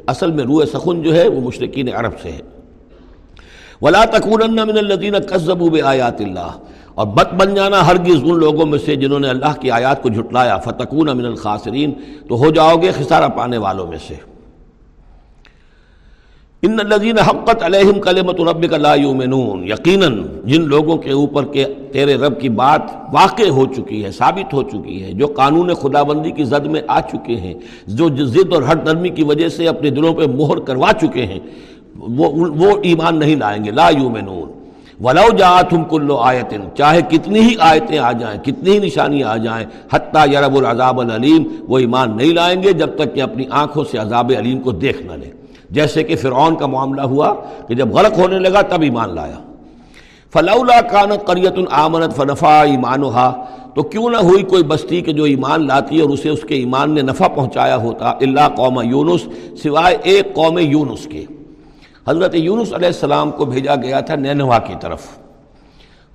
اصل 0.08 0.32
میں 0.32 0.44
روح 0.44 0.66
سخن 0.74 1.02
جو 1.02 1.16
ہے 1.16 1.28
وہ 1.28 1.42
مشرقین 1.42 1.90
عرب 1.96 2.12
سے 2.22 2.32
ہے۔ 2.32 2.42
ولا 3.82 4.06
تکونن 4.06 4.56
من 4.56 4.78
الذین 4.78 5.16
کذبوا 5.30 5.70
بآیات 5.70 6.22
اللہ 6.22 6.52
اور 6.96 7.08
بت 7.08 7.34
بن 7.34 7.56
جانا 7.56 7.88
ہرگز 7.88 8.24
ان 8.24 8.40
لوگوں 8.40 8.66
میں 8.66 8.80
سے 8.80 8.96
جنہوں 8.96 9.20
نے 9.20 9.30
اللہ 9.30 9.60
کی 9.62 9.72
آیات 9.72 10.02
کو 10.02 10.10
جھٹلایا۔ 10.10 10.58
فتکون 10.58 11.18
من 11.18 11.26
الخاسرین 11.26 11.92
تو 12.30 12.36
ہو 12.36 12.50
جاؤ 12.52 12.76
گے 12.82 12.92
خسارہ 12.92 13.30
پانے 13.30 13.58
والوں 13.58 13.88
میں 13.88 13.98
سے۔ 14.08 14.16
ان 16.64 16.80
الذین 16.80 17.18
حقت 17.20 17.64
علیہم 17.64 18.00
کلمت 18.02 18.40
ربک 18.48 18.74
لا 18.74 18.94
یؤمنون 18.96 19.64
یقیناً 19.68 20.16
جن 20.46 20.62
لوگوں 20.68 20.96
کے 20.98 21.12
اوپر 21.12 21.46
کے 21.54 21.66
تیرے 21.94 22.16
رب 22.18 22.40
کی 22.42 22.50
بات 22.62 22.82
واقع 23.14 23.50
ہو 23.58 23.66
چکی 23.76 24.04
ہے، 24.06 24.12
ثابت 24.12 24.54
ہو 24.54 24.64
چکی 24.72 25.04
ہے، 25.04 25.12
جو 25.20 25.28
قانون 25.38 25.74
خداوندی 25.82 26.32
کی 26.38 26.44
زد 26.54 26.66
میں 26.74 26.82
آ 26.88 27.00
چکے 27.12 27.36
ہیں، 27.36 27.54
جو 27.88 28.10
ضد 28.16 28.54
اور 28.54 28.62
ہر 28.70 28.84
نرمی 28.86 29.10
کی 29.10 29.24
وجہ 29.24 29.50
سے 29.58 29.68
اپنے 29.68 29.90
دلوں 29.90 30.14
پہ 30.14 30.26
مہر 30.34 30.60
کروا 30.68 30.92
چکے 31.02 31.26
ہیں، 31.26 31.40
وہ 32.18 32.30
وہ 32.62 32.76
ایمان 32.84 33.20
نہیں 33.20 33.36
لائیں 33.36 33.64
گے، 33.66 33.72
لا 33.72 33.90
یؤمنون 33.90 34.50
ولو 35.00 35.30
جاءتهم 35.38 35.84
كل 35.90 36.12
آیت 36.20 36.54
چاہے 36.78 37.02
کتنی 37.10 37.40
ہی 37.40 37.56
آیتیں 37.60 37.98
آ 37.98 38.12
جائیں، 38.12 38.38
کتنی 38.44 38.72
ہی 38.72 38.80
نشانیاں 38.86 39.30
آ 39.30 39.36
جائیں، 39.44 39.66
حتیٰ 39.94 40.28
یرب 40.34 40.58
العذاب 40.58 41.00
العلیم، 41.00 41.44
وہ 41.68 41.78
ایمان 41.80 42.18
نہیں 42.18 42.34
لائیں 42.34 42.64
گے 42.64 42.72
جب 42.80 42.96
تک 42.98 43.14
کہ 43.16 43.22
اپنی 43.22 43.46
آنکھوں 43.62 43.84
سے 43.92 43.98
عذاب 43.98 44.32
علیم 44.38 44.60
کو 44.62 44.72
دیکھ 44.86 45.02
نہ 45.02 45.12
لیں۔ 45.12 45.32
جیسے 45.70 46.04
کہ 46.04 46.16
فرعون 46.16 46.56
کا 46.56 46.66
معاملہ 46.66 47.02
ہوا 47.02 47.34
کہ 47.68 47.76
جب 47.76 47.90
غلط 47.90 48.18
ہونے 48.18 48.40
لگا 48.40 48.62
تب 48.62 48.82
ایمان 48.82 49.16
لایا۔ 49.16 49.36
فلولا 50.34 50.82
کانت 50.82 51.28
قریت 51.28 51.54
العمنت 51.58 52.16
فنفا 52.16 52.62
ایمان 52.62 53.02
تو 53.76 53.84
کیوں 53.84 54.10
نہ 54.10 54.18
ہوئی 54.18 54.44
کوئی 54.44 54.64
بستی 54.64 55.02
کہ 55.02 55.14
جو 55.14 55.24
ایمان 55.24 55.68
لاتی 55.68 56.00
اور 56.00 56.10
اسے 56.10 56.30
اس 56.30 56.42
کے 56.42 56.56
ایمان 56.56 56.92
نے 56.92 57.02
نفع 57.02 57.28
پہنچایا 57.28 57.76
ہوتا 57.76 58.10
اللہ 58.10 58.48
قوم 58.56 58.82
یونس، 58.82 59.28
سوائے 59.64 59.98
ایک 60.04 60.34
قوم 60.34 60.58
یونس 60.58 61.06
کے۔ 61.06 61.26
حضرت 62.08 62.36
یونس 62.36 62.74
علیہ 62.74 62.88
السلام 62.88 63.32
کو 63.32 63.46
بھیجا 63.46 63.76
گیا 63.76 64.00
تھا 64.00 64.16
نینوا 64.16 64.60
کی 64.60 64.74
طرف۔ 64.82 65.06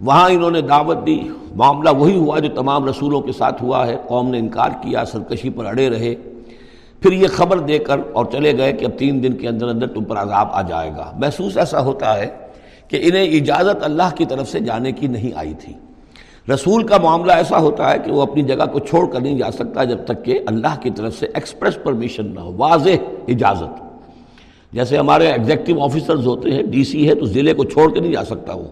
وہاں 0.01 0.31
انہوں 0.31 0.51
نے 0.51 0.61
دعوت 0.61 1.07
دی۔ 1.07 1.21
معاملہ 1.57 1.91
وہی 1.91 2.17
ہوا 2.17 2.39
جو 2.39 2.49
تمام 2.55 2.89
رسولوں 2.89 3.21
کے 3.21 3.33
ساتھ 3.33 3.63
ہوا 3.63 3.87
ہے۔ 3.87 3.97
قوم 4.09 4.31
نے 4.31 4.39
انکار 4.39 4.69
کیا، 4.69 5.05
سرکشی 5.05 5.51
پر 5.51 5.65
اڑے 5.67 5.91
رہے۔ 5.91 6.15
پھر 7.03 7.13
یہ 7.13 7.27
خبر 7.29 7.59
دے 7.59 7.79
کر 7.79 8.01
اور 8.13 8.25
چلے 8.25 8.59
گئے 8.59 8.73
کہ 8.73 8.85
اب 8.85 8.99
تین 8.99 9.23
دن 9.23 9.33
کے 9.33 9.49
اندر 9.49 9.69
اندر 9.69 9.87
تم 9.87 10.05
پر 10.05 10.17
عذاب 10.17 10.49
آ 10.51 10.63
جائے 10.63 10.91
گا۔ 10.91 11.13
محسوس 11.17 11.57
ایسا 11.57 11.81
ہوتا 11.81 12.19
ہے 12.19 12.29
کہ 12.89 13.01
انہیں 13.03 13.25
اجازت 13.25 13.83
اللہ 13.83 14.15
کی 14.17 14.25
طرف 14.25 14.49
سے 14.49 14.61
جانے 14.61 14.93
کی 14.93 15.07
نہیں 15.07 15.31
آئی 15.35 15.55
تھی۔ 15.55 15.73
رسول 16.55 16.87
کا 16.87 16.99
معاملہ 16.99 17.33
ایسا 17.33 17.59
ہوتا 17.59 17.91
ہے 17.91 17.97
کہ 18.05 18.13
وہ 18.13 18.23
اپنی 18.23 18.43
جگہ 18.43 18.67
کو 18.73 18.79
چھوڑ 18.79 19.11
کر 19.11 19.21
نہیں 19.21 19.39
جا 19.39 19.51
سکتا 19.51 19.85
جب 19.85 19.99
تک 20.05 20.25
کہ 20.25 20.41
اللہ 20.47 20.81
کی 20.81 20.91
طرف 20.91 21.19
سے 21.19 21.27
ایکسپریس 21.27 21.79
پرمیشن 21.83 22.35
نہ 22.35 22.41
ہو، 22.41 22.55
واضح 22.57 22.97
اجازت۔ 23.29 23.83
جیسے 24.73 24.97
ہمارے 24.97 25.27
ایگزیکٹو 25.27 25.85
آفیسرز 25.85 26.27
ہوتے 26.27 26.51
ہیں 26.51 26.63
ڈی 26.63 26.85
سی 26.85 27.09
ہے 27.09 27.15
تو 27.15 27.25
ضلع 27.25 27.53
کو 27.53 27.65
چھوڑ 27.65 27.93
کے 27.93 28.01
نہیں 28.01 28.13
جا 28.13 28.25
سکتا 28.25 28.55
وہ، 28.55 28.69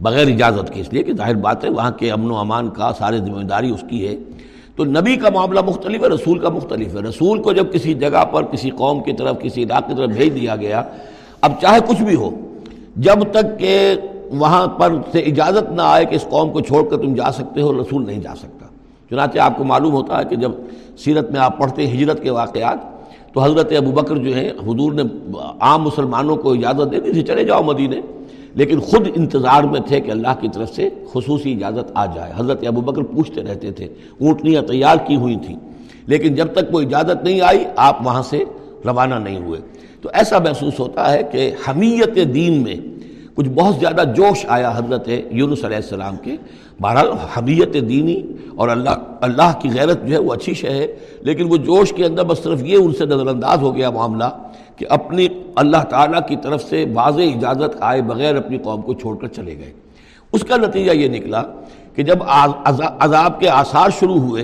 بغیر 0.00 0.26
اجازت 0.26 0.74
کی 0.74 0.80
اس 0.80 0.92
لیے 0.92 1.02
کہ 1.02 1.12
ظاہر 1.12 1.34
بات 1.34 1.64
ہے، 1.64 1.70
وہاں 1.70 1.90
کے 1.90 2.10
امن 2.10 2.30
و 2.30 2.36
امان 2.36 2.70
کا 2.70 2.92
سارے 2.98 3.18
ذمہ 3.18 3.42
داری 3.42 3.70
اس 3.70 3.84
کی 3.88 4.08
ہے۔ 4.08 4.16
تو 4.78 4.84
نبی 4.84 5.16
کا 5.16 5.28
معاملہ 5.34 5.60
مختلف 5.66 6.02
ہے، 6.02 6.08
رسول 6.08 6.38
کا 6.38 6.48
مختلف 6.48 6.94
ہے۔ 6.94 7.00
رسول 7.00 7.42
کو 7.42 7.52
جب 7.52 7.72
کسی 7.72 7.94
جگہ 7.94 8.24
پر، 8.24 8.42
کسی 8.42 8.70
قوم 8.70 9.02
کی 9.02 9.12
طرف، 9.12 9.40
کسی 9.40 9.62
علاقے 9.62 9.88
کی 9.88 9.94
طرف 9.96 10.10
بھیج 10.10 10.34
دیا 10.40 10.56
گیا، 10.56 10.82
اب 11.40 11.52
چاہے 11.60 11.78
کچھ 11.88 12.02
بھی 12.02 12.14
ہو، 12.14 12.30
جب 12.96 13.22
تک 13.30 13.58
کہ 13.58 13.94
وہاں 14.30 14.66
پر 14.66 14.92
سے 15.12 15.18
اجازت 15.18 15.70
نہ 15.70 15.82
آئے 15.82 16.04
کہ 16.04 16.14
اس 16.14 16.26
قوم 16.30 16.52
کو 16.52 16.60
چھوڑ 16.60 16.88
کر 16.88 16.96
تم 16.96 17.14
جا 17.14 17.32
سکتے 17.32 17.60
ہو، 17.60 17.72
رسول 17.82 18.06
نہیں 18.06 18.20
جا 18.20 18.34
سکتا۔ 18.34 18.66
چنانچہ 19.10 19.38
آپ 19.38 19.56
کو 19.56 19.64
معلوم 19.64 19.92
ہوتا 19.92 20.18
ہے 20.18 20.24
کہ 20.24 20.36
جب 20.36 20.50
سیرت 20.98 21.30
میں 21.30 21.40
آپ 21.40 21.58
پڑھتے 21.58 21.86
ہیں 21.86 21.96
ہجرت 21.96 22.22
کے 22.22 22.30
واقعات، 22.30 22.78
تو 23.34 23.44
حضرت 23.44 23.72
ابو 23.76 23.90
بکر 23.90 24.16
جو 24.16 24.34
ہیں، 24.34 24.50
حضور 24.50 24.92
نے 24.92 25.02
عام 25.60 25.82
مسلمانوں 25.82 26.36
کو 26.36 26.52
اجازت 26.52 26.92
دے 26.92 27.00
دی 27.00 27.12
تھی، 27.12 27.22
چلے 27.22 27.44
جاؤ 27.44 27.62
مدینے۔ 27.62 28.00
لیکن 28.58 28.80
خود 28.80 29.08
انتظار 29.14 29.62
میں 29.62 29.80
تھے 29.80 30.00
کہ 30.00 30.10
اللہ 30.10 30.34
کی 30.40 30.48
طرف 30.54 30.70
سے 30.74 30.88
خصوصی 31.12 31.52
اجازت 31.52 31.90
آ 31.94 32.04
جائے۔ 32.14 32.32
حضرت 32.36 32.66
ابو 32.66 32.80
بکر 32.80 33.02
پوچھتے 33.02 33.42
رہتے 33.42 33.70
تھے، 33.72 33.86
اونٹنیاں 34.20 34.62
تیار 34.62 34.96
کی 35.06 35.16
ہوئی 35.16 35.36
تھیں، 35.46 35.56
لیکن 36.06 36.34
جب 36.34 36.52
تک 36.52 36.70
کوئی 36.72 36.86
اجازت 36.86 37.24
نہیں 37.24 37.40
آئی، 37.40 37.64
آپ 37.76 38.06
وہاں 38.06 38.22
سے 38.22 38.44
روانہ 38.86 39.14
نہیں 39.14 39.38
ہوئے۔ 39.38 39.60
تو 40.02 40.08
ایسا 40.14 40.38
محسوس 40.38 40.78
ہوتا 40.80 41.12
ہے 41.12 41.22
کہ 41.32 41.50
حمیت 41.68 42.18
دین 42.34 42.62
میں 42.62 42.76
کچھ 43.34 43.48
بہت 43.48 43.74
زیادہ 43.80 44.02
جوش 44.16 44.44
آیا 44.48 44.70
حضرت 44.76 45.08
یونس 45.30 45.64
علیہ 45.64 45.76
السلام 45.76 46.16
کے۔ 46.16 46.36
بہرحال 46.80 47.10
حمیت 47.36 47.74
دینی 47.88 48.20
اور 48.56 48.68
اللہ 48.68 48.94
اللہ 49.20 49.52
کی 49.60 49.68
غیرت 49.74 50.06
جو 50.06 50.12
ہے 50.14 50.18
وہ 50.18 50.32
اچھی 50.32 50.54
شے 50.54 50.70
ہے، 50.70 50.86
لیکن 51.20 51.44
وہ 51.50 51.56
جوش 51.56 51.92
کے 51.92 52.04
اندر 52.04 52.24
بس 52.24 52.38
صرف 52.38 52.62
یہ 52.62 52.76
ان 52.76 52.92
سے 52.98 53.06
نظر 53.06 53.26
انداز 53.26 53.62
ہو 53.62 53.74
گیا 53.76 53.90
معاملہ 53.90 54.28
کہ 54.78 54.86
اپنی 54.88 55.26
اللہ 55.56 55.82
تعالیٰ 55.90 56.20
کی 56.28 56.36
طرف 56.36 56.62
سے 56.62 56.84
واضح 56.94 57.22
اجازت 57.22 57.76
آئے 57.80 58.02
بغیر 58.02 58.36
اپنی 58.36 58.58
قوم 58.58 58.82
کو 58.82 58.94
چھوڑ 58.94 59.16
کر 59.16 59.28
چلے 59.28 59.56
گئے۔ 59.58 59.72
اس 60.32 60.44
کا 60.44 60.56
نتیجہ 60.56 60.92
یہ 60.92 61.08
نکلا 61.08 61.42
کہ 61.94 62.02
جب 62.02 62.18
عذاب 62.24 63.38
کے 63.40 63.48
آثار 63.48 63.90
شروع 63.98 64.18
ہوئے 64.18 64.42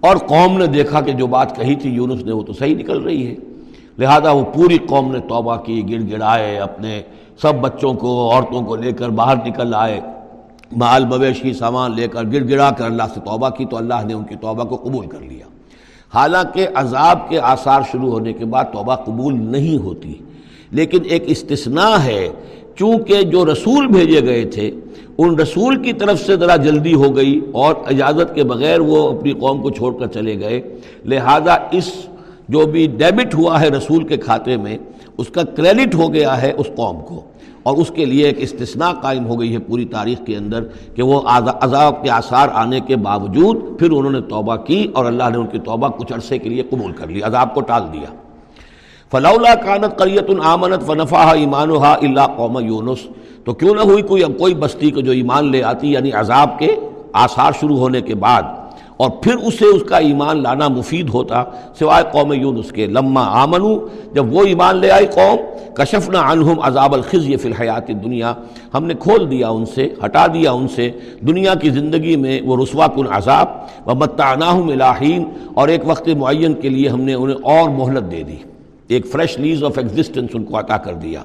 اور 0.00 0.16
قوم 0.26 0.58
نے 0.58 0.66
دیکھا 0.66 1.00
کہ 1.00 1.12
جو 1.12 1.26
بات 1.26 1.56
کہی 1.56 1.74
تھی 1.74 1.90
یونس 1.90 2.24
نے 2.24 2.32
وہ 2.32 2.42
تو 2.42 2.52
صحیح 2.52 2.76
نکل 2.76 3.02
رہی 3.02 3.26
ہے۔ 3.26 3.34
لہذا 3.98 4.30
وہ 4.30 4.44
پوری 4.54 4.78
قوم 4.88 5.12
نے 5.12 5.20
توبہ 5.28 5.56
کی، 5.56 5.82
گڑ 5.90 6.00
گڑائے 6.12 6.58
اپنے 6.58 7.00
سب 7.42 7.54
بچوں 7.54 7.92
کو، 7.94 8.08
عورتوں 8.30 8.62
کو 8.62 8.76
لے 8.76 8.92
کر 8.92 9.08
باہر 9.08 9.36
نکل 9.46 9.74
آئے۔ 9.74 10.00
مال 10.76 11.04
مویشی 11.04 11.52
سامان 11.52 11.94
لے 11.94 12.08
کر 12.08 12.24
گڑ 12.32 12.48
گڑا 12.50 12.70
کر 12.70 12.84
اللہ 12.84 13.02
سے 13.14 13.20
توبہ 13.20 13.48
کی 13.48 13.64
تو 13.64 13.76
اللہ 13.76 14.06
نے 14.06 14.14
ان 14.14 14.24
کی 14.24 14.36
توبہ 14.40 14.64
کو 14.64 14.76
قبول 14.76 15.06
کر 15.06 15.20
لیا۔ 15.20 15.46
حالانکہ 16.14 16.66
عذاب 16.74 17.28
کے 17.28 17.40
آثار 17.40 17.80
شروع 17.92 18.10
ہونے 18.10 18.32
کے 18.32 18.44
بعد 18.44 18.64
توبہ 18.64 18.94
قبول 18.94 19.34
نہیں 19.40 19.78
ہوتی۔ 19.78 20.14
لیکن 20.70 20.98
ایک 21.04 21.24
استثناء 21.26 21.96
ہے، 22.04 22.28
چونکہ 22.76 23.22
جو 23.22 23.46
رسول 23.46 23.86
بھیجے 23.86 24.20
گئے 24.26 24.44
تھے، 24.44 24.70
ان 25.18 25.38
رسول 25.38 25.82
کی 25.82 25.92
طرف 25.92 26.26
سے 26.26 26.36
ذرا 26.36 26.56
جلدی 26.56 26.94
ہو 26.94 27.16
گئی 27.16 27.40
اور 27.52 27.74
اجازت 27.86 28.34
کے 28.34 28.44
بغیر 28.44 28.80
وہ 28.80 29.18
اپنی 29.18 29.32
قوم 29.32 29.62
کو 29.62 29.70
چھوڑ 29.70 29.92
کر 29.98 30.06
چلے 30.06 30.40
گئے۔ 30.40 30.60
لہذا 31.04 31.56
اس 31.70 31.92
جو 32.48 32.66
بھی 32.66 32.86
ڈیبٹ 32.86 33.34
ہوا 33.34 33.60
ہے 33.60 33.68
رسول 33.68 34.04
کے 34.04 34.16
کھاتے 34.16 34.56
میں، 34.56 34.78
اس 35.18 35.28
کا 35.28 35.42
کریڈٹ 35.42 35.94
ہو 35.94 36.12
گیا 36.12 36.42
ہے 36.42 36.52
اس 36.56 36.66
قوم 36.76 37.00
کو۔ 37.00 37.22
اور 37.66 37.76
اس 37.76 37.90
کے 37.94 38.04
لیے 38.04 38.26
ایک 38.26 38.36
استثناء 38.40 38.92
قائم 38.92 39.26
ہو 39.26 39.40
گئی 39.40 39.52
ہے 39.52 39.58
پوری 39.58 39.84
تاریخ 39.84 40.18
کے 40.26 40.36
اندر 40.36 40.64
کہ 40.94 41.02
وہ 41.02 41.20
عذاب 41.26 42.02
کے 42.04 42.10
آثار 42.10 42.48
آنے 42.54 42.80
کے 42.80 42.96
باوجود 42.96 43.78
پھر 43.78 43.90
انہوں 43.90 44.12
نے 44.12 44.20
توبہ 44.20 44.56
کی 44.56 44.86
اور 44.94 45.04
اللہ 45.04 45.30
نے 45.30 45.38
ان 45.38 45.46
کی 45.46 45.58
توبہ 45.58 45.88
کچھ 45.88 46.12
عرصے 46.12 46.38
کے 46.38 46.48
لیے 46.48 46.62
قبول 46.62 46.92
کر 46.92 47.06
لی، 47.06 47.22
عذاب 47.22 47.54
کو 47.54 47.60
ٹال 47.60 47.82
دیا۔ 47.92 48.14
فلاح 49.12 49.54
کانت 49.54 49.98
قریت 49.98 50.30
العامنت 50.30 50.86
فنفا 50.86 51.30
ایمان 51.30 51.70
اللہ 51.86 52.26
قوم 52.36 52.58
یونس 52.58 53.06
تو 53.44 53.54
کیوں 53.54 53.74
نہ 53.74 53.80
ہوئی 53.80 54.02
کوئی 54.02 54.24
اب 54.24 54.38
کوئی 54.38 54.54
بستی 54.54 54.90
کو 54.90 55.00
جو 55.00 55.12
ایمان 55.12 55.50
لے 55.50 55.62
آتی 55.62 55.92
یعنی 55.92 56.12
عذاب 56.12 56.58
کے 56.58 56.74
آثار 57.12 57.52
شروع 57.60 57.76
ہونے 57.78 58.00
کے 58.00 58.14
بعد 58.14 58.42
اور 58.96 59.10
پھر 59.10 59.36
اسے 59.36 59.64
اس 59.64 59.82
کا 59.82 59.96
ایمان 59.96 60.42
لانا 60.42 60.68
مفید 60.68 61.08
ہوتا۔ 61.08 61.44
سوائے 61.78 62.04
قوم 62.12 62.32
یونس 62.32 62.72
کے، 62.72 62.86
لما 62.86 63.24
آمنو 63.42 63.86
جب 64.14 64.34
وہ 64.34 64.44
ایمان 64.44 64.76
لے 64.76 64.90
آئی 64.90 65.06
قوم، 65.06 65.36
کشفنا 65.74 66.32
عنہم 66.32 66.60
عذاب 66.62 66.94
الخزی 66.94 67.36
فی 67.36 67.48
الحیات 67.48 67.88
دنیا 67.88 68.34
ہم 68.74 68.84
نے 68.84 68.94
کھول 68.98 69.30
دیا 69.30 69.48
ان 69.48 69.66
سے، 69.66 69.94
ہٹا 70.04 70.26
دیا 70.26 70.52
ان 70.52 70.68
سے۔ 70.68 70.90
دنیا 71.20 71.54
کی 71.54 71.70
زندگی 71.70 72.16
میں 72.16 72.40
وہ 72.44 72.56
رسوا 72.62 72.86
کن 72.86 73.06
عذاب۔ 73.10 73.46
و 73.86 73.94
متعناہم 73.94 74.68
الہین 74.68 75.24
اور 75.54 75.68
ایک 75.68 75.80
وقت 75.84 76.08
معین 76.08 76.54
کے 76.54 76.68
لیے 76.68 76.88
ہم 76.88 77.00
نے 77.00 77.14
انہیں 77.14 77.36
اور 77.42 77.70
مہلت 77.70 78.10
دے 78.10 78.22
دی۔ 78.22 78.36
ایک 78.88 79.06
فریش 79.06 79.38
لیز 79.38 79.64
آف 79.64 79.78
ایگزسٹنس 79.78 80.30
ان 80.34 80.44
کو 80.44 80.58
عطا 80.58 80.76
کر 80.76 80.94
دیا۔ 80.94 81.22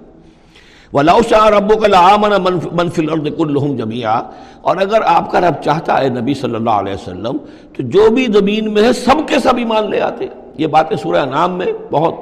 شاہ 1.29 1.47
رب 1.47 1.83
العامن 1.83 2.29
منفی 2.71 3.01
الارض 3.01 3.37
کلہم 3.37 3.75
جمیا 3.75 4.21
اور 4.61 4.77
اگر 4.77 5.01
آپ 5.05 5.31
کا 5.31 5.41
رب 5.41 5.63
چاہتا 5.63 6.01
ہے 6.01 6.09
نبی 6.09 6.33
صلی 6.33 6.55
اللہ 6.55 6.69
علیہ 6.69 6.93
وسلم، 6.93 7.37
تو 7.77 7.83
جو 7.83 8.09
بھی 8.09 8.25
زمین 8.25 8.73
میں 8.73 8.83
ہے 8.83 8.93
سب 8.93 9.27
کے 9.27 9.39
سب 9.39 9.57
ایمان 9.57 9.89
لے 9.89 10.01
آتے۔ 10.01 10.25
یہ 10.57 10.67
باتیں 10.67 10.97
سورہ 10.97 11.25
نام 11.25 11.51
میں 11.51 11.65
بہت 11.91 12.13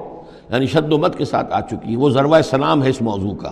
یعنی 0.54 0.66
شد 0.66 0.94
و 0.94 0.98
مت 0.98 1.18
کے 1.18 1.26
ساتھ 1.26 1.54
آ 1.54 1.62
چکی 1.62 1.90
ہیں۔ 1.90 1.98
وہ 1.98 2.10
ذروہ 2.10 2.42
سلام 2.42 2.84
ہے 2.84 2.90
اس 2.90 3.02
موضوع 3.02 3.36
کا 3.36 3.52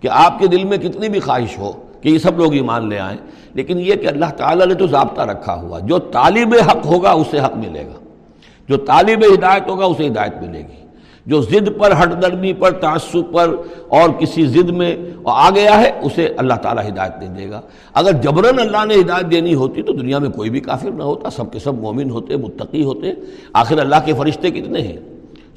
کہ 0.00 0.08
آپ 0.08 0.38
کے 0.38 0.46
دل 0.46 0.64
میں 0.64 0.78
کتنی 0.78 1.08
بھی 1.08 1.20
خواہش 1.20 1.58
ہو 1.58 1.72
کہ 2.00 2.08
یہ 2.08 2.18
سب 2.18 2.38
لوگ 2.38 2.52
ایمان 2.52 2.88
لے 2.88 2.98
آئیں، 2.98 3.18
لیکن 3.54 3.80
یہ 3.80 3.94
کہ 3.94 4.06
اللہ 4.06 4.30
تعالیٰ 4.36 4.66
نے 4.66 4.74
تو 4.74 4.86
ضابطہ 4.86 5.22
رکھا 5.22 5.54
ہوا۔ 5.54 5.78
جو 5.78 5.98
طالب 5.98 6.54
حق 6.68 6.86
ہوگا، 6.86 7.10
اسے 7.10 7.40
حق 7.40 7.56
ملے 7.56 7.86
گا۔ 7.86 7.98
جو 8.68 8.76
طالب 8.76 9.24
ہدایت 9.34 9.68
ہوگا، 9.68 9.84
اسے 9.84 10.06
ہدایت 10.06 10.42
ملے 10.42 10.58
گی۔ 10.58 10.83
جو 11.26 11.42
ضد 11.42 11.78
پر، 11.78 11.92
ہٹ 12.02 12.22
درمی 12.22 12.52
پر، 12.52 12.70
تعصب 12.70 13.32
پر 13.32 13.56
اور 13.88 14.10
کسی 14.10 14.46
ضد 14.46 14.70
میں 14.70 14.96
آ 15.24 15.50
گیا 15.50 15.80
ہے، 15.80 16.00
اسے 16.02 16.28
اللہ 16.36 16.54
تعالیٰ 16.54 16.88
ہدایت 16.88 17.12
نہیں 17.18 17.34
دے 17.34 17.50
گا۔ 17.50 17.60
اگر 17.94 18.12
جبرن 18.12 18.58
اللہ 18.58 18.84
نے 18.84 18.94
ہدایت 18.94 19.30
دینی 19.30 19.54
ہوتی 19.54 19.82
تو 19.82 19.92
دنیا 19.92 20.18
میں 20.18 20.30
کوئی 20.30 20.50
بھی 20.50 20.60
کافر 20.60 20.90
نہ 20.90 21.02
ہوتا۔ 21.02 21.30
سب 21.30 21.52
کے 21.52 21.58
سب 21.58 21.74
مومن 21.74 22.10
ہوتے، 22.10 22.36
متقی 22.36 22.84
ہوتے۔ 22.84 23.12
آخر 23.52 23.78
اللہ 23.78 23.96
کے 24.04 24.12
فرشتے 24.12 24.50
کتنے 24.50 24.80
ہیں؟ 24.80 24.96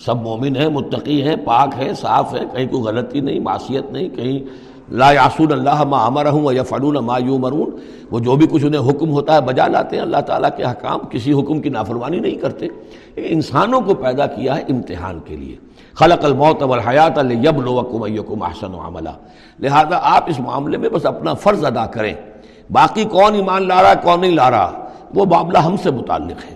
سب 0.05 0.21
مومن 0.21 0.55
ہیں، 0.55 0.69
متقی 0.69 1.21
ہیں، 1.21 1.35
پاک 1.35 1.69
ہیں، 1.77 1.93
صاف 1.93 2.33
ہیں، 2.33 2.45
کہیں 2.53 2.67
کوئی 2.67 2.83
غلطی 2.83 3.19
نہیں، 3.19 3.39
معصیت 3.39 3.91
نہیں، 3.91 4.09
کہیں 4.09 4.39
لا 4.89 5.11
یاسون 5.11 5.51
اللہ 5.51 5.83
ما 5.83 6.05
امرہم 6.05 6.51
یا 6.51 6.63
فنون 6.63 6.93
ما 6.93 7.17
یو 7.17 7.37
مرون 7.37 7.69
وہ 8.11 8.19
جو 8.19 8.35
بھی 8.35 8.47
کچھ 8.47 8.65
انہیں 8.65 8.89
حکم 8.89 9.11
ہوتا 9.11 9.35
ہے 9.35 9.41
بجا 9.41 9.67
لاتے 9.67 9.95
ہیں۔ 9.95 10.03
اللہ 10.03 10.17
تعالیٰ 10.17 10.49
کے 10.57 10.63
حکام 10.63 10.99
کسی 11.09 11.33
حکم 11.33 11.61
کی 11.61 11.69
نافرمانی 11.69 12.19
نہیں 12.19 12.35
کرتے۔ 12.35 12.67
انسانوں 13.15 13.81
کو 13.81 13.93
پیدا 13.93 14.25
کیا 14.25 14.55
ہے 14.55 14.61
امتحان 14.61 15.19
کے 15.25 15.35
لیے۔ 15.35 15.55
خلق 15.93 16.25
الموت 16.25 16.63
والحیات 16.63 17.17
لیبلوکم 17.17 18.03
ایکم 18.03 18.43
احسن 18.43 18.73
عملا۔ 18.85 19.11
لہذا 19.59 19.99
آپ 20.01 20.23
اس 20.27 20.39
معاملے 20.39 20.77
میں 20.77 20.89
بس 20.89 21.05
اپنا 21.05 21.33
فرض 21.33 21.65
ادا 21.65 21.85
کریں۔ 21.85 22.13
باقی 22.71 23.03
کون 23.03 23.35
ایمان 23.35 23.67
لا 23.67 23.83
رہا 23.83 23.93
کون 23.93 24.21
نہیں 24.21 24.31
لا 24.31 24.51
رہا، 24.51 24.71
وہ 25.15 25.25
معاملہ 25.25 25.57
ہم 25.57 25.75
سے 25.83 25.91
متعلق 25.91 26.51
ہے۔ 26.51 26.55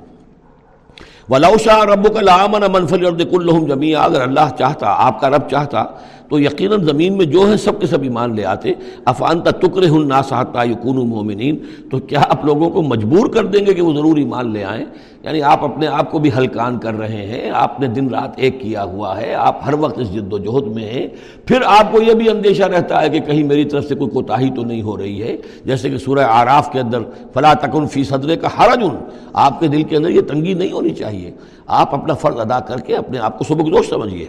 ولاؤشا 1.29 1.85
رب 1.85 2.07
العامن 2.15 2.61
منفل 2.71 3.23
کلحم 3.23 3.65
جمیا 3.65 4.01
اگر 4.01 4.21
اللہ 4.21 4.49
چاہتا، 4.57 4.95
آپ 4.97 5.21
کا 5.21 5.29
رب 5.29 5.49
چاہتا 5.49 5.83
تو 6.31 6.39
یقیناً 6.39 6.83
زمین 6.83 7.17
میں 7.17 7.25
جو 7.25 7.51
ہے 7.51 7.57
سب 7.57 7.81
کے 7.81 7.87
سب 7.87 8.01
ایمان 8.01 8.35
لے 8.35 8.45
آتے۔ 8.45 8.73
افان 9.05 9.41
تکر 9.41 9.81
الناسحتا 9.81 10.63
یقون 10.63 11.09
مومنین۔ 11.09 11.57
تو 11.91 11.99
کیا 11.99 12.21
آپ 12.29 12.45
لوگوں 12.45 12.69
کو 12.69 12.81
مجبور 12.81 13.27
کر 13.27 13.45
دیں 13.45 13.65
گے 13.65 13.73
کہ 13.73 13.81
وہ 13.81 13.93
ضرور 13.93 14.17
ایمان 14.17 14.51
لے 14.53 14.63
آئیں؟ 14.63 14.85
یعنی 15.23 15.41
آپ 15.41 15.63
اپنے 15.63 15.87
آپ 15.87 16.11
کو 16.11 16.19
بھی 16.19 16.29
ہلکان 16.37 16.77
کر 16.77 16.93
رہے 16.93 17.27
ہیں، 17.27 17.51
آپ 17.53 17.79
نے 17.79 17.87
دن 17.87 18.09
رات 18.09 18.31
ایک 18.35 18.61
کیا 18.61 18.83
ہوا 18.83 19.21
ہے، 19.21 19.33
آپ 19.33 19.59
ہر 19.65 19.73
وقت 19.73 19.99
اس 19.99 20.13
جد 20.13 20.33
و 20.33 20.37
جہد 20.37 20.67
میں 20.67 20.83
ہیں۔ 20.83 21.07
پھر 21.45 21.57
آپ 21.65 21.91
کو 21.91 22.01
یہ 22.01 22.13
بھی 22.13 22.29
اندیشہ 22.29 22.63
رہتا 22.63 23.01
ہے 23.01 23.09
کہ 23.09 23.19
کہیں 23.19 23.43
میری 23.43 23.65
طرف 23.65 23.85
سے 23.85 23.95
کوئی 23.95 24.09
کوتاہی 24.09 24.49
تو 24.55 24.63
نہیں 24.63 24.81
ہو 24.81 24.97
رہی 24.97 25.23
ہے۔ 25.23 25.37
جیسے 25.65 25.89
کہ 25.89 25.97
سورہ 25.97 26.19
آراف 26.19 26.71
کے 26.71 26.79
اندر 26.79 26.99
فلاں 27.33 27.55
تکن 27.55 27.87
فی 27.87 28.03
صدرے 28.03 28.35
کا 28.35 28.47
حرجن۔ 28.47 28.95
آپ 29.33 29.59
کے 29.59 29.67
دل 29.67 29.83
کے 29.83 29.97
اندر 29.97 30.09
یہ 30.09 30.21
تنگی 30.21 30.53
نہیں 30.53 30.71
ہونی 30.71 30.89
چاہیے۔ 30.89 31.31
آپ 31.67 31.95
اپنا 31.95 32.13
فرض 32.13 32.39
ادا 32.39 32.59
کر 32.59 32.77
کے 32.77 32.95
اپنے 32.95 33.19
آپ 33.19 33.37
کو 33.37 33.43
سبک 33.43 33.65
دوش 33.65 33.89
سمجھیے۔ 33.89 34.25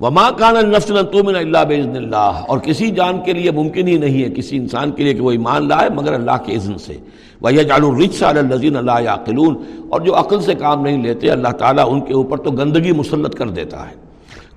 وما 0.00 0.30
کان 0.30 0.56
النفس 0.56 0.86
تومن 1.12 1.36
اللہ 1.36 1.58
بزن 1.68 1.96
اللہ۔ 1.96 2.40
اور 2.48 2.58
کسی 2.58 2.90
جان 2.90 3.20
کے 3.24 3.32
لیے 3.32 3.50
ممکن 3.50 3.88
ہی 3.88 3.98
نہیں 3.98 4.24
ہے، 4.24 4.30
کسی 4.30 4.56
انسان 4.56 4.90
کے 4.90 5.04
لیے 5.04 5.14
کہ 5.14 5.20
وہ 5.20 5.30
ایمان 5.30 5.68
لائے 5.68 5.88
مگر 5.94 6.12
اللہ 6.12 6.44
کے 6.44 6.54
اذن 6.54 6.78
سے۔ 6.78 6.96
وہی 7.40 7.56
جالرچ 7.56 8.22
الزین 8.22 8.76
اللہ 8.76 9.02
یاقلون 9.04 9.56
اور 9.88 10.00
جو 10.00 10.18
عقل 10.18 10.40
سے 10.40 10.54
کام 10.54 10.82
نہیں 10.82 11.02
لیتے، 11.02 11.30
اللہ 11.30 11.48
تعالیٰ 11.48 11.84
ان 11.88 12.00
کے 12.00 12.14
اوپر 12.14 12.36
تو 12.38 12.50
گندگی 12.50 12.92
مسلط 12.92 13.34
کر 13.34 13.48
دیتا 13.48 13.82
ہے۔ 13.82 13.94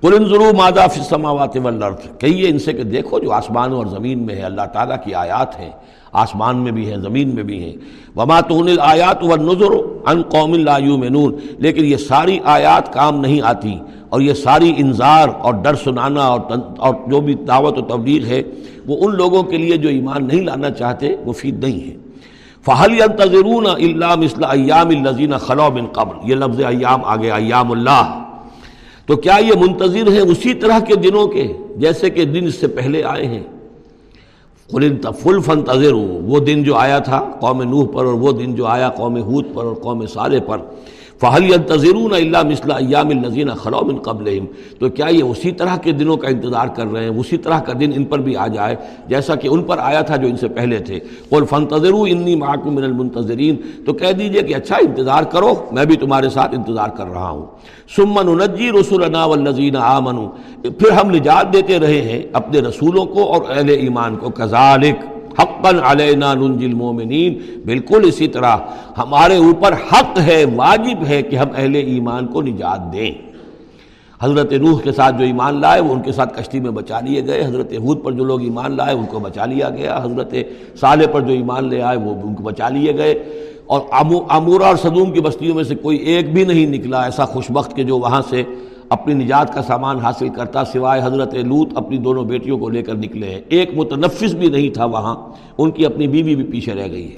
قلن 0.01 0.25
ضرور 0.25 0.53
مادہ 0.53 0.85
فسماوات 0.93 1.57
والارض 1.57 2.19
کہیے 2.19 2.49
ان 2.49 2.59
سے 2.59 2.73
کہ 2.73 2.83
دیکھو 2.83 3.19
جو 3.19 3.31
آسمان 3.31 3.71
اور 3.71 3.85
زمین 3.85 4.25
میں 4.25 4.35
ہے، 4.35 4.41
اللہ 4.41 4.61
تعالیٰ 4.73 4.97
کی 5.03 5.13
آیات 5.13 5.59
ہیں۔ 5.59 5.71
آسمان 6.13 6.57
میں 6.57 6.71
بھی 6.71 6.89
ہیں، 6.89 6.97
زمین 6.97 7.35
میں 7.35 7.43
بھی 7.43 7.63
ہیں۔ 7.63 7.73
وما 8.15 8.41
تو 8.41 8.61
آیات 8.81 9.23
و 9.23 9.35
نظر 9.35 9.71
ان 10.11 10.21
قوم 10.21 10.53
اللہ 10.53 10.79
یومنون 10.79 11.35
لیکن 11.57 11.85
یہ 11.85 11.97
ساری 11.97 12.39
آیات 12.43 12.93
کام 12.93 13.21
نہیں 13.21 13.41
آتی۔ 13.41 13.77
اور 14.09 14.21
یہ 14.21 14.33
ساری 14.33 14.73
انظار 14.77 15.29
اور 15.39 15.53
ڈر 15.53 15.75
سنانا 15.75 16.27
اور 16.27 16.39
اور 16.77 16.95
جو 17.07 17.21
بھی 17.21 17.33
دعوت 17.33 17.77
و 17.77 17.81
تبلیغ 17.81 18.25
ہے، 18.25 18.43
وہ 18.87 18.97
ان 19.01 19.15
لوگوں 19.15 19.43
کے 19.43 19.57
لیے 19.57 19.77
جو 19.77 19.89
ایمان 19.89 20.27
نہیں 20.27 20.41
لانا 20.41 20.69
چاہتے، 20.69 21.15
مفید 21.25 21.63
نہیں 21.63 21.91
ہے۔ 21.91 21.95
فہل 22.65 22.97
تضرون 23.17 23.67
اللہ 23.67 24.15
مثل 24.15 24.43
ایام 24.43 24.87
الزین 24.87 25.37
خلو 25.37 25.69
بن 25.69 25.85
قبل۔ 25.85 26.31
یہ 26.31 26.35
لفظ 26.35 26.59
ایام 26.59 27.05
آگے، 27.05 27.31
ایام 27.31 27.71
اللہ۔ 27.71 28.23
تو 29.05 29.15
کیا 29.15 29.37
یہ 29.37 29.53
منتظر 29.59 30.11
ہیں 30.11 30.19
اسی 30.19 30.53
طرح 30.53 30.79
کے 30.79 30.95
دنوں 30.95 31.27
کے، 31.27 31.53
جیسے 31.75 32.09
کہ 32.09 32.25
دن 32.25 32.47
اس 32.47 32.55
سے 32.55 32.67
پہلے 32.67 33.03
آئے 33.03 33.25
ہیں؟ 33.25 33.43
فل 35.23 35.41
فن 35.41 35.59
وہ 36.25 36.39
دن 36.39 36.63
جو 36.63 36.75
آیا 36.75 36.99
تھا 36.99 37.25
قوم 37.39 37.61
نوح 37.63 37.85
پر 37.93 38.05
اور 38.05 38.13
وہ 38.13 38.31
دن 38.31 38.55
جو 38.55 38.65
آیا 38.65 38.89
قوم 38.89 39.17
ہود 39.17 39.45
پر 39.53 39.65
اور 39.65 39.73
قوم 39.73 40.05
سالے 40.05 40.39
پر۔ 40.39 40.57
فہل 41.21 41.55
تضرون 41.67 42.13
اللہ 42.13 42.43
مثلا 42.43 42.75
ایام 42.75 43.09
النزین 43.09 43.49
خلوم 43.49 43.97
قبل 43.97 44.39
تو 44.79 44.89
کیا 44.89 45.07
یہ 45.07 45.23
اسی 45.23 45.51
طرح 45.51 45.77
کے 45.77 45.91
دنوں 45.91 46.17
کا 46.17 46.27
انتظار 46.27 46.67
کر 46.67 46.85
رہے 46.85 47.03
ہیں؟ 47.03 47.09
اسی 47.09 47.37
طرح 47.37 47.59
کا 47.59 47.73
دن 47.79 47.91
ان 47.95 48.03
پر 48.03 48.19
بھی 48.19 48.35
آ 48.35 48.47
جائے، 48.47 48.75
جیسا 49.07 49.35
کہ 49.35 49.47
ان 49.47 49.63
پر 49.63 49.77
آیا 49.77 50.01
تھا 50.01 50.15
جو 50.15 50.27
ان 50.27 50.37
سے 50.37 50.47
پہلے 50.47 50.79
تھے۔ 50.79 50.99
قل 51.29 51.45
فن 51.49 51.65
انی 52.09 52.35
معکم 52.35 52.75
من 52.75 52.83
المنتظرین 52.83 53.55
تو 53.85 53.93
کہہ 53.93 54.11
دیجیے 54.11 54.41
کہ 54.41 54.55
اچھا 54.55 54.75
انتظار 54.75 55.23
کرو، 55.23 55.53
میں 55.71 55.85
بھی 55.85 55.95
تمہارے 55.95 56.29
ساتھ 56.29 56.55
انتظار 56.55 56.89
کر 56.89 57.07
رہا 57.07 57.29
ہوں۔ 57.29 57.45
سمن 57.95 58.37
نجی 58.37 58.71
رسولنا 58.71 59.25
والذین 59.25 59.75
آمنوا۔ 59.75 60.27
پھر 60.61 60.91
ہم 60.91 61.09
نجات 61.09 61.53
دیتے 61.53 61.79
رہے 61.79 62.01
ہیں 62.01 62.23
اپنے 62.33 62.59
رسولوں 62.59 63.05
کو 63.05 63.33
اور 63.33 63.41
اہل 63.49 63.69
ایمان 63.69 64.15
کو۔ 64.15 64.29
کذالک 64.29 65.18
حقا 65.41 65.91
علینا 65.91 66.33
ننجی 66.33 66.65
المومنین۔ 66.65 67.37
بالکل 67.65 68.01
اسی 68.07 68.27
طرح 68.27 68.57
ہمارے 68.97 69.37
اوپر 69.37 69.73
حق 69.73 70.19
ہے، 70.19 70.45
واجب 70.55 71.07
ہے 71.07 71.21
کہ 71.21 71.35
ہم 71.35 71.47
اہل 71.55 71.75
ایمان 71.75 72.27
کو 72.27 72.41
نجات 72.41 72.93
دیں۔ 72.93 73.11
حضرت 74.21 74.53
نوح 74.53 74.81
کے 74.81 74.91
ساتھ 74.91 75.15
جو 75.19 75.25
ایمان 75.25 75.61
لائے، 75.61 75.81
وہ 75.81 75.93
ان 75.93 76.01
کے 76.01 76.11
ساتھ 76.11 76.41
کشتی 76.41 76.59
میں 76.59 76.71
بچا 76.71 76.99
لیے 76.99 77.25
گئے۔ 77.25 77.45
حضرت 77.45 77.73
حود 77.73 78.03
پر 78.03 78.11
جو 78.11 78.23
لوگ 78.23 78.41
ایمان 78.41 78.77
لائے، 78.77 78.95
ان 78.95 79.05
کو 79.05 79.19
بچا 79.19 79.45
لیا 79.45 79.69
گیا۔ 79.69 79.99
حضرت 80.03 80.33
صالح 80.79 81.05
پر 81.11 81.21
جو 81.21 81.33
ایمان 81.33 81.69
لے 81.69 81.81
آئے، 81.81 81.97
وہ 81.97 82.15
ان 82.23 82.33
کو 82.33 82.43
بچا 82.43 82.69
لیے 82.69 82.97
گئے۔ 82.97 83.13
اور 83.65 83.81
امورا 84.29 84.67
اور 84.67 84.75
صدوم 84.75 85.11
کی 85.11 85.21
بستیوں 85.21 85.55
میں 85.55 85.63
سے 85.63 85.75
کوئی 85.75 85.97
ایک 85.97 86.33
بھی 86.33 86.43
نہیں 86.43 86.65
نکلا، 86.65 87.03
ایسا 87.03 87.25
خوش 87.25 87.51
بخت 87.51 87.75
کہ 87.75 87.83
جو 87.83 87.97
وہاں 87.97 88.21
سے 88.29 88.43
اپنی 88.89 89.13
نجات 89.13 89.53
کا 89.53 89.61
سامان 89.61 89.97
حاصل 89.97 90.29
کرتا 90.29 90.65
سوائے 90.65 91.01
حضرت 91.03 91.33
لوت 91.33 91.69
اپنی 91.75 91.97
دونوں 91.97 92.23
بیٹیوں 92.23 92.57
کو 92.57 92.69
لے 92.69 92.81
کر 92.81 92.95
نکلے 92.95 93.29
ہیں۔ 93.29 93.41
ایک 93.49 93.69
متنفس 93.75 94.33
بھی 94.33 94.47
نہیں 94.47 94.69
تھا 94.69 94.85
وہاں، 94.85 95.15
ان 95.57 95.71
کی 95.71 95.85
اپنی 95.85 96.07
بیوی 96.07 96.35
بھی 96.35 96.43
پیچھے 96.43 96.73
رہ 96.73 96.91
گئی 96.91 97.11
ہے۔ 97.11 97.17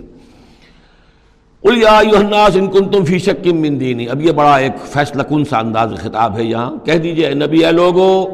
ان 1.63 2.67
کن 2.67 2.89
تم 2.89 3.05
فی 3.05 3.19
شکم 3.19 3.57
من 3.57 3.80
دینی۔ 3.80 4.07
اب 4.07 4.22
یہ 4.22 4.32
بڑا 4.32 4.55
ایک 4.55 4.72
فیصلہ 4.86 5.24
کن 5.24 5.45
سا 5.45 5.59
انداز 5.59 5.93
خطاب 5.97 6.38
ہے 6.38 6.43
یہاں۔ 6.43 6.86
کہہ 6.86 6.93
دیجیے 6.93 7.34
نبی، 7.34 7.65
اے 7.65 7.72
لوگو، 7.72 8.26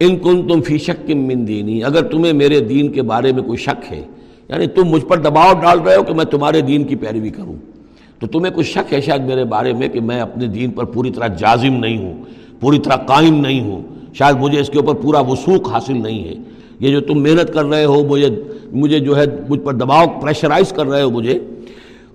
ان 0.00 0.18
کن 0.18 0.48
تم 0.48 0.62
فی 0.62 0.78
شکم 0.78 1.18
من 1.18 1.46
دینی۔ 1.46 1.84
اگر 1.84 2.02
تمہیں 2.02 2.32
میرے 2.32 2.60
دین 2.60 2.92
کے 2.92 3.02
بارے 3.02 3.32
میں 3.32 3.42
کوئی 3.42 3.58
شک 3.58 3.92
ہے 3.92 4.02
یعنی 4.48 4.66
تم 4.66 4.84
مجھ 4.84 5.04
پر 5.04 5.16
دباؤ 5.16 5.52
ڈال 5.62 5.80
رہے 5.80 5.96
ہو 5.96 6.02
کہ 6.02 6.14
میں 6.14 6.24
تمہارے 6.24 6.60
دین 6.60 6.84
کی 6.84 6.96
پیروی 6.96 7.30
کروں۔ 7.30 7.77
تو 8.18 8.26
تمہیں 8.26 8.52
کچھ 8.54 8.66
شک 8.66 8.94
ہے 8.94 9.00
شاید 9.00 9.22
میرے 9.22 9.44
بارے 9.44 9.72
میں 9.72 9.88
کہ 9.88 10.00
میں 10.00 10.20
اپنے 10.20 10.46
دین 10.46 10.70
پر 10.70 10.84
پوری 10.84 11.10
طرح 11.10 11.26
جازم 11.26 11.72
نہیں 11.72 11.98
ہوں، 11.98 12.22
پوری 12.60 12.78
طرح 12.78 12.96
قائم 12.96 13.40
نہیں 13.40 13.60
ہوں۔ 13.60 13.82
شاید 14.14 14.36
مجھے 14.36 14.60
اس 14.60 14.70
کے 14.70 14.78
اوپر 14.78 14.94
پورا 14.94 15.20
وسوخ 15.20 15.72
حاصل 15.72 16.02
نہیں 16.02 16.24
ہے۔ 16.24 16.34
یہ 16.80 16.90
جو 16.90 17.00
تم 17.00 17.22
محنت 17.22 17.54
کر 17.54 17.64
رہے 17.64 17.84
ہو، 17.84 18.04
مجھے 18.04 18.28
مجھے 18.72 18.98
جو 18.98 19.16
ہے 19.16 19.24
مجھ 19.48 19.60
پر 19.60 19.72
دباؤ 19.72 20.04
پریشرائز 20.22 20.72
کر 20.72 20.86
رہے 20.86 21.02
ہو 21.02 21.10
مجھے۔ 21.10 21.38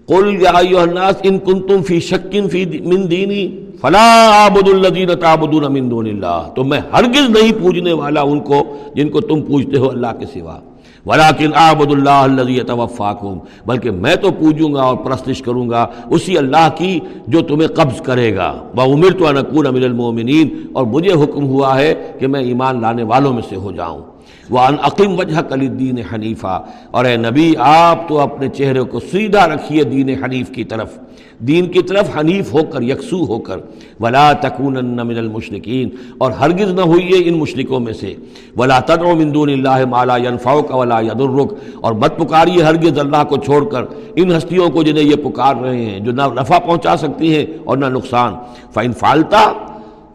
قل 0.06 0.42
یا 0.42 0.82
الناس 0.82 1.16
ان 1.24 1.40
کنتم 1.40 1.84
فی 1.84 2.00
شکن 2.00 2.50
فی 2.50 2.66
من 2.66 3.12
دینی 3.12 3.60
فلا 3.82 4.30
عابد 4.32 4.70
الذین 4.70 5.10
تعبدون 5.20 5.74
من 5.74 5.92
دون 5.92 6.08
اللہ۔ 6.08 6.50
تو 6.56 6.64
میں 6.64 6.80
ہرگز 6.94 7.30
نہیں 7.30 7.52
پوجنے 7.62 7.94
والا 7.94 8.22
ان 8.22 8.40
کو 8.40 8.64
جن 8.96 9.10
کو 9.10 9.22
تم 9.22 9.42
پوجتے 9.42 9.78
ہو 9.78 9.90
اللہ 9.90 10.08
کے 10.20 10.26
سوا۔ 10.34 10.60
ولاکن 11.06 11.52
آبد 11.56 11.92
اللہ 11.92 12.10
الزی 12.10 12.60
توفاق 12.60 13.24
بلکہ 13.66 13.92
میں 13.92 14.16
تو 14.16 14.32
پوجوں 14.32 14.74
گا 14.74 14.82
اور 14.82 14.98
پرستش 14.98 15.42
کروں 15.42 15.70
گا، 15.70 15.88
اسی 16.10 16.38
اللہ 16.38 16.70
کی 16.78 17.00
جو 17.28 17.42
تمہیں 17.42 17.68
قبض 17.68 18.02
کرے 18.02 18.36
گا۔ 18.36 18.64
وامرت 18.76 19.20
تو 19.20 19.32
نقون 19.32 19.74
من 19.74 19.84
المومنین 19.84 20.68
اور 20.74 20.86
مجھے 20.86 21.12
حکم 21.12 21.46
ہوا 21.46 21.80
ہے 21.80 22.12
کہ 22.20 22.28
میں 22.28 22.42
ایمان 22.42 22.82
لانے 22.82 23.04
والوں 23.04 23.34
میں 23.34 23.42
سے 23.50 23.56
ہو 23.56 23.72
جاؤں۔ 23.72 24.13
وہ 24.50 24.60
عقیم 24.60 25.20
وجہ 25.20 25.42
کلی 25.42 25.68
دین 25.68 25.96
حنیفہ 26.14 26.64
اور 26.92 27.06
اے 27.06 27.18
نبی، 27.18 27.54
آپ 27.60 28.10
تو 28.10 28.20
اپنے 28.20 28.48
چہرے 28.50 28.82
کو 28.82 29.00
سیدھا 29.00 29.48
رکھیے 29.48 29.84
دین 29.84 30.10
حنیف 30.10 30.50
کی 30.50 30.64
طرف۔ 30.64 31.00
دین 31.40 31.66
کی 31.66 31.82
طرف 31.82 32.18
حنیف 32.18 32.54
ہو 32.54 32.64
کر، 32.64 32.82
یکسو 32.82 33.26
ہو 33.26 33.40
کر۔ 33.40 33.58
ولا 34.00 34.34
تکون 34.34 34.74
من 34.74 35.18
المشرکین 35.18 35.90
اور 36.18 36.32
ہرگز 36.32 36.74
نہ 36.74 36.82
ہوئیے 36.82 37.30
ان 37.30 37.34
مشرکوں 37.34 37.80
میں 37.80 37.94
سے۔ 37.94 38.14
ولا 38.58 38.80
تدعو 38.80 39.16
من 39.16 39.34
دون 39.34 39.50
اللہ 39.50 39.86
مالا 39.86 40.18
ينفعك 40.18 40.72
ولا 40.72 41.00
يضرك۔ 41.00 41.54
اور 41.82 41.94
مت 41.94 42.18
پکاریے 42.18 42.64
ہرگز 42.64 43.00
اللہ 43.00 43.24
کو 43.30 43.38
چھوڑ 43.38 43.70
کر 43.70 43.84
ان 44.16 44.36
ہستیوں 44.36 44.70
کو 44.70 44.84
جنہیں 44.84 45.04
یہ 45.04 45.16
پکار 45.16 45.56
رہے 45.56 45.86
ہیں، 45.86 46.00
جو 46.00 46.12
نہ 46.12 46.22
نفع 46.22 46.60
پہنچا 46.60 46.98
سکتی 46.98 47.36
ہیں 47.36 47.46
اور 47.64 47.78
نہ 47.78 47.86
نقصان۔ 47.86 48.34
فَإِن 48.74 48.94
فالتا 48.94 49.52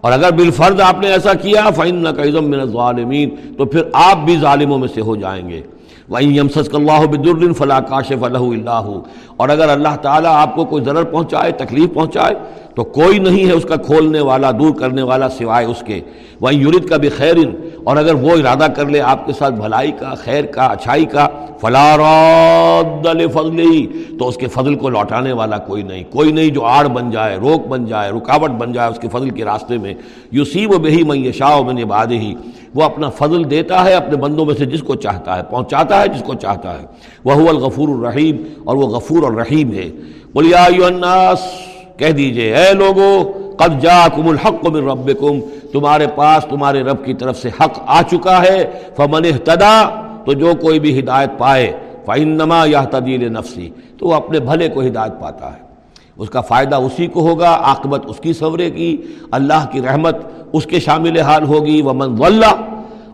اور 0.01 0.13
اگر 0.13 0.31
بالفرض 0.31 0.81
آپ 0.81 1.01
نے 1.01 1.07
ایسا 1.07 1.35
کیا 1.35 1.71
فَإِنَّ 1.71 2.11
قیزم 2.11 2.45
من 2.45 2.65
ظالمین 2.65 3.31
تو 3.59 3.65
پھر 3.65 3.83
آپ 3.93 4.19
بھی 4.25 4.37
ظالموں 4.41 4.79
میں 4.79 4.89
سے 4.95 5.01
ہو 5.01 5.17
جائیں 5.17 5.51
گے۔ 5.51 5.63
وہیں 6.09 6.37
یمسس 6.37 6.69
اللہ 6.73 7.07
بدر 7.07 7.53
فلاں 7.53 7.81
کاشف 7.81 8.25
اللہ 8.25 8.39
اللہ 8.39 8.91
اور 9.37 9.49
اگر 9.49 9.69
اللہ 9.69 9.97
تعالیٰ 10.03 10.33
آپ 10.35 10.55
کو 10.55 10.65
کوئی 10.65 10.85
ضرر 10.85 11.05
پہنچائے، 11.05 11.53
تکلیف 11.53 11.95
پہنچائے، 11.95 12.35
تو 12.75 12.85
کوئی 12.85 13.19
نہیں 13.19 13.47
ہے 13.47 13.53
اس 13.53 13.65
کا 13.65 13.77
کھولنے 13.77 14.21
والا، 14.21 14.51
دور 14.51 14.75
کرنے 14.75 15.03
والا 15.03 15.29
سوائے 15.29 15.67
اس 15.67 15.83
کے۔ 15.87 16.01
وہیں 16.41 16.61
یورت 16.61 16.89
کا 16.89 16.97
بھی 16.97 17.09
خیرن 17.09 17.68
اور 17.89 17.97
اگر 17.97 18.15
وہ 18.15 18.31
ارادہ 18.31 18.67
کر 18.77 18.87
لے 18.87 19.01
آپ 19.01 19.27
کے 19.27 19.33
ساتھ 19.33 19.55
بھلائی 19.55 19.93
کا، 19.93 20.15
خیر 20.15 20.45
کا، 20.45 20.67
اچھائی 20.67 21.05
کا 21.05 21.27
فلار 21.61 21.99
فضل 23.33 23.59
ہی 23.59 23.87
تو 24.19 24.29
اس 24.29 24.37
کے 24.37 24.47
فضل 24.47 24.75
کو 24.75 24.89
لوٹانے 24.89 25.33
والا 25.33 25.59
کوئی 25.59 25.83
نہیں۔ 25.83 26.05
کوئی 26.11 26.33
نہیں 26.33 26.49
جو 26.49 26.65
آڑ 26.65 26.87
بن 26.87 27.11
جائے، 27.11 27.37
روک 27.37 27.67
بن 27.69 27.85
جائے، 27.85 28.11
رکاوٹ 28.11 28.51
بن 28.51 28.73
جائے 28.73 28.91
اس 28.91 28.99
کے 28.99 29.09
فضل 29.09 29.31
کے 29.31 29.45
راستے 29.45 29.79
میں۔ 29.79 29.95
یوسیب 30.31 30.75
و 30.75 30.79
بہی 30.79 31.03
میں 31.03 31.17
یشا 31.17 31.55
و 31.55 31.65
میں 31.65 31.85
باد 31.85 32.07
ہی 32.11 32.35
وہ 32.75 32.83
اپنا 32.83 33.09
فضل 33.11 33.51
دیتا 33.51 33.85
ہے، 33.85 33.95
اپنے 33.95 34.17
بندوں 34.17 34.45
میں 34.45 34.55
سے 34.55 34.65
جس 34.65 34.83
کو 34.83 34.95
چاہتا 34.95 35.37
ہے، 35.37 35.43
پہنچاتا 35.51 36.03
ہے 36.03 36.09
جس 36.09 36.23
کو 36.23 36.35
چاہتا 36.35 36.81
ہے۔ 36.81 36.87
وہ 37.25 37.49
الغفور 37.49 37.89
الرحیم، 37.89 38.37
اور 38.65 38.77
وہ 38.77 38.87
غفور 38.89 39.23
الرحیم 39.23 39.73
ہے۔ 39.73 39.91
بولیا 40.33 40.65
الناس، 40.65 41.39
کہہ 41.97 42.11
دیجیے، 42.11 42.55
اے 42.55 42.73
لوگو 42.73 43.11
قد 43.59 43.83
جاکم 43.83 44.29
الحق 44.29 44.67
من 44.67 44.89
ربکم 44.89 45.41
تمہارے 45.73 46.07
پاس 46.15 46.45
تمہارے 46.45 46.83
رب 46.83 47.05
کی 47.05 47.15
طرف 47.15 47.39
سے 47.39 47.49
حق 47.49 47.79
آ 47.87 48.03
چکا 48.03 48.43
ہے۔ 48.43 48.73
فمن 48.97 49.25
اہتدا 49.25 50.05
تو 50.25 50.33
جو 50.33 50.53
کوئی 50.61 50.81
بھی 50.81 50.99
ہدایت 51.01 51.31
پائے 51.39 51.73
فعنما 52.07 52.65
یا 52.67 52.85
تدیر 52.91 53.29
نفسی 53.31 53.71
تو 53.99 54.07
وہ 54.07 54.15
اپنے 54.15 54.41
بھلے 54.41 54.69
کو 54.69 54.81
ہدایت 54.81 55.21
پاتا 55.21 55.53
ہے۔ 55.53 55.69
اس 56.17 56.31
کا 56.31 56.41
فائدہ 56.41 56.77
اسی 56.77 57.07
کو 57.07 57.21
ہوگا، 57.21 57.59
عاقبت 57.63 58.07
اس 58.07 58.17
کی 58.17 58.33
سورے 58.33 58.71
کی، 58.71 58.97
اللہ 59.31 59.67
کی 59.73 59.83
رحمت 59.83 60.17
اس 60.53 60.67
کے 60.67 60.81
شامل 60.81 61.19
حال 61.19 61.45
ہوگی۔ 61.45 61.83
ومن 61.83 62.15
ولّہ 62.19 62.53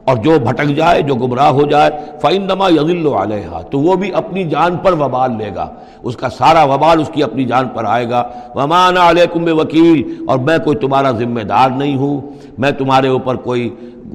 اور 0.04 0.16
جو 0.16 0.38
بھٹک 0.44 0.68
جائے، 0.76 1.02
جو 1.02 1.14
گمراہ 1.14 1.48
ہو 1.48 1.62
جائے 1.62 1.90
فعین 2.20 2.42
نما 2.42 2.68
یغل 2.68 3.06
علیہ 3.06 3.62
تو 3.70 3.78
وہ 3.78 3.94
بھی 3.94 4.10
اپنی 4.14 4.44
جان 4.44 4.76
پر 4.76 4.92
وبال 4.92 5.30
لے 5.38 5.50
گا۔ 5.54 5.68
اس 6.02 6.16
کا 6.16 6.28
سارا 6.28 6.64
وبال 6.64 7.00
اس 7.00 7.10
کی 7.14 7.22
اپنی 7.22 7.44
جان 7.44 7.68
پر 7.68 7.84
آئے 7.84 8.10
گا۔ 8.10 8.22
ومان 8.54 8.96
علیکم 8.96 9.58
وکیل 9.58 10.24
اور 10.28 10.38
میں 10.38 10.58
کوئی 10.58 10.76
تمہارا 10.76 11.10
ذمہ 11.10 11.40
دار 11.40 11.70
نہیں 11.70 11.96
ہوں۔ 11.96 12.20
میں 12.58 12.70
تمہارے 12.70 13.08
اوپر 13.08 13.36
کوئی 13.36 13.74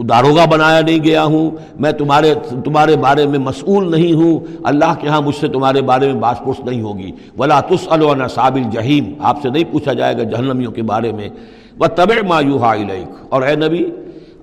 داروغہ 0.10 0.46
بنایا 0.46 0.82
نہیں 0.82 1.04
گیا 1.04 1.24
ہوں۔ 1.24 1.52
میں 1.80 1.92
تمہارے 1.92 2.34
تمہارے 2.66 2.96
بارے 2.96 3.26
میں 3.26 3.40
مسئول 3.40 3.92
نہیں 3.92 4.14
ہوں۔ 4.14 4.40
اللہ 4.64 4.94
کے 5.00 5.08
ہاں 5.08 5.22
مجھ 5.22 5.36
سے 5.36 5.48
تمہارے 5.48 5.82
بارے 5.82 6.06
میں 6.06 6.22
باس 6.22 6.40
پرس 6.40 6.66
نہیں 6.66 6.82
ہوگی۔ 6.82 7.12
ولا 7.38 7.60
تس 7.60 7.90
صابل 8.34 8.64
جہیم 8.72 9.14
آپ 9.20 9.42
سے 9.42 9.50
نہیں 9.50 9.64
پوچھا 9.72 9.94
جائے 9.94 10.18
گا 10.18 10.24
جہنمیوں 10.24 10.72
کے 10.72 10.82
بارے 10.82 11.12
میں۔ 11.12 11.30
وہ 11.80 11.88
طب 11.88 12.12
مایوہا 12.28 12.74
اور 13.30 13.42
اے 13.42 13.56
نبی 13.56 13.84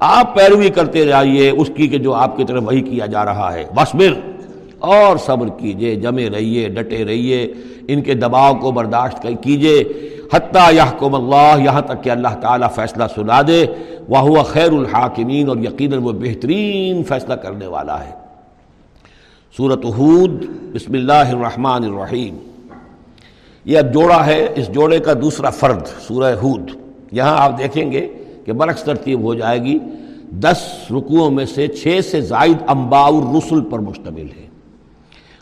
آپ 0.00 0.36
پیروی 0.36 0.68
کرتے 0.68 1.06
جائیے، 1.06 1.50
اس 1.50 1.70
کی 1.76 1.88
کہ 1.88 1.98
جو 1.98 2.14
آپ 2.14 2.36
کی 2.36 2.44
طرف 2.44 2.62
وہی 2.66 2.80
کیا 2.80 3.06
جا 3.06 3.24
رہا 3.24 3.54
ہے۔ 3.54 3.64
بسمر 3.74 4.12
اور 4.78 5.16
صبر 5.16 5.48
کیجیے، 5.48 5.94
جمے 5.94 6.30
رہیے، 6.30 6.68
ڈٹے 6.68 7.04
رہیے، 7.04 7.52
ان 7.88 8.02
کے 8.02 8.14
دباؤ 8.14 8.54
کو 8.54 8.70
برداشت 8.70 9.26
کیجیے۔ 9.42 9.84
حتیٰ 10.32 10.72
یحکم 10.74 11.14
اللہ، 11.14 11.62
یہاں 11.64 11.80
تک 11.80 12.04
کہ 12.04 12.10
اللہ 12.10 12.34
تعالیٰ 12.42 12.70
فیصلہ 12.70 13.04
سنا 13.14 13.42
دے۔ 13.48 13.66
وہ 14.08 14.42
خیر 14.42 14.72
الحاکمین، 14.72 15.48
اور 15.48 15.56
یقیناً 15.56 16.02
وہ 16.02 16.12
بہترین 16.12 17.04
فیصلہ 17.04 17.34
کرنے 17.34 17.66
والا 17.66 18.04
ہے۔ 18.04 18.12
صورت 19.56 19.84
حود، 19.84 20.44
بسم 20.74 20.92
اللہ 20.92 21.12
الرحمن 21.12 21.84
الرحیم۔ 21.84 22.36
یہ 23.64 23.78
اب 23.78 23.92
جوڑا 23.92 24.26
ہے، 24.26 24.46
اس 24.56 24.68
جوڑے 24.68 24.98
کا 24.98 25.12
دوسرا 25.12 25.50
فرد، 25.50 25.86
سورہ 25.86 26.34
حود۔ 26.42 26.70
یہاں 27.12 27.36
آپ 27.38 27.58
دیکھیں 27.58 27.92
گے 27.92 28.08
کہ 28.46 28.52
برعکس 28.52 28.82
ترتیب 28.82 29.20
ہو 29.20 29.34
جائے 29.34 29.62
گی۔ 29.62 29.78
دس 30.30 30.62
رکوعوں 30.90 31.30
میں 31.30 31.44
سے 31.44 31.66
چھ 31.66 31.98
سے 32.10 32.20
زائد 32.20 32.56
انباء 32.68 33.06
الرسل 33.06 33.60
پر 33.60 33.78
مشتمل 33.78 34.26
ہے 34.26 34.46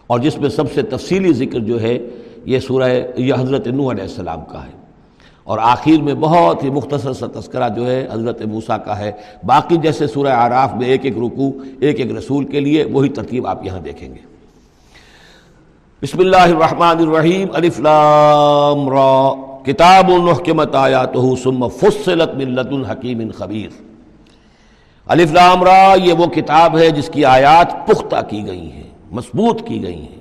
اور 0.06 0.20
جس 0.20 0.38
میں 0.38 0.48
سب 0.48 0.72
سے 0.74 0.82
تفصیلی 0.82 1.32
ذکر 1.32 1.58
جو 1.58 1.80
ہے، 1.80 1.98
یہ 2.44 2.58
سورہ 2.58 2.92
یہ 3.16 3.34
حضرت 3.38 3.66
نوح 3.66 3.90
علیہ 3.90 4.02
السلام 4.02 4.40
کا 4.44 4.64
ہے۔ 4.64 4.84
اور 5.44 5.58
آخر 5.62 6.02
میں 6.02 6.14
بہت 6.14 6.64
ہی 6.64 6.70
مختصر 6.70 7.12
سا 7.12 7.26
تذکرہ 7.26 7.68
جو 7.68 7.90
ہے 7.90 8.08
حضرت 8.12 8.42
موسیٰ 8.42 8.76
کا 8.84 8.98
ہے۔ 8.98 9.12
باقی 9.46 9.76
جیسے 9.76 10.06
سورہ 10.06 10.28
آراف 10.28 10.74
میں 10.74 10.86
ایک 10.86 11.04
ایک 11.04 11.16
رکوع، 11.16 11.50
ایک 11.80 12.00
ایک 12.00 12.12
رسول 12.12 12.44
کے 12.44 12.60
لیے 12.60 12.84
وہی 12.84 13.08
ترتیب 13.08 13.46
آپ 13.46 13.66
یہاں 13.66 13.80
دیکھیں 13.80 14.08
گے۔ 14.08 14.20
بسم 16.02 16.18
اللہ 16.18 16.36
الرحمن 16.36 17.08
الرحیم، 17.08 17.48
الف 17.52 17.80
لام 17.80 18.88
را۔ 18.88 19.53
کتاب 19.66 20.10
الحکمت 20.10 20.74
آیات 20.74 21.16
ثم 21.42 21.68
فصلت 21.68 22.34
من 22.34 22.50
لدن 22.50 22.84
حکیم 22.84 23.30
خبیر۔ 23.38 23.68
الف 25.06 25.32
لام 25.32 25.64
را، 25.64 25.94
یہ 26.04 26.12
وہ 26.12 26.26
کتاب 26.26 26.78
ہے 26.78 26.90
جس 26.90 27.08
کی 27.08 27.24
آیات 27.24 27.86
پختہ 27.86 28.16
کی 28.28 28.46
گئی 28.46 28.72
ہیں، 28.72 28.82
مضبوط 29.12 29.66
کی 29.66 29.82
گئی 29.82 30.00
ہیں۔ 30.00 30.20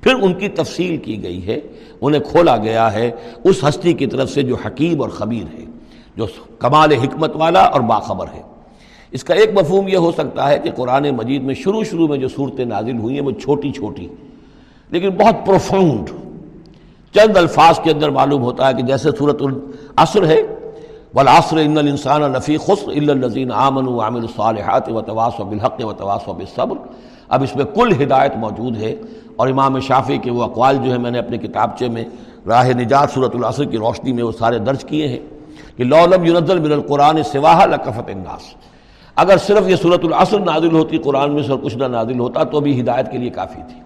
پھر 0.00 0.14
ان 0.14 0.34
کی 0.34 0.48
تفصیل 0.48 0.96
کی 0.96 1.22
گئی 1.22 1.46
ہے، 1.46 1.60
انہیں 2.00 2.20
کھولا 2.20 2.56
گیا 2.56 2.92
ہے 2.92 3.10
اس 3.44 3.64
ہستی 3.68 3.92
کی 3.92 4.06
طرف 4.06 4.30
سے 4.30 4.42
جو 4.42 4.56
حکیم 4.66 5.00
اور 5.00 5.08
خبیر 5.08 5.58
ہے، 5.58 5.64
جو 6.16 6.26
کمال 6.58 6.92
حکمت 6.92 7.36
والا 7.36 7.60
اور 7.60 7.80
باخبر 7.80 8.26
ہے۔ 8.34 8.42
اس 9.10 9.24
کا 9.24 9.34
ایک 9.34 9.50
مفہوم 9.60 9.88
یہ 9.88 9.96
ہو 9.96 10.12
سکتا 10.12 10.50
ہے 10.50 10.58
کہ 10.58 10.70
قرآن 10.70 11.10
مجید 11.10 11.42
میں 11.42 11.54
شروع 11.54 11.82
شروع 11.82 12.08
میں 12.08 12.18
جو 12.18 12.28
صورتیں 12.28 12.64
نازل 12.64 12.98
ہوئی 12.98 13.14
ہیں 13.14 13.22
وہ 13.22 13.30
چھوٹی 13.30 13.72
چھوٹی 13.72 14.08
لیکن 14.90 15.08
بہت 15.08 15.46
پروفاؤنڈ۔ 15.46 16.10
چند 17.14 17.36
الفاظ 17.36 17.80
کے 17.80 17.90
اندر 17.90 18.10
معلوم 18.10 18.42
ہوتا 18.42 18.68
ہے 18.68 18.74
کہ 18.74 18.82
جیسے 18.82 19.10
صورت 19.18 19.42
العصر 19.42 20.26
ہے، 20.26 20.40
والعصر 21.14 21.56
ان 21.56 21.78
الانسان 21.78 22.22
لفی 22.32 22.56
خسر 22.56 22.90
الا 22.90 23.12
الذين 23.12 23.50
امنوا 23.52 23.94
وعملوا 23.94 24.28
الصالحات 24.28 24.88
وتواصوا 24.88 25.44
بالحق 25.48 25.84
وتواصوا 25.84 26.34
بالصبر۔ 26.34 26.76
اب 27.28 27.42
اس 27.42 27.56
میں 27.56 27.64
کل 27.64 28.02
ہدایت 28.02 28.36
موجود 28.36 28.76
ہے 28.76 28.94
اور 29.36 29.48
امام 29.48 29.78
شافی 29.80 30.16
کے 30.18 30.30
وہ 30.30 30.42
اقوال 30.42 30.76
جو 30.84 30.92
ہے 30.92 30.98
میں 30.98 31.10
نے 31.10 31.18
اپنے 31.18 31.38
کتابچے 31.38 31.88
میں 31.88 32.04
راہ 32.48 32.68
نجات 32.78 33.10
صورت 33.10 33.34
العصر 33.36 33.64
کی 33.64 33.78
روشنی 33.78 34.12
میں 34.12 34.22
وہ 34.22 34.32
سارے 34.38 34.58
درج 34.58 34.84
کیے 34.84 35.08
ہیں 35.08 35.18
کہ 35.76 35.84
لولم 35.84 36.24
ينزل 36.24 36.60
من 36.60 36.72
القرآن 36.72 37.22
سواہ 37.22 37.64
لکفت 37.66 38.08
الناس۔ 38.08 38.54
اگر 39.16 39.36
صرف 39.36 39.68
یہ 39.68 39.76
صورت 39.76 40.04
العصر 40.04 40.40
نازل 40.40 40.72
ہوتی 40.72 40.98
قرآن 40.98 41.34
میں 41.34 41.42
سے 41.42 41.52
اور 41.52 41.58
کچھ 41.58 41.76
نہ 41.76 41.84
نازل 41.84 42.18
ہوتا 42.18 42.44
تو 42.44 42.60
بھی 42.60 42.80
ہدایت 42.80 43.10
کے 43.12 43.18
لیے 43.18 43.30
کافی 43.30 43.60
تھی۔ 43.68 43.80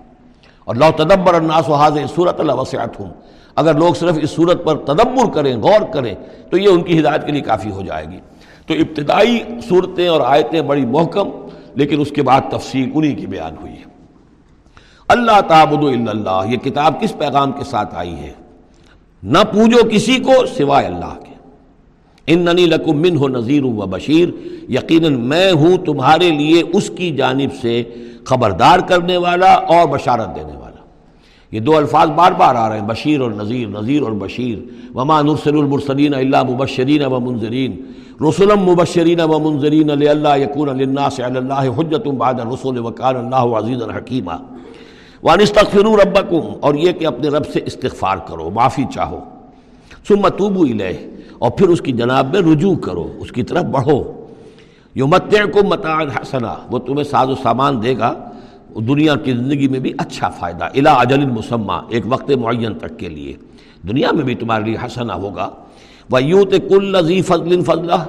اور 0.66 0.74
لو 0.74 0.86
تدبر 0.96 1.34
الناس 1.34 1.68
و 1.68 1.72
حاضر 1.72 2.00
صورت 2.14 2.40
اللہ 2.40 2.52
وسعت 2.52 3.00
ہوں۔ 3.00 3.10
اگر 3.54 3.74
لوگ 3.74 3.94
صرف 3.94 4.18
اس 4.22 4.30
صورت 4.30 4.64
پر 4.64 4.76
تدبر 4.76 5.30
کریں، 5.34 5.56
غور 5.56 5.80
کریں، 5.92 6.14
تو 6.50 6.58
یہ 6.58 6.68
ان 6.68 6.82
کی 6.82 7.00
ہدایت 7.00 7.26
کے 7.26 7.32
لیے 7.32 7.40
کافی 7.40 7.70
ہو 7.70 7.82
جائے 7.82 8.06
گی۔ 8.10 8.18
تو 8.66 8.74
ابتدائی 8.74 9.42
صورتیں 9.68 10.08
اور 10.08 10.20
آیتیں 10.20 10.60
بڑی 10.60 10.86
محکم، 10.86 11.28
لیکن 11.74 12.00
اس 12.00 12.10
کے 12.10 12.22
بعد 12.22 12.40
تفصیل 12.50 12.90
انہی 12.94 13.14
کی 13.14 13.26
بیان 13.26 13.54
ہوئی 13.60 13.72
ہے۔ 13.72 13.84
اللہ 15.08 15.40
تعبد 15.48 16.08
اللہ، 16.08 16.42
یہ 16.48 16.56
کتاب 16.56 17.00
کس 17.00 17.18
پیغام 17.18 17.52
کے 17.52 17.64
ساتھ 17.64 17.94
آئی 17.94 18.14
ہے؟ 18.14 18.32
نہ 19.22 19.38
پوجو 19.38 19.88
کسی 19.92 20.18
کو 20.18 20.46
سوائے 20.46 20.86
اللہ 20.86 21.14
کے۔ 21.24 21.34
ان 22.26 22.38
ننی 22.38 22.66
لکم 22.66 23.00
من 23.00 23.16
ہو 23.16 23.28
نذیر 23.28 23.64
و 23.64 23.70
بشیر، 23.70 24.28
یقیناً 24.68 25.20
میں 25.20 25.52
ہوں 25.52 25.76
تمہارے 25.76 26.30
لیے 26.30 26.62
اس 26.72 26.90
کی 26.96 27.10
جانب 27.10 27.50
سے 27.62 27.82
خبردار 28.26 28.78
کرنے 28.78 29.16
والا 29.16 29.52
اور 29.54 29.88
بشارت 29.88 30.36
دینے 30.36 30.56
والا۔ 30.56 30.80
یہ 31.52 31.60
دو 31.60 31.76
الفاظ 31.76 32.08
بار 32.08 32.32
بار 32.32 32.54
آ 32.54 32.68
رہے 32.68 32.80
ہیں، 32.80 32.86
بشیر 32.86 33.20
اور 33.20 33.30
نذیر 33.30 33.68
نذیر 33.68 34.02
اور 34.02 34.12
بشیر۔ 34.12 34.58
وما 34.94 35.22
نرسل 35.22 35.56
المرسلین 35.58 36.14
اللہ 36.14 36.42
مبشرین 36.42 37.04
و 37.04 37.20
منظرین 37.20 37.76
رسولم 38.28 38.60
مبشرین 38.60 39.20
و 39.20 39.38
منظرین 39.38 39.90
علی 39.90 40.08
اللہ 40.08 40.38
یقون 40.38 40.78
للناس 40.78 41.20
علی 41.20 41.36
اللہ 41.36 41.60
حجت 41.78 42.08
بعد 42.08 42.34
رسول 42.34 42.78
وکان 42.78 43.16
اللہ 43.16 43.56
عزیز 43.56 43.82
الحکیمہ 43.82 44.32
وان 45.22 45.40
استغفروا 45.40 45.96
ربکم 46.04 46.54
اور 46.60 46.74
یہ 46.74 46.92
کہ 46.92 47.06
اپنے 47.06 47.28
رب 47.28 47.46
سے 47.52 47.60
استغفار 47.66 48.16
کرو، 48.16 48.50
معافی 48.50 48.84
چاہو۔ 48.94 49.20
ثم 50.08 50.28
توبو 50.28 50.62
الیہ 50.62 50.98
اور 51.38 51.50
پھر 51.50 51.68
اس 51.68 51.80
کی 51.80 51.92
جناب 51.92 52.36
میں 52.36 52.52
رجوع 52.52 52.76
کرو، 52.76 53.12
اس 53.18 53.32
کی 53.32 53.42
طرف 53.42 53.64
بڑھو۔ 53.64 54.15
یو 54.96 55.06
متعکم 55.06 55.68
متاع 55.68 56.02
حسنا 56.02 56.54
وہ 56.70 56.78
تمہیں 56.78 57.04
ساز 57.04 57.28
و 57.28 57.34
سامان 57.34 57.82
دے 57.82 57.98
گا، 57.98 58.12
دنیا 58.74 59.14
کی 59.16 59.32
زندگی 59.32 59.68
میں 59.68 59.80
بھی 59.80 59.92
اچھا 59.98 60.28
فائدہ 60.28 60.64
الا 60.64 60.92
اجل 60.92 61.26
مسمہ، 61.26 61.72
ایک 61.88 62.04
وقت 62.08 62.30
معین 62.30 62.74
تک 62.74 62.98
کے 62.98 63.08
لیے۔ 63.08 63.32
دنیا 63.88 64.12
میں 64.12 64.24
بھی 64.24 64.34
تمہارے 64.34 64.64
لیے 64.64 64.76
حسنا 64.86 65.14
ہوگا۔ 65.14 65.50
وہ 66.10 66.22
یوت 66.22 66.54
کل 66.68 66.96
نظی 66.98 67.22
فضل 67.22 67.64
فضلہ 67.64 68.04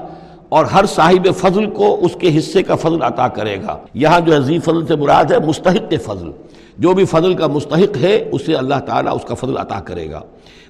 اور 0.49 0.65
ہر 0.65 0.85
صاحب 0.85 1.27
فضل 1.37 1.65
کو 1.65 1.99
اس 2.01 2.11
کے 2.19 2.37
حصے 2.37 2.63
کا 2.63 2.75
فضل 2.75 3.01
عطا 3.01 3.27
کرے 3.27 3.61
گا۔ 3.61 3.77
یہاں 3.93 4.19
جو 4.19 4.37
عظیم 4.37 4.61
فضل 4.61 4.85
سے 4.85 4.95
مراد 4.95 5.31
ہے، 5.31 5.39
مستحق 5.39 5.93
فضل۔ 6.03 6.31
جو 6.77 6.93
بھی 6.93 7.05
فضل 7.05 7.33
کا 7.33 7.47
مستحق 7.47 7.97
ہے، 8.01 8.29
اسے 8.31 8.55
اللہ 8.55 8.79
تعالیٰ 8.85 9.15
اس 9.15 9.25
کا 9.25 9.35
فضل 9.35 9.57
عطا 9.57 9.79
کرے 9.79 10.11
گا۔ 10.11 10.21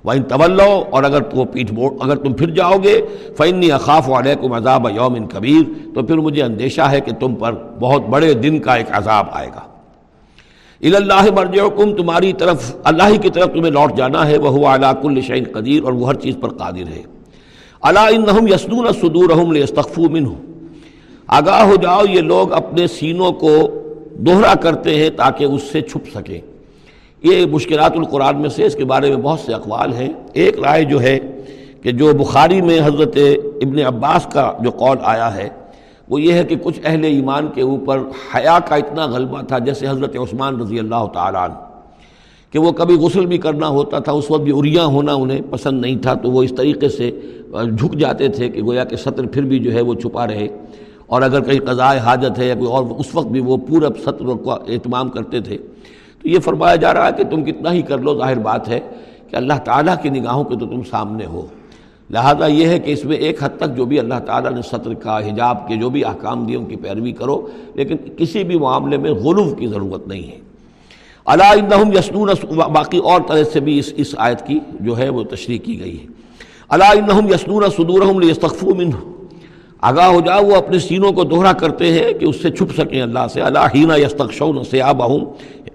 وہ 0.04 0.12
ان 0.12 0.60
اور 0.92 1.04
اگر 1.04 1.22
وہ 1.34 1.46
پیٹھ 1.46 1.74
بوٹ 1.74 1.94
اگر 2.00 2.16
تم 2.16 2.34
پھر 2.34 2.50
جاؤ 2.50 2.78
گے 2.84 3.02
فنی 3.38 3.72
اخاف 3.72 4.10
علیکم 4.10 4.54
عذاب 4.54 4.88
یوم 4.96 5.28
کبیر 5.28 5.64
تو 5.96 6.04
پھر 6.04 6.18
مجھے 6.18 6.44
اندیشہ 6.44 6.82
ہے 6.82 7.00
کہ 7.02 7.12
تم 7.12 7.36
پر 7.36 7.54
بہت 7.80 8.02
بڑے 8.10 8.34
دن 8.34 8.60
کا 8.60 8.76
ایک 8.76 8.88
عذاب 8.92 9.26
آئے 9.32 9.48
گا۔ 9.48 9.62
اللہ 10.82 11.32
مرجعکم 11.36 11.96
تمہاری 11.96 12.34
طرف، 12.34 12.76
اللہ 12.84 13.22
کی 13.22 13.30
طرف 13.30 13.54
تمہیں 13.54 13.72
لوٹ 13.72 13.98
جانا 13.98 14.28
ہے 14.28 14.38
وہ 14.38 14.68
علا 14.68 14.94
کل 14.94 15.22
شعین 15.22 15.44
قدیر 15.54 15.84
اور 15.84 15.94
وہ 15.94 16.08
ہر 16.08 16.14
چیز 16.14 16.36
پر 16.42 16.50
قادر 16.50 16.88
ہے۔ 16.96 17.02
اللہ 17.82 18.00
انہم 18.00 18.48
یسنون 18.48 18.88
صدورہم 19.02 19.52
لیستخفو 19.52 20.10
منہ 20.10 20.28
آگاہ 21.28 21.62
ہو 21.62 21.76
جاؤ، 21.76 22.02
یہ 22.10 22.22
لوگ 22.22 22.54
اپنے 22.54 22.88
سینوں 22.88 23.32
کو 23.32 23.68
دوہرا 24.18 24.54
کرتے 24.54 24.96
ہیں 24.96 25.10
تاکہ 25.10 25.44
اس 25.44 25.64
سے 25.64 25.82
چھپ 25.82 26.08
سکیں۔ 26.14 26.57
یہ 27.24 27.46
مشکلات 27.46 27.92
القرآن 27.96 28.42
میں 28.42 28.50
سے 28.50 28.66
اس 28.66 28.76
کے 28.76 28.86
بارے 28.86 29.10
میں 29.10 29.18
بہت 29.18 29.40
سے 29.40 29.54
اقوال 29.54 29.94
ہیں۔ 29.94 30.10
ایک 30.34 30.60
رائے 30.60 30.84
جو 30.84 31.02
ہے 31.02 31.20
کہ 31.82 31.92
جو 31.92 32.12
بخاری 32.14 32.62
میں 32.62 32.80
حضرت 32.84 33.18
ابن 33.62 33.80
عباس 33.80 34.28
کا 34.34 34.54
جو 34.60 34.72
قول 34.72 34.98
آیا 35.02 35.36
ہے، 35.36 35.50
وہ 36.10 36.22
یہ 36.22 36.34
ہے 36.34 36.44
کہ 36.44 36.56
کچھ 36.64 36.80
اہل 36.84 37.04
ایمان 37.04 37.48
کے 37.48 37.62
اوپر 37.62 38.00
حیا 38.36 38.58
کا 38.68 38.76
اتنا 38.76 39.06
غلبہ 39.06 39.42
تھا، 39.42 39.58
جیسے 39.60 39.88
حضرت 39.88 40.16
عثمان 40.16 40.62
رضی 40.62 40.80
اللہ 40.80 41.06
تعالیٰ 41.14 41.44
عنہ، 41.44 41.54
کہ 42.52 42.60
وہ 42.60 42.72
کبھی 42.72 42.96
غسل 42.96 43.26
بھی 43.26 43.38
کرنا 43.38 43.68
ہوتا 43.68 44.00
تھا، 44.00 44.12
اس 44.12 44.32
وقت 44.32 44.42
بھی 44.42 44.52
اریاں 44.56 44.86
ہونا 44.86 45.14
انہیں 45.14 45.42
پسند 45.50 45.82
نہیں 45.82 45.96
تھا، 45.96 46.14
تو 46.14 46.32
وہ 46.32 46.44
اس 46.44 46.54
طریقے 46.58 46.90
سے 46.90 47.12
جھک 47.52 47.96
جاتے 47.96 48.28
تھے 48.28 48.50
کہ 48.50 48.64
گویا 48.64 48.84
کہ 48.84 48.96
سطر 48.96 49.26
پھر 49.26 49.42
بھی 49.42 49.60
جو 49.60 49.74
ہے 49.74 49.82
وہ 49.82 49.94
چھپا 49.94 50.28
رہے۔ 50.28 50.48
اور 51.08 51.22
اگر 51.22 51.42
کہیں 51.42 51.60
قضاء 51.60 51.98
حاجت 51.98 52.40
ہے 52.40 52.46
یا 52.46 52.56
کوئی 52.56 52.72
اور، 52.72 52.84
اس 53.00 53.16
وقت 53.16 53.28
بھی 53.28 53.40
وہ 53.40 53.58
پورا 53.58 53.88
سطر 54.04 54.26
کا 54.46 54.58
اہتمام 54.68 55.10
کرتے 55.10 55.40
تھے۔ 55.40 55.58
یہ 56.28 56.40
فرمایا 56.40 56.76
جا 56.76 56.94
رہا 56.94 57.08
ہے 57.08 57.12
کہ 57.18 57.24
تم 57.24 57.44
کتنا 57.44 57.74
ہی 57.74 57.82
کر 57.82 57.98
لو، 57.98 58.18
ظاہر 58.18 58.40
بات 58.40 58.70
ہے 58.70 58.80
کہ 59.30 59.36
اللہ 59.36 59.54
تعالیٰ 59.66 59.96
کی 60.02 60.10
نگاہوں 60.10 60.44
کے 60.44 60.56
تو 60.56 60.66
تم 60.66 60.82
سامنے 60.90 61.26
ہو۔ 61.26 61.46
لہذا 62.10 62.48
یہ 62.48 62.68
ہے 62.68 62.80
کہ 62.80 62.92
اس 62.92 63.06
میں 63.06 63.18
ایک 63.18 63.44
حد 63.44 63.50
تک 63.58 63.78
جو 63.78 63.86
بھی 63.86 64.00
اللہ 64.00 64.20
تعالیٰ 64.26 64.52
نے 64.52 64.62
سطر 64.62 64.94
کا، 64.94 65.20
حجاب 65.20 65.68
کے 65.68 65.76
جو 65.76 65.90
بھی 65.90 66.06
احکام 66.06 66.46
دیے، 66.46 66.56
ان 66.56 66.66
کی 66.66 66.76
پیروی 66.76 67.12
کرو، 67.12 67.48
لیکن 67.76 67.96
کسی 68.18 68.44
بھی 68.44 68.60
معاملے 68.60 68.98
میں 68.98 69.12
غلو 69.12 69.56
کی 69.56 69.68
ضرورت 69.68 70.08
نہیں 70.08 70.24
ہے۔ 70.24 70.40
اللہ 71.26 71.98
یسنون 72.00 72.30
باقی 72.74 72.98
اور 72.98 73.22
طرح 73.28 73.44
سے 73.54 73.60
بھی 73.60 73.80
اس 73.80 73.94
اس 73.98 74.16
آیت 74.18 74.48
کی 74.48 74.60
جو 74.80 74.98
ہے 74.98 75.10
وہ 75.10 75.24
تشریح 75.24 75.60
کی 75.60 75.80
گئی 75.80 76.02
ہے۔ 76.02 76.06
اللہ 76.70 77.34
یسنون 77.36 77.64
صدورہم 77.78 78.20
لیستخفو 78.20 78.76
منہ۔ 78.76 79.12
آگاہ 79.82 80.06
ہو 80.06 80.22
جاؤ، 80.22 80.46
وہ 80.46 80.56
اپنے 80.56 80.80
سینوں 80.80 81.12
کو 81.12 81.24
دوہرا 81.24 81.54
کرتے 81.54 81.92
ہیں 81.92 82.14
کہ 82.14 82.26
اس 82.26 82.42
سے 82.42 82.52
چھپ 82.52 82.74
سکیں 82.78 83.02
اللہ 83.02 83.28
سے۔ 83.34 83.42
اللہ 83.42 83.60
ہینا 83.76 83.96
یستخشون 83.96 84.64
سیاب 84.64 85.04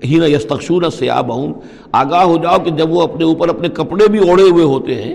ہوں 0.03 0.11
ہینا 0.11 0.27
یستخشون 0.27 0.91
سیاب 0.91 1.35
ہوں 1.35 1.53
آگاہ 1.93 2.23
ہو 2.23 2.37
جاؤ 2.43 2.59
کہ 2.65 2.71
جب 2.71 2.93
وہ 2.93 3.03
اپنے 3.03 3.25
اوپر 3.25 3.49
اپنے 3.49 3.69
کپڑے 3.69 4.09
بھی 4.11 4.19
اوڑے 4.19 4.43
ہوئے 4.43 4.65
ہوتے 4.65 4.95
ہیں، 5.03 5.15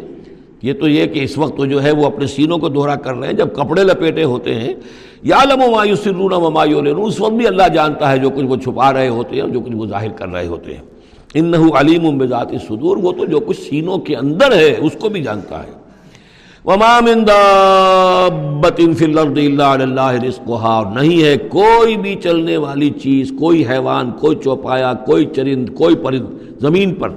یہ 0.61 0.73
تو 0.73 0.87
یہ 0.87 1.05
کہ 1.05 1.23
اس 1.23 1.37
وقت 1.37 1.61
جو 1.69 1.83
ہے 1.83 1.91
وہ 1.91 2.05
اپنے 2.05 2.27
سینوں 2.27 2.57
کو 2.57 2.69
دوہرا 2.69 2.95
کر 2.95 3.15
رہے 3.15 3.27
ہیں، 3.27 3.33
جب 3.33 3.55
کپڑے 3.55 3.83
لپیٹے 3.83 4.23
ہوتے 4.23 4.55
ہیں 4.55 4.73
یا 5.23 5.37
لم 5.49 5.61
و 5.61 5.71
مایو 5.71 5.95
سرون 5.95 6.33
و 6.33 6.49
مایو 6.49 7.05
اس 7.05 7.19
وقت 7.21 7.33
بھی 7.33 7.47
اللہ 7.47 7.67
جانتا 7.73 8.11
ہے 8.11 8.17
جو 8.17 8.29
کچھ 8.29 8.45
وہ 8.45 8.55
چھپا 8.55 8.93
رہے 8.93 9.07
ہوتے 9.07 9.41
ہیں، 9.41 9.47
جو 9.47 9.59
کچھ 9.59 9.75
وہ 9.75 9.85
ظاہر 9.85 10.09
کر 10.09 10.29
رہے 10.29 10.47
ہوتے 10.47 10.73
ہیں۔ 10.73 10.81
ان 11.33 11.53
علیم 11.53 12.17
بذات 12.17 12.51
صدور 12.67 12.97
وہ 12.97 13.11
تو 13.11 13.25
جو 13.25 13.39
کچھ 13.39 13.59
سینوں 13.61 13.97
کے 13.97 14.15
اندر 14.15 14.55
ہے، 14.55 14.75
اس 14.79 14.95
کو 14.99 15.09
بھی 15.09 15.21
جانتا 15.23 15.63
ہے۔ 15.63 15.86
اور 20.57 20.85
نہیں 20.85 21.23
ہے 21.23 21.37
کوئی 21.37 21.97
بھی 21.97 22.15
چلنے 22.15 22.57
والی 22.57 22.89
چیز، 22.89 23.31
کوئی 23.39 23.67
حیوان، 23.67 24.11
کوئی 24.11 24.35
چوپایا، 24.43 24.93
کوئی 24.93 25.25
چرند، 25.25 25.69
کوئی 25.69 25.95
پرند 25.95 26.25
زمین 26.61 26.95
پر، 26.95 27.09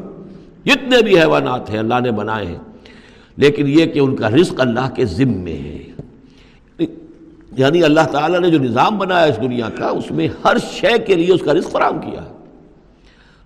جتنے 0.64 1.02
بھی 1.02 1.20
حیوانات 1.20 1.70
ہیں 1.70 1.78
اللہ 1.78 2.00
نے 2.00 2.10
بنائے 2.10 2.46
ہیں، 2.46 2.58
لیکن 3.36 3.66
یہ 3.66 3.86
کہ 3.86 3.98
ان 3.98 4.16
کا 4.16 4.30
رزق 4.30 4.60
اللہ 4.60 4.94
کے 4.94 5.04
ذمے 5.04 5.52
ہے۔ 5.52 5.80
یعنی 7.56 7.82
اللہ 7.82 8.06
تعالیٰ 8.12 8.40
نے 8.40 8.50
جو 8.50 8.58
نظام 8.58 8.98
بنایا 8.98 9.24
اس 9.24 9.36
دنیا 9.36 9.68
کا، 9.78 9.86
اس 9.86 10.10
میں 10.10 10.28
ہر 10.44 10.56
شے 10.72 10.98
کے 11.06 11.14
لیے 11.14 11.34
اس 11.34 11.42
کا 11.42 11.54
رزق 11.54 11.70
فراہم 11.70 11.98
کیا 11.98 12.22
ہے۔ 12.22 12.32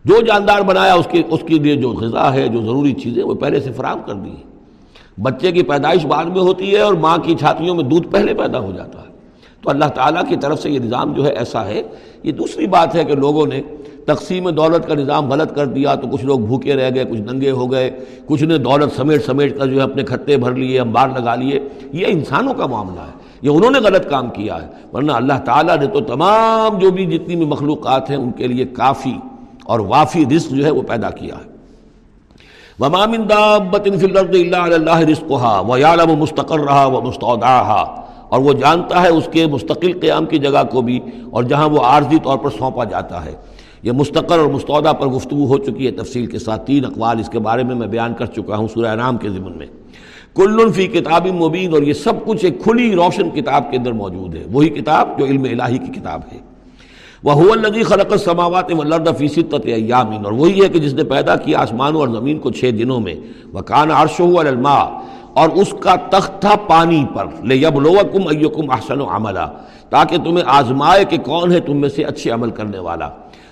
جو 0.05 0.21
جاندار 0.21 0.61
بنایا، 0.61 0.95
اس 0.95 1.09
کے 1.11 1.23
اس 1.29 1.41
کے 1.47 1.59
لیے 1.59 1.77
جو 1.77 1.91
غذا 1.91 2.35
ہے، 2.35 2.49
جو 2.49 2.61
ضروری 2.61 2.93
چیزیں، 2.93 3.25
وہ 3.25 3.35
پہلے 3.35 3.61
سے 3.61 3.73
فراہم 3.73 3.99
کر 4.07 4.15
دی 4.15 4.54
بچے 5.23 5.53
کی 5.53 5.63
پیدائش 5.63 6.07
بعد 6.07 6.25
میں 6.25 6.41
ہوتی 6.41 6.75
ہے 6.75 6.81
اور 6.81 6.95
ماں 6.95 7.19
کی 7.19 7.35
چھاتیوں 7.35 7.75
میں 7.75 7.85
دودھ 7.85 8.09
پہلے 8.09 8.35
پیدا 8.35 8.59
ہو 8.59 8.73
جاتا 8.73 8.99
ہے۔ 8.99 9.15
تو 9.63 9.71
اللہ 9.71 9.85
تعالیٰ 9.85 10.23
کی 10.29 10.37
طرف 10.37 10.63
سے 10.63 10.71
یہ 10.71 10.79
نظام 10.79 11.13
جو 11.13 11.27
ہے 11.27 11.33
ایسا 11.33 11.67
ہے۔ 11.67 11.83
یہ 12.23 12.33
دوسری 12.33 12.67
بات 12.67 12.95
ہے 12.95 13.05
کہ 13.05 13.15
لوگوں 13.15 13.47
نے 13.47 13.63
تقسیم 14.05 14.51
دولت 14.51 14.89
کا 14.89 14.95
نظام 14.95 15.31
غلط 15.31 15.55
کر 15.55 15.67
دیا 15.67 15.95
تو 15.95 16.07
کچھ 16.07 16.25
لوگ 16.25 16.41
بھوکے 16.41 16.75
رہ 16.75 16.91
گئے، 16.95 17.05
کچھ 17.05 17.21
ننگے 17.21 17.51
ہو 17.51 17.73
گئے۔ 17.73 17.91
کچھ 18.27 18.45
نے 18.45 18.59
دولت 18.59 18.97
سمیٹ 18.97 19.25
سمیٹ 19.25 19.59
کر 19.59 19.67
جو 19.67 19.77
ہے 19.77 19.83
اپنے 19.83 20.03
کھتے 20.03 20.37
بھر 20.37 20.53
لیے 20.53 20.81
امبار 20.81 21.09
لگا 21.09 21.35
لیے۔ 21.35 21.61
یہ 21.93 22.05
انسانوں 22.09 22.55
کا 22.55 22.67
معاملہ 22.67 23.01
ہے۔ 23.01 23.19
یہ 23.43 23.51
انہوں 23.51 23.71
نے 23.71 23.79
غلط 23.79 24.11
کام 24.11 24.31
کیا 24.31 24.63
ہے۔ 24.63 24.69
ورنہ 24.93 25.13
اللہ 25.13 25.39
تعالیٰ 25.45 25.79
نے 25.79 25.87
تو 25.87 26.01
تمام 26.01 26.79
جو 26.79 26.91
بھی 26.91 27.07
جتنی 27.07 27.37
بھی 27.37 27.47
مخلوقات 27.47 28.11
ہیں 28.11 28.17
ان 28.17 28.33
کے 28.33 28.47
لیے 28.47 28.65
کافی 28.65 29.15
اور 29.65 29.81
وافی 29.81 30.25
رزق 30.37 30.51
جو 30.51 30.65
ہے 30.65 30.71
وہ 30.71 30.83
پیدا 30.83 31.11
کیا 31.11 31.35
ہے۔ 31.35 31.54
اللہ 34.73 34.99
رزق 34.99 35.33
وہ 35.67 35.81
یالم 35.81 36.11
و 36.11 36.17
مستقر 36.17 36.61
رہا 36.61 36.87
وہ 36.87 37.01
مستعودہ 37.01 37.85
اور 38.29 38.41
وہ 38.41 38.53
جانتا 38.53 39.03
ہے 39.03 39.09
اس 39.09 39.29
کے 39.33 39.47
مستقل 39.47 40.01
قیام 40.01 40.27
کی 40.27 40.39
جگہ 40.39 40.63
کو 40.71 40.83
بھی 40.83 41.01
اور 41.31 41.43
جہاں 41.43 41.69
وہ 41.69 41.81
عارضی 41.81 42.17
طور 42.23 42.39
پر 42.39 42.51
سونپا 42.51 42.85
جاتا 42.85 43.25
ہے۔ 43.25 43.35
یہ 43.83 43.93
مستقر 43.93 44.39
اور 44.39 44.47
مستعودہ 44.47 44.93
پر 44.93 45.07
گفتگو 45.07 45.47
ہو 45.47 45.59
چکی 45.59 45.87
ہے۔ 45.87 45.91
تفصیل 45.91 46.27
کے 46.27 46.39
ساتھ 46.39 46.67
تین 46.67 46.85
اقوال 46.85 47.21
اس 47.21 47.29
کے 47.29 47.39
بارے 47.39 47.63
میں 47.63 47.75
میں 47.75 47.87
بیان 47.87 48.15
کر 48.15 48.27
چکا 48.27 48.57
ہوں 48.57 48.69
سورہ 48.69 48.95
نام 48.95 49.17
کے 49.17 49.31
ضمن 49.31 49.59
میں۔ 49.59 49.67
کل 50.35 50.73
فی 50.73 50.87
کتاب 50.87 51.27
مبین 51.27 51.75
اور 51.75 51.83
یہ 51.83 51.93
سب 51.93 52.13
کچھ 52.27 52.45
ایک 52.45 52.63
کھلی 52.63 52.95
روشن 52.95 53.31
کتاب 53.31 53.71
کے 53.71 53.77
اندر 53.77 53.93
موجود 53.93 54.35
ہے۔ 54.35 54.45
وہی 54.53 54.69
کتاب 54.69 55.19
جو 55.19 55.25
علم 55.25 55.43
الہی 55.43 55.79
کی 55.79 56.01
کتاب 56.01 56.21
ہے۔ 56.33 56.54
وہ 57.25 57.53
الدی 57.53 57.83
خلق 57.83 58.17
سماوات 58.17 58.73
و 58.73 59.13
فی 59.19 59.29
ستت 59.29 59.55
ایامین 59.65 60.25
اور 60.25 60.33
وہی 60.33 60.63
ہے 60.63 60.69
کہ 60.69 60.79
جس 60.79 60.95
نے 60.95 61.05
پیدا 61.05 61.37
کیا 61.37 61.59
آسمانوں 61.59 62.01
اور 62.01 62.09
زمین 62.09 62.39
کو 62.39 62.51
چھ 62.51 62.71
دنوں 62.79 63.01
میں۔ 63.01 63.15
وہ 63.53 63.61
کان 63.61 63.91
عرش 63.91 64.21
الما 64.21 65.01
اور 65.35 65.49
اس 65.49 65.75
کا 65.81 65.95
تخت 65.97 66.41
تھا 66.41 66.55
پانی 66.57 67.05
پر۔ 67.15 67.27
لے 67.45 67.57
یب 67.57 67.87
ایکم 68.31 68.71
احسن 68.71 69.01
و 69.01 69.07
عملہ 69.11 69.53
تاکہ 69.91 70.17
تمہیں 70.17 70.45
آزمائے 70.47 71.05
کہ 71.05 71.17
کون 71.19 71.53
ہے 71.53 71.61
تم 71.61 71.77
میں 71.77 71.89
سے 71.89 72.03
اچھے 72.03 72.31
عمل 72.31 72.51
کرنے 72.51 72.79
والا۔ 72.79 73.09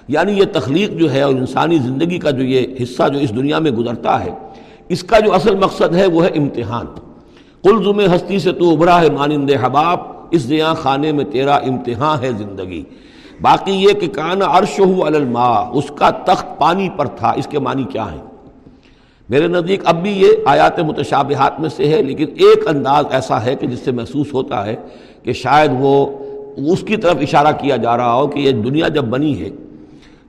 یعنی 0.09 0.33
یہ 0.33 0.45
تخلیق 0.53 0.91
جو 0.91 1.13
ہے 1.13 1.23
اور 1.23 1.35
انسانی 1.35 1.79
زندگی 1.79 2.19
کا 2.19 2.31
جو 2.31 2.43
یہ 2.43 2.67
حصہ 2.83 3.09
جو 3.09 3.19
اس 3.19 3.31
دنیا 3.31 3.59
میں 3.59 3.71
گزرتا 3.71 4.25
ہے، 4.25 4.31
اس 4.89 5.05
کا 5.05 5.19
جو 5.19 5.35
اصل 5.35 5.57
مقصد 5.57 5.95
ہے 5.95 6.07
وہ 6.07 6.25
ہے 6.25 6.29
امتحان۔ 6.29 6.87
قلزم 7.63 8.01
ہستی 8.01 8.39
سے 8.39 8.53
تو 8.53 8.73
ابھرا 8.73 9.01
ہے 9.01 9.11
مانند 9.11 9.51
حباب، 9.61 10.01
اس 10.31 10.49
دیا 10.49 10.75
خانے 10.75 11.13
میں 11.13 11.25
تیرا 11.25 11.55
امتحان 11.55 12.19
ہے 12.23 12.31
زندگی۔ 12.39 12.85
باقی 13.43 13.73
یہ 13.73 13.93
کہ 14.01 14.09
کان 14.09 14.43
عرش 14.43 14.79
ہو 14.81 15.05
الماء، 15.05 15.63
اس 15.73 15.91
کا 15.99 16.11
تخت 16.27 16.59
پانی 16.59 16.89
پر 16.97 17.07
تھا، 17.19 17.31
اس 17.37 17.47
کے 17.51 17.59
معنی 17.59 17.85
کیا 17.93 18.13
ہیں؟ 18.13 18.21
میرے 19.29 19.47
نزدیک 19.49 19.81
اب 19.85 20.03
بھی 20.03 20.11
یہ 20.13 20.47
آیات 20.47 20.79
متشابہات 20.81 21.61
میں 21.61 21.69
سے 21.69 21.89
ہے، 21.89 22.01
لیکن 22.03 22.27
ایک 22.37 22.67
انداز 22.69 23.05
ایسا 23.11 23.45
ہے 23.45 23.55
کہ 23.57 23.67
جس 23.67 23.81
سے 23.85 23.93
محسوس 23.93 24.33
ہوتا 24.35 24.65
ہے 24.67 24.75
کہ 25.23 25.33
شاید 25.33 25.71
وہ 25.81 25.95
اس 26.71 26.83
کی 26.87 26.97
طرف 26.97 27.17
اشارہ 27.23 27.53
کیا 27.61 27.77
جا 27.77 27.97
رہا 27.97 28.15
ہو 28.15 28.27
کہ 28.29 28.39
یہ 28.39 28.63
دنیا 28.63 28.89
جب 28.89 29.05
بنی 29.11 29.39
ہے، 29.41 29.49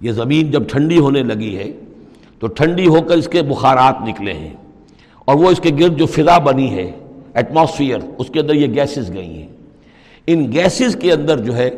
یہ 0.01 0.11
زمین 0.11 0.51
جب 0.51 0.67
ٹھنڈی 0.69 0.99
ہونے 0.99 1.23
لگی 1.23 1.55
ہے، 1.57 1.71
تو 2.41 2.47
ٹھنڈی 2.47 2.87
ہو 2.87 3.01
کر 3.01 3.17
اس 3.17 3.27
کے 3.27 3.41
بخارات 3.49 4.01
نکلے 4.07 4.33
ہیں 4.33 4.53
اور 5.27 5.35
وہ 5.35 5.49
اس 5.51 5.59
کے 5.59 5.69
گرد 5.79 5.97
جو 5.97 6.05
فضا 6.05 6.37
بنی 6.45 6.69
ہے 6.75 6.91
ایٹماسفیئر 7.33 7.99
اس 8.17 8.29
کے 8.29 8.39
اندر 8.39 8.53
یہ 8.53 8.73
گیسز 8.75 9.13
گئی 9.13 9.41
ہیں۔ 9.41 9.47
ان 10.27 10.51
گیسز 10.53 10.95
کے 11.01 11.11
اندر 11.11 11.39
جو 11.39 11.55
ہے 11.55 11.69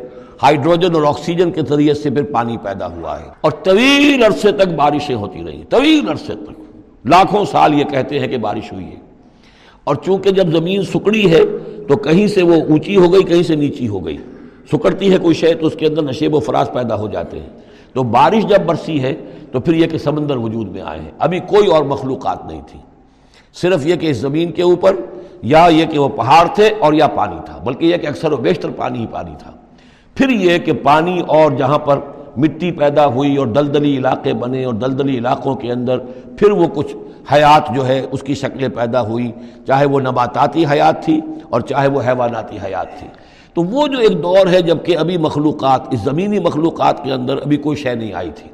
ہائیڈروجن 0.42 0.94
اور 0.94 1.02
آکسیجن 1.02 1.50
کے 1.50 1.60
ذریعے 1.68 1.94
سے 1.94 2.10
پھر 2.10 2.22
پانی 2.22 2.56
پیدا 2.62 2.86
ہوا 2.86 3.20
ہے 3.20 3.24
اور 3.40 3.52
طویل 3.52 4.22
عرصے 4.24 4.52
تک 4.52 4.68
بارشیں 4.68 5.14
ہوتی 5.14 5.44
رہی 5.46 5.64
طویل 5.68 6.08
عرصے 6.08 6.32
تک۔ 6.34 6.76
لاکھوں 7.06 7.44
سال 7.44 7.74
یہ 7.74 7.84
کہتے 7.84 8.18
ہیں 8.18 8.28
کہ 8.28 8.36
بارش 8.36 8.72
ہوئی 8.72 8.84
ہے۔ 8.84 8.96
اور 9.84 9.94
چونکہ 9.94 10.30
جب 10.30 10.52
زمین 10.52 10.82
سکڑی 10.82 11.30
ہے 11.30 11.40
تو 11.88 11.96
کہیں 11.96 12.26
سے 12.26 12.42
وہ 12.42 12.54
اونچی 12.54 12.96
ہو 12.96 13.12
گئی، 13.12 13.22
کہیں 13.22 13.42
سے 13.42 13.56
نیچی 13.56 13.88
ہو 13.88 14.06
گئی۔ 14.06 14.16
سکڑتی 14.72 15.12
ہے 15.12 15.18
کوئی 15.18 15.34
شے 15.34 15.54
تو 15.54 15.66
اس 15.66 15.74
کے 15.78 15.86
اندر 15.86 16.02
نشیب 16.02 16.34
و 16.34 16.40
فراز 16.40 16.70
پیدا 16.72 16.98
ہو 16.98 17.08
جاتے 17.08 17.40
ہیں۔ 17.40 17.48
تو 17.92 18.02
بارش 18.02 18.46
جب 18.46 18.58
برسی 18.66 19.02
ہے 19.02 19.14
تو 19.52 19.60
پھر 19.60 19.74
یہ 19.74 19.86
کہ 19.86 19.98
سمندر 19.98 20.36
وجود 20.36 20.68
میں 20.68 20.82
آئے 20.82 21.00
ہیں۔ 21.00 21.10
ابھی 21.18 21.38
کوئی 21.38 21.66
اور 21.66 21.84
مخلوقات 21.84 22.46
نہیں 22.46 22.62
تھی۔ 22.66 22.80
صرف 23.54 23.86
یہ 23.86 23.96
کہ 23.96 24.06
اس 24.06 24.16
زمین 24.16 24.52
کے 24.52 24.62
اوپر 24.62 24.96
یا 25.42 25.68
یہ 25.70 25.84
کہ 25.86 25.98
وہ 25.98 26.08
پہاڑ 26.08 26.48
تھے 26.54 26.70
اور 26.78 26.92
یا 26.92 27.06
پانی 27.06 27.36
تھا، 27.44 27.58
بلکہ 27.64 27.86
یہ 27.86 27.96
کہ 27.96 28.06
اکثر 28.06 28.32
و 28.32 28.36
بیشتر 28.36 28.68
پانی 28.76 28.98
ہی 28.98 29.06
پانی 29.06 29.34
تھا۔ 29.38 29.50
پھر 30.16 30.28
یہ 30.28 30.58
کہ 30.58 30.72
پانی 30.72 31.20
اور 31.26 31.52
جہاں 31.52 31.78
پر 31.78 31.98
مٹی 32.36 32.70
پیدا 32.70 33.06
ہوئی 33.06 33.36
اور 33.36 33.46
دلدلی 33.46 33.96
علاقے 33.96 34.34
بنے 34.34 34.64
اور 34.64 34.74
دلدلی 34.74 35.18
علاقوں 35.18 35.54
کے 35.54 35.72
اندر 35.72 35.98
پھر 36.38 36.50
وہ 36.50 36.66
کچھ 36.74 36.96
حیات 37.32 37.74
جو 37.74 37.86
ہے 37.86 38.06
اس 38.10 38.22
کی 38.22 38.34
شکلیں 38.34 38.68
پیدا 38.68 39.00
ہوئی۔ 39.00 39.32
چاہے 39.66 39.86
وہ 39.86 40.00
نباتاتی 40.00 40.64
حیات 40.64 41.04
تھی 41.04 41.20
اور 41.50 41.60
چاہے 41.60 41.88
وہ 41.88 42.02
حیواناتی 42.06 42.56
حیات 42.56 42.98
تھی۔ 42.98 43.08
تو 43.54 43.62
وہ 43.62 43.86
جو 43.86 43.98
ایک 43.98 44.22
دور 44.22 44.46
ہے 44.52 44.62
جبکہ 44.62 44.98
ابھی 44.98 45.16
مخلوقات، 45.16 45.80
اس 45.90 46.00
زمینی 46.00 46.38
مخلوقات 46.38 47.04
کے 47.04 47.12
اندر 47.12 47.36
ابھی 47.36 47.56
کوئی 47.56 47.76
شے 47.76 47.94
نہیں 47.94 48.12
آئی 48.12 48.30
تھی۔ 48.36 48.50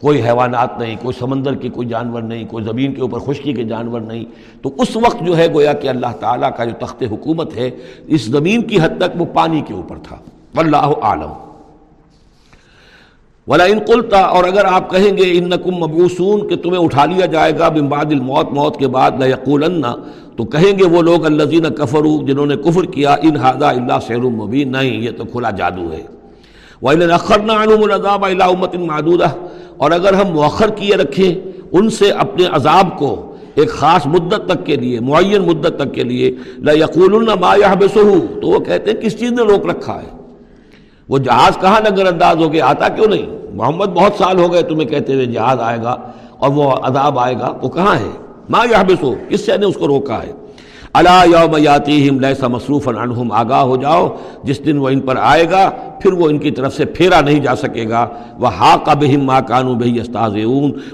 کوئی 0.00 0.22
حیوانات 0.22 0.78
نہیں، 0.78 0.96
کوئی 1.02 1.20
سمندر 1.20 1.54
کے 1.54 1.68
کوئی 1.68 1.88
جانور 1.88 2.22
نہیں، 2.22 2.44
کوئی 2.46 2.64
زمین 2.64 2.94
کے 2.94 3.00
اوپر 3.00 3.18
خشکی 3.18 3.52
کے 3.52 3.64
جانور 3.64 4.00
نہیں۔ 4.00 4.24
تو 4.62 4.70
اس 4.78 4.96
وقت 4.96 5.16
جو 5.20 5.36
ہے 5.36 5.54
گویا 5.54 5.72
کہ 5.72 5.88
اللہ 5.88 6.12
تعالیٰ 6.20 6.50
کا 6.56 6.64
جو 6.64 6.86
تخت 6.86 7.02
حکومت 7.10 7.56
ہے، 7.56 7.70
اس 8.06 8.22
زمین 8.22 8.62
کی 8.62 8.78
حد 8.80 8.98
تک 8.98 9.20
وہ 9.20 9.24
پانی 9.24 9.60
کے 9.60 9.74
اوپر 9.74 9.96
تھا۔ 10.02 10.16
واللہ 10.54 10.92
عالم 11.02 11.32
ولا 13.46 13.64
ان 13.64 13.78
قلتا 13.86 14.18
اور 14.18 14.44
اگر 14.44 14.64
آپ 14.64 14.90
کہیں 14.90 15.16
گے 15.16 15.30
ان 15.38 15.48
نقم 15.50 15.78
مبوسون 15.78 16.48
کہ 16.48 16.56
تمہیں 16.62 16.82
اٹھا 16.82 17.04
لیا 17.04 17.26
جائے 17.26 17.52
گا 17.58 17.68
بمباد 17.68 18.12
الموت، 18.12 18.52
موت 18.54 18.78
کے 18.78 18.88
بعد 18.88 19.18
نہ 19.18 19.24
یقول 19.24 19.64
تو 20.36 20.44
کہیں 20.52 20.78
گے 20.78 20.84
وہ 20.90 21.02
لوگ 21.02 21.24
الزین 21.26 21.64
کفرو 21.78 22.16
جنہوں 22.26 22.46
نے 22.46 22.56
کفر 22.64 22.84
کیا، 22.92 23.16
ان 23.22 23.36
ہادہ 23.36 23.66
اللہ 23.66 23.98
سیر 24.06 24.16
المبین 24.16 24.72
نہیں، 24.72 25.00
یہ 25.02 25.10
تو 25.16 25.24
کھلا 25.32 25.50
جادو 25.58 25.90
ہے۔ 25.92 26.02
وہ 26.82 26.92
اخر 27.12 27.40
الضاب 27.50 28.24
اللہ 28.24 28.44
امت 28.44 28.74
معدودہ 28.76 29.32
اور 29.76 29.90
اگر 29.90 30.14
ہم 30.14 30.32
مؤخر 30.32 30.70
کیے 30.76 30.96
رکھیں، 30.96 31.34
ان 31.72 31.90
سے 31.98 32.10
اپنے 32.24 32.46
عذاب 32.52 32.98
کو 32.98 33.14
ایک 33.54 33.70
خاص 33.70 34.06
مدت 34.06 34.48
تک 34.48 34.66
کے 34.66 34.76
لیے، 34.76 35.00
معین 35.10 35.42
مدت 35.46 35.76
تک 35.78 35.94
کے 35.94 36.02
لیے 36.04 36.34
لا 36.58 36.72
یقول 36.72 37.12
ما 37.40 37.54
بسو 37.80 38.10
تو 38.40 38.48
وہ 38.48 38.58
کہتے 38.60 38.90
ہیں 38.90 39.00
کس 39.00 39.18
چیز 39.20 39.32
نے 39.32 39.42
روک 39.52 39.66
رکھا 39.66 40.00
ہے؟ 40.02 40.10
وہ 41.12 41.18
جہاز 41.18 41.60
کہاں 41.60 41.80
نظر 41.80 42.06
انداز 42.06 42.36
ہو 42.36 42.52
گیا؟ 42.52 42.66
آتا 42.66 42.88
کیوں 42.88 43.06
نہیں؟ 43.06 43.26
محمد 43.54 43.86
بہت 43.86 44.12
سال 44.18 44.38
ہو 44.38 44.52
گئے 44.52 44.62
تمہیں 44.62 44.88
کہتے 44.88 45.14
ہوئے 45.14 45.26
جہاز 45.26 45.60
آئے 45.60 45.78
گا 45.82 45.96
اور 46.38 46.50
وہ 46.50 46.70
عذاب 46.82 47.18
آئے 47.18 47.34
گا، 47.40 47.52
وہ 47.62 47.68
کہاں 47.68 47.96
ہے؟ 47.96 48.10
ماں 48.50 48.66
یہ 48.70 48.82
بسو 48.88 49.14
کس 49.28 49.46
سے 49.46 49.56
نے 49.56 49.66
اس 49.66 49.74
کو 49.74 49.86
روکا 49.88 50.22
ہے؟ 50.22 50.32
اللہ 50.92 51.24
یوم 51.26 51.56
یاتیم 51.58 52.20
لیسا 52.20 52.48
مصروف 52.48 52.88
عنہم، 52.88 53.32
آگاہ 53.32 53.62
ہو 53.62 53.76
جاؤ، 53.76 54.08
جس 54.44 54.64
دن 54.66 54.78
وہ 54.78 54.88
ان 54.88 55.00
پر 55.00 55.16
آئے 55.20 55.50
گا، 55.50 55.70
پھر 56.00 56.12
وہ 56.12 56.28
ان 56.28 56.38
کی 56.38 56.50
طرف 56.50 56.74
سے 56.76 56.84
پھیرا 56.84 57.20
نہیں 57.20 57.40
جا 57.40 57.56
سکے 57.56 57.88
گا۔ 57.88 58.06
وہ 58.38 58.48
ہا 58.48 58.76
کا 58.84 58.94
بہم 58.94 59.24
ماں 59.24 59.40
کانو 59.40 59.74
بہی 59.74 60.00
استاذ 60.00 60.36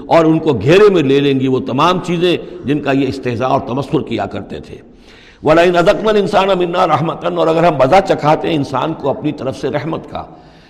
اور 0.07 0.25
ان 0.25 0.39
کو 0.39 0.53
گھیرے 0.53 0.89
میں 0.93 1.03
لے 1.03 1.19
لیں 1.19 1.39
گی 1.39 1.47
وہ 1.47 1.59
تمام 1.59 1.99
چیزیں 2.03 2.37
جن 2.65 2.79
کا 2.79 2.91
یہ 2.91 3.07
استحضاء 3.07 3.47
اور 3.47 3.59
تمسر 3.59 4.01
کیا 4.01 4.25
کرتے 4.25 4.59
تھے۔ 4.59 4.77
ولین 5.43 5.77
ادکمن 5.77 6.17
انسان 6.17 6.47
منا 6.59 6.87
رحمتن 6.87 7.37
اور 7.37 7.47
اگر 7.47 7.63
ہم 7.63 7.75
مزہ 7.75 7.95
چکھاتے 8.07 8.47
ہیں 8.47 8.55
انسان 8.55 8.93
کو 8.93 9.09
اپنی 9.09 9.31
طرف 9.31 9.57
سے 9.57 9.69
رحمت 9.69 10.09
کا، 10.09 10.23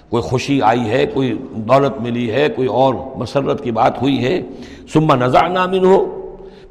کوئی 0.09 0.23
خوشی 0.23 0.61
آئی 0.61 0.89
ہے، 0.89 1.05
کوئی 1.05 1.37
دولت 1.53 2.01
ملی 2.01 2.31
ہے، 2.31 2.47
کوئی 2.55 2.67
اور 2.67 2.93
مسرت 3.15 3.63
کی 3.63 3.71
بات 3.71 4.01
ہوئی 4.01 4.23
ہے 4.23 4.41
سما 4.93 5.15
نظا 5.15 5.47
نامن 5.47 5.85
ہو 5.85 6.05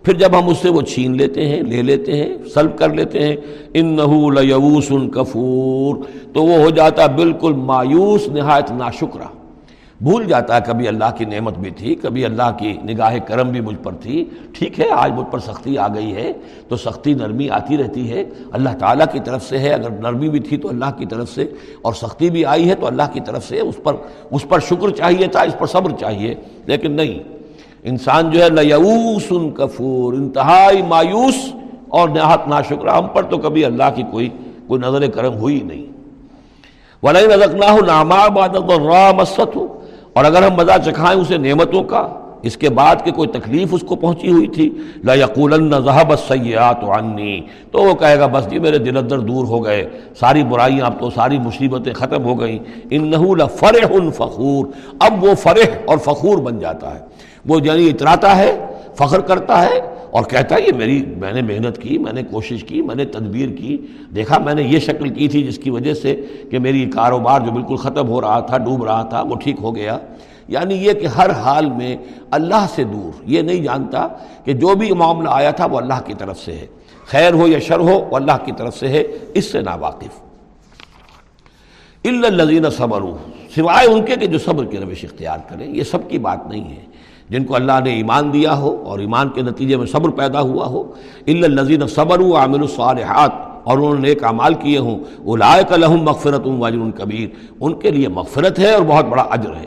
پھر 0.03 0.15
جب 0.15 0.39
ہم 0.39 0.49
اس 0.49 0.59
سے 0.59 0.69
وہ 0.69 0.83
چھین 0.83 1.17
لیتے 1.17 1.49
ہیں، 1.49 1.63
لے 1.63 1.83
لیتے 1.83 2.17
ہیں، 2.17 2.37
سلب 2.55 2.79
کر 2.79 2.95
لیتے 2.95 3.27
ہیں 3.27 3.37
ان 3.75 3.87
نحو 3.87 5.09
کفور، 5.09 5.97
تو 6.33 6.45
وہ 6.45 6.59
ہو 6.63 6.71
جاتا 6.71 7.07
بالکل 7.07 7.53
مایوس، 7.53 8.29
نہایت 8.29 8.71
ناشکرہ۔ 8.71 9.38
بھول 10.01 10.25
جاتا 10.25 10.57
ہے، 10.57 10.61
کبھی 10.67 10.89
اللہ 10.89 11.11
کی 11.17 11.25
نعمت 11.25 11.59
بھی 11.59 11.71
تھی، 11.71 11.95
کبھی 11.95 12.25
اللہ 12.25 12.51
کی 12.59 12.73
نگاہ 12.73 13.19
کرم 13.19 13.49
بھی 13.49 13.61
مجھ 13.61 13.77
پر 13.83 13.93
تھی۔ 13.93 14.25
ٹھیک 14.53 14.81
ہے، 14.81 14.89
آج 14.91 15.13
مجھ 15.13 15.27
پر 15.31 15.39
سختی 15.39 15.79
آ 15.79 15.89
گئی 15.89 16.15
ہے، 16.15 16.33
تو 16.69 16.77
سختی 16.77 17.15
نرمی 17.15 17.51
آتی 17.51 17.79
رہتی 17.79 18.13
ہے۔ 18.13 18.25
اللہ 18.53 18.69
تعالیٰ 18.79 19.07
کی 19.13 19.21
طرف 19.25 19.49
سے 19.49 19.59
ہے، 19.59 19.73
اگر 19.73 19.91
نرمی 19.91 20.29
بھی 20.29 20.41
تھی 20.41 20.57
تو 20.57 20.69
اللہ 20.69 20.91
کی 20.99 21.07
طرف 21.07 21.29
سے، 21.29 21.47
اور 21.83 21.93
سختی 21.93 22.31
بھی 22.31 22.45
آئی 22.45 22.69
ہے 22.69 22.75
تو 22.75 22.87
اللہ 22.87 23.03
کی 23.13 23.21
طرف 23.21 23.49
سے 23.49 23.61
اس 23.61 23.75
پر 23.83 23.95
اس 24.31 24.49
پر 24.49 24.61
شکر 24.61 24.91
چاہیے 24.91 25.27
تھا، 25.27 25.41
اس 25.41 25.59
پر 25.59 25.67
صبر 25.67 25.91
چاہیے، 26.01 26.35
لیکن 26.67 26.93
نہیں۔ 26.93 27.19
انسان 27.83 28.31
جو 28.31 28.43
ہے 28.43 28.51
لیوس 28.51 29.33
کفور، 29.57 30.13
انتہائی 30.13 30.83
مایوس 30.83 31.55
اور 31.89 32.09
نہایت 32.09 32.49
نا 32.49 32.99
ہم 32.99 33.07
پر 33.07 33.23
تو 33.23 33.39
کبھی 33.39 33.65
اللہ 33.65 33.91
کی 33.95 34.03
کوئی 34.11 34.29
کوئی 34.67 34.81
نظر 34.81 35.11
کرم 35.11 35.35
ہوئی 35.35 35.61
نہیں۔ 35.65 35.87
ولی 37.03 37.27
نظر 37.27 37.49
نہ 37.49 37.65
ہو 37.65 37.85
ناما 37.87 38.27
عبادت 38.27 38.71
اور 40.19 40.25
اگر 40.25 40.43
ہم 40.43 40.55
مزہ 40.57 40.91
چکھائیں 40.91 41.21
اسے 41.21 41.37
نعمتوں 41.37 41.83
کا، 41.83 42.09
اس 42.43 42.57
کے 42.57 42.71
بعد 42.71 42.97
کہ 43.05 43.11
کوئی 43.11 43.29
تکلیف 43.29 43.69
اس 43.73 43.81
کو 43.81 43.97
پہنچی 43.97 44.33
ہوئی 44.33 44.47
تھی 44.47 44.71
لا 45.05 45.15
یقول 45.15 45.71
ذہب 45.85 46.11
السیئات 46.11 46.85
عنی 46.85 47.41
تو 47.73 47.83
وہ 47.83 47.95
کہے 47.95 48.19
گا، 48.19 48.27
بس 48.27 48.51
جی 48.51 48.59
میرے 48.59 48.79
دل 48.79 48.97
اندر 48.97 49.19
دور 49.19 49.45
ہو 49.45 49.65
گئے، 49.65 49.89
ساری 50.21 50.43
برائیاں 50.45 50.87
اب 50.87 51.01
تو 51.01 51.11
ساری 51.11 51.39
مصیبتیں 51.39 51.93
ختم 51.93 52.25
ہو 52.25 52.41
گئیں۔ 52.41 52.59
انہو 52.91 53.35
لفرح 53.35 53.93
فخور۔ 54.17 54.67
اب 54.99 55.25
وہ 55.25 55.35
فرح 55.35 55.77
اور 55.85 55.99
فخور 55.99 56.39
بن 56.39 56.59
جاتا 56.59 56.95
ہے۔ 56.95 57.01
وہ 57.47 57.61
یعنی 57.65 57.89
اتراتا 57.89 58.37
ہے، 58.37 58.67
فخر 58.95 59.21
کرتا 59.21 59.63
ہے 59.63 59.98
اور 60.11 60.25
کہتا 60.25 60.55
ہے 60.55 60.61
یہ 60.61 60.73
میری 60.77 61.05
میں 61.17 61.33
نے 61.33 61.43
محنت 61.43 61.79
کی، 61.79 61.99
میں 61.99 62.13
نے 62.13 62.23
کوشش 62.23 62.65
کی، 62.65 62.83
میں 62.83 62.95
نے 62.95 63.05
تدبیر 63.05 63.49
کی۔ 63.49 63.77
دیکھا، 64.15 64.39
میں 64.39 64.55
نے 64.55 64.63
یہ 64.63 64.79
شکل 64.79 65.09
کی 65.09 65.29
تھی 65.29 65.43
جس 65.43 65.59
کی 65.59 65.71
وجہ 65.71 65.95
سے 65.95 66.23
کہ 66.51 66.59
میری 66.59 66.91
کاروبار 66.95 67.41
جو 67.41 67.51
بالکل 67.51 67.77
ختم 67.77 68.09
ہو 68.09 68.21
رہا 68.21 68.41
تھا، 68.41 68.59
ڈوب 68.59 68.85
رہا 68.85 69.03
تھا، 69.03 69.23
وہ 69.23 69.37
ٹھیک 69.37 69.57
ہو 69.63 69.77
گیا۔ 69.77 69.99
یعنی 70.49 70.75
یہ 70.75 70.93
کہ 70.93 71.07
ہر 71.07 71.31
حال 71.31 71.71
میں 71.71 71.97
اللہ 72.31 72.67
سے 72.75 72.85
دور، 72.85 73.23
یہ 73.27 73.43
نہیں 73.43 73.63
جانتا 73.63 74.09
کہ 74.45 74.53
جو 74.53 74.75
بھی 74.75 74.93
معاملہ 74.93 75.29
آیا 75.33 75.51
تھا 75.51 75.67
وہ 75.67 75.79
اللہ 75.79 76.01
کی 76.07 76.15
طرف 76.19 76.39
سے 76.39 76.53
ہے۔ 76.53 76.67
خیر 77.07 77.33
ہو 77.33 77.49
یا 77.49 77.59
شر 77.59 77.79
ہو، 77.79 78.05
وہ 78.11 78.17
اللہ 78.17 78.45
کی 78.45 78.53
طرف 78.57 78.79
سے 78.79 78.89
ہے، 78.89 79.05
اس 79.35 79.45
سے 79.45 79.61
نا 79.61 79.75
واقف 79.75 80.29
الزین 82.05 82.71
صبر 82.71 83.01
سوائے 83.55 83.87
ان 83.87 84.05
کے 84.05 84.17
کہ 84.17 84.27
جو 84.27 84.39
صبر 84.39 84.65
کی 84.65 84.79
روش 84.79 85.05
اختیار 85.05 85.39
کریں، 85.49 85.75
یہ 85.75 85.83
سب 85.83 86.11
کی 86.11 86.19
بات 86.19 86.47
نہیں 86.47 86.77
ہے۔ 86.77 86.88
جن 87.31 87.45
کو 87.45 87.55
اللہ 87.55 87.81
نے 87.85 87.95
ایمان 87.95 88.33
دیا 88.33 88.55
ہو 88.59 88.77
اور 88.87 88.99
ایمان 88.99 89.29
کے 89.29 89.43
نتیجے 89.43 89.77
میں 89.77 89.87
صبر 89.87 90.11
پیدا 90.19 90.41
ہوا 90.41 90.67
ہو 90.67 90.83
الزین 91.27 91.87
صبر 91.87 92.21
و 92.21 92.37
عامل 92.37 92.61
الصالحات، 92.61 93.33
اور 93.65 93.79
انہوں 93.79 94.01
نے 94.01 94.09
ایک 94.09 94.23
اعمال 94.25 94.55
کیے 94.55 94.79
ہوں 94.79 94.99
اولائک 95.25 95.73
لہم 95.73 96.05
مغفرت 96.05 96.47
واجر 96.59 96.91
کبیر 96.99 97.29
ان 97.61 97.75
کے 97.81 97.91
لیے 97.91 98.09
مغفرت 98.11 98.59
ہے 98.59 98.73
اور 98.75 98.83
بہت 98.87 99.05
بڑا 99.05 99.23
اجر 99.31 99.55
ہے۔ 99.55 99.67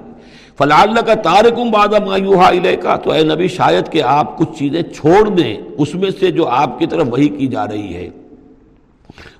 فلاں 0.59 0.81
اللہ 0.81 0.99
کا 0.99 1.13
تارکم 1.23 1.69
بادہ 1.71 2.03
مایوہا 2.05 2.49
علیہ 2.49 2.75
کا 2.81 2.95
تو 2.95 3.11
اے 3.11 3.23
نبی، 3.23 3.47
شاید 3.47 3.91
کہ 3.91 4.01
آپ 4.03 4.37
کچھ 4.37 4.57
چیزیں 4.59 4.81
چھوڑ 4.95 5.27
دیں، 5.29 5.55
اس 5.77 5.93
میں 5.95 6.09
سے 6.19 6.31
جو 6.31 6.47
آپ 6.49 6.79
کی 6.79 6.85
طرف 6.85 7.07
وہی 7.11 7.27
کی 7.27 7.47
جا 7.47 7.67
رہی 7.67 7.93
ہے۔ 7.93 8.09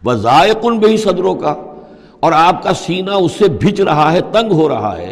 وہ 0.03 0.13
ذائقن 0.21 0.79
بہی 0.79 0.97
صدروں 0.97 1.35
کا 1.35 1.53
اور 2.19 2.31
آپ 2.35 2.63
کا 2.63 2.73
سینہ 2.75 3.11
اس 3.11 3.31
سے 3.31 3.47
بھچ 3.61 3.81
رہا 3.81 4.11
ہے، 4.11 4.21
تنگ 4.31 4.51
ہو 4.51 4.67
رہا 4.69 4.97
ہے۔ 4.97 5.11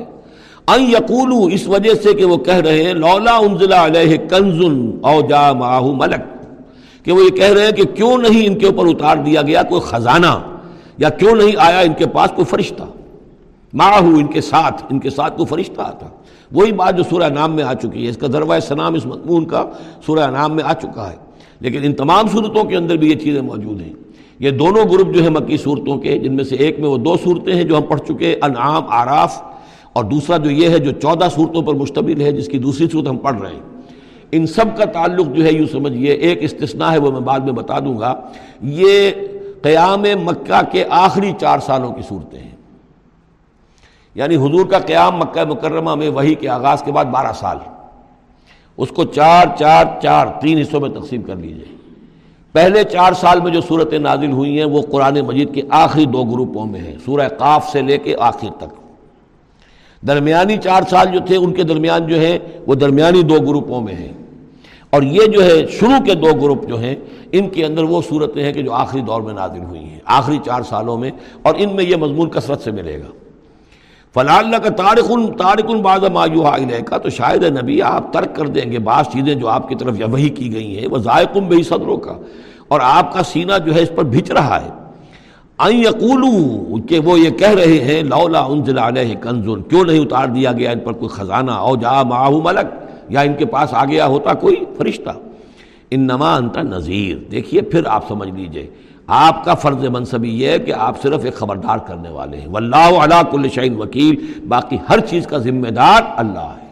ان 0.76 0.84
یقولو، 0.84 1.45
اس 1.45 1.67
وجہ 1.67 1.93
سے 1.93 2.13
کہ 2.13 2.26
وہ 2.26 2.38
کہہ 2.38 2.53
رہے 2.53 2.84
ہیں، 2.84 2.93
لولا 2.93 3.36
انزلہ 3.36 3.76
علیہ 3.76 4.17
کنزن 4.17 4.91
او 5.01 5.22
جا 5.30 5.53
ماہو 5.53 5.93
ملک۔ 5.93 6.39
کہ 7.05 7.11
وہ 7.11 7.24
یہ 7.24 7.30
کہہ 7.30 7.53
رہے 7.53 7.63
ہیں 7.63 7.72
کہ 7.72 7.84
کیوں 7.84 8.17
نہیں 8.17 8.47
ان 8.47 8.59
کے 8.59 8.65
اوپر 8.65 8.86
اتار 8.86 9.17
دیا 9.17 9.41
گیا 9.41 9.63
کوئی 9.63 9.82
خزانہ؟ 9.82 10.57
یا 10.97 11.09
کیوں 11.09 11.36
نہیں 11.36 11.51
آیا 11.57 11.80
ان 11.80 11.93
کے 11.93 12.07
پاس 12.07 12.32
کوئی 12.32 12.45
فرشتہ؟ 12.45 12.84
ماہو 13.74 14.07
ان 14.07 14.28
کے 14.28 14.41
ساتھ، 14.41 14.84
ان 14.89 14.99
کے 14.99 15.09
ساتھ 15.09 15.38
کوئی 15.38 15.45
فرشتہ 15.45 15.82
آتا۔ 15.82 16.05
وہی 16.51 16.72
بات 16.72 16.97
جو 16.97 17.03
سورہ 17.03 17.24
نام 17.24 17.55
میں 17.55 17.63
آ 17.63 17.74
چکی 17.74 18.05
ہے، 18.05 18.09
اس 18.09 18.17
کا 18.17 18.28
ذروہ 18.28 18.59
سنام 18.59 18.93
اس 18.93 19.05
مضمون 19.05 19.45
کا 19.45 19.65
سورہ 20.05 20.32
نام 20.32 20.55
میں 20.55 20.63
آ 20.63 20.74
چکا 20.74 21.09
ہے۔ 21.09 21.15
لیکن 21.59 21.80
ان 21.84 21.93
تمام 21.93 22.28
صورتوں 22.28 22.63
کے 22.63 22.76
اندر 22.76 22.95
بھی 22.95 23.09
یہ 23.09 23.15
چیزیں 23.15 23.41
موجود 23.41 23.82
ہیں۔ 23.82 23.93
یہ 24.39 24.49
دونوں 24.49 24.86
گروپ 24.86 25.15
جو 25.15 25.22
ہیں 25.22 25.30
مکی 25.30 25.57
صورتوں 25.57 25.97
کے، 25.97 26.17
جن 26.17 26.36
میں 26.36 26.43
سے 26.43 26.55
ایک 26.55 26.80
میں 26.80 26.89
وہ 26.89 26.97
دو 26.97 27.15
صورتیں 27.24 27.53
ہیں 27.53 27.63
جو 27.63 27.78
ہم 27.78 27.82
پڑھ 27.82 28.01
چکے 28.07 28.36
انعام، 28.41 28.84
آراف۔ 28.89 29.49
اور 29.93 30.03
دوسرا 30.03 30.37
جو 30.37 30.49
یہ 30.49 30.69
ہے 30.69 30.79
جو 30.79 30.91
چودہ 30.91 31.27
صورتوں 31.35 31.61
پر 31.61 31.73
مشتمل 31.73 32.21
ہے 32.21 32.31
جس 32.31 32.47
کی 32.47 32.59
دوسری 32.59 32.87
صورت 32.91 33.07
ہم 33.07 33.17
پڑھ 33.17 33.41
رہے 33.41 33.51
ہیں۔ 33.51 33.59
ان 34.31 34.47
سب 34.47 34.77
کا 34.77 34.85
تعلق 34.85 35.27
جو 35.27 35.45
ہے 35.45 35.53
یوں 35.53 35.67
سمجھئے، 35.67 36.11
ایک 36.11 36.37
استثناء 36.41 36.91
ہے 36.91 36.97
وہ 36.97 37.11
میں 37.11 37.19
بعد 37.19 37.39
میں 37.39 37.53
بتا 37.53 37.79
دوں 37.79 37.99
گا۔ 37.99 38.13
یہ 38.61 39.11
قیام 39.61 40.01
مکہ 40.01 40.61
کے 40.71 40.85
آخری 40.89 41.31
چار 41.39 41.59
سالوں 41.59 41.93
کی 41.93 42.01
صورتیں 42.01 42.39
ہیں۔ 42.39 42.55
یعنی 44.15 44.35
حضور 44.35 44.65
کا 44.65 44.79
قیام 44.79 45.17
مکہ 45.17 45.45
مکرمہ 45.45 45.95
میں 45.95 46.09
وہی 46.09 46.35
کے 46.35 46.49
آغاز 46.49 46.83
کے 46.83 46.91
بعد 46.91 47.05
بارہ 47.05 47.33
سال۔ 47.35 47.57
اس 48.77 48.89
کو 48.89 49.03
چار 49.03 49.45
چار 49.59 49.85
چار، 50.01 50.27
تین 50.41 50.57
حصوں 50.57 50.79
میں 50.79 50.89
تقسیم 50.89 51.21
کر 51.21 51.35
لیجیے 51.35 51.75
پہلے 52.51 52.83
چار 52.83 53.13
سال 53.13 53.41
میں 53.41 53.51
جو 53.51 53.61
صورتیں 53.61 53.99
نازل 53.99 54.31
ہوئی 54.31 54.57
ہیں 54.57 54.65
وہ 54.65 54.81
قرآن 54.81 55.19
مجید 55.21 55.53
کے 55.53 55.61
آخری 55.69 56.05
دو 56.05 56.23
گروپوں 56.23 56.65
میں 56.65 56.79
ہیں۔ 56.79 56.95
سورہ 57.05 57.27
قاف 57.37 57.69
سے 57.69 57.81
لے 57.81 57.97
کے 57.97 58.15
آخر 58.19 58.47
تک۔ 58.57 58.88
درمیانی 60.08 60.58
چار 60.58 60.82
سال 60.89 61.08
جو 61.14 61.20
تھے، 61.28 61.36
ان 61.36 61.54
کے 61.54 61.64
درمیان 61.64 62.08
جو 62.08 62.22
ہے 62.22 62.39
وہ 62.68 62.76
درمیانی 62.76 63.22
دو 63.22 63.36
گروپوں 63.36 63.82
میں 63.82 63.95
ہیں۔ 63.95 64.14
اور 64.89 65.02
یہ 65.02 65.26
جو 65.26 65.45
ہے، 65.45 65.68
شروع 65.68 66.04
کے 66.06 66.14
دو 66.14 66.34
گروپ 66.41 66.68
جو 66.68 66.80
ہیں، 66.80 66.95
ان 67.32 67.50
کے 67.50 67.66
اندر 67.66 67.84
وہ 67.84 68.02
صورتیں 68.10 68.43
ہیں 68.43 68.54
کہ 68.54 68.62
جو 68.62 68.74
آخری 68.74 69.02
دور 69.02 69.22
میں 69.22 69.34
نازل 69.34 69.64
ہوئی 69.64 69.84
ہیں۔ 69.84 70.00
آخری 70.06 70.38
چار 70.45 70.62
سالوں 70.62 70.97
میں، 70.97 71.12
اور 71.41 71.56
ان 71.58 71.76
میں 71.76 71.84
یہ 71.84 71.95
مضمون 71.95 72.30
کثرت 72.30 72.62
سے 72.62 72.72
ملے 72.72 73.00
گا۔ 73.00 73.12
فلاں 74.14 74.38
اللہ 74.38 74.58
کا 74.58 74.70
تارک 74.70 75.06
ان 75.10 75.32
تارک 75.32 75.66
الباز 75.70 76.04
مایو 76.04 76.43
علیہ 76.43 76.84
کا 76.84 76.97
تو 76.97 77.10
شاید 77.10 77.43
نبی 77.43 77.82
آپ 77.82 78.14
ترک 78.14 78.36
کر 78.36 78.47
دیں 78.47 78.72
گے 78.72 78.80
بعض 78.80 79.06
چیزیں 79.06 79.36
جو 79.36 79.47
آپ 79.47 79.70
کی 79.70 79.76
طرف 79.76 79.95
وہی 80.12 80.30
کی 80.30 80.54
گئی 80.54 80.80
ہیں۔ 80.80 80.88
وہ 80.88 80.97
ذائقم 80.97 81.47
بے 81.47 81.64
صدروں 81.64 81.97
کا 81.97 82.18
اور 82.68 82.80
آپ 82.84 83.14
کا 83.14 83.24
سینہ 83.24 83.54
جو 83.66 83.76
ہے 83.76 83.82
اس 83.82 83.91
پر 83.95 84.04
بھچ 84.04 84.32
رہا 84.32 84.62
ہے۔ 84.62 84.70
آئیں 85.60 85.84
کہ 86.88 86.99
وہ 86.99 87.20
یہ 87.20 87.30
کہہ 87.30 87.49
رہے 87.49 87.80
ہیں، 87.80 88.03
لولا 88.03 88.39
انزل 88.39 88.78
علیہ 88.78 89.16
کنزن 89.16 89.62
کیوں 89.62 89.84
نہیں 89.84 89.99
اتار 89.99 90.28
دیا 90.28 90.51
گیا 90.51 90.72
ان 90.72 90.80
پر 90.80 90.93
کوئی 90.93 91.10
خزانہ؟ 91.10 91.51
او 91.51 91.76
جا 91.76 92.03
معاہو 92.03 92.41
ملک، 92.41 92.68
یا 93.10 93.22
ان 93.22 93.34
کے 93.34 93.45
پاس 93.45 93.74
آ 93.74 93.86
گیا 93.86 94.05
ہوتا 94.05 94.34
کوئی 94.34 94.55
فرشتہ۔ 94.78 95.10
ان 95.91 96.07
نما 96.07 96.36
انتا 96.36 96.62
نذیر۔ 96.62 97.32
دیکھیے 97.32 97.62
پھر 97.62 97.82
آپ 97.86 98.07
سمجھ 98.07 98.30
لیجیے، 98.30 98.68
آپ 99.07 99.45
کا 99.45 99.53
فرض 99.53 99.86
منصبی 99.86 100.30
یہ 100.30 100.47
ہے 100.47 100.60
کہ 100.60 100.74
آپ 100.78 101.01
صرف 101.01 101.26
ایک 101.26 101.36
خبردار 101.36 101.78
کرنے 101.78 102.10
والے 102.10 102.38
ہیں۔ 102.38 102.47
واللہ 102.47 102.89
علا 103.01 103.22
کل 103.32 103.49
شعین 103.49 103.76
وکیل، 103.76 104.16
باقی 104.47 104.78
ہر 104.89 104.99
چیز 104.99 105.28
کا 105.28 105.38
ذمہ 105.38 105.68
دار 105.68 106.01
اللہ 106.16 106.53
ہے۔ 106.62 106.68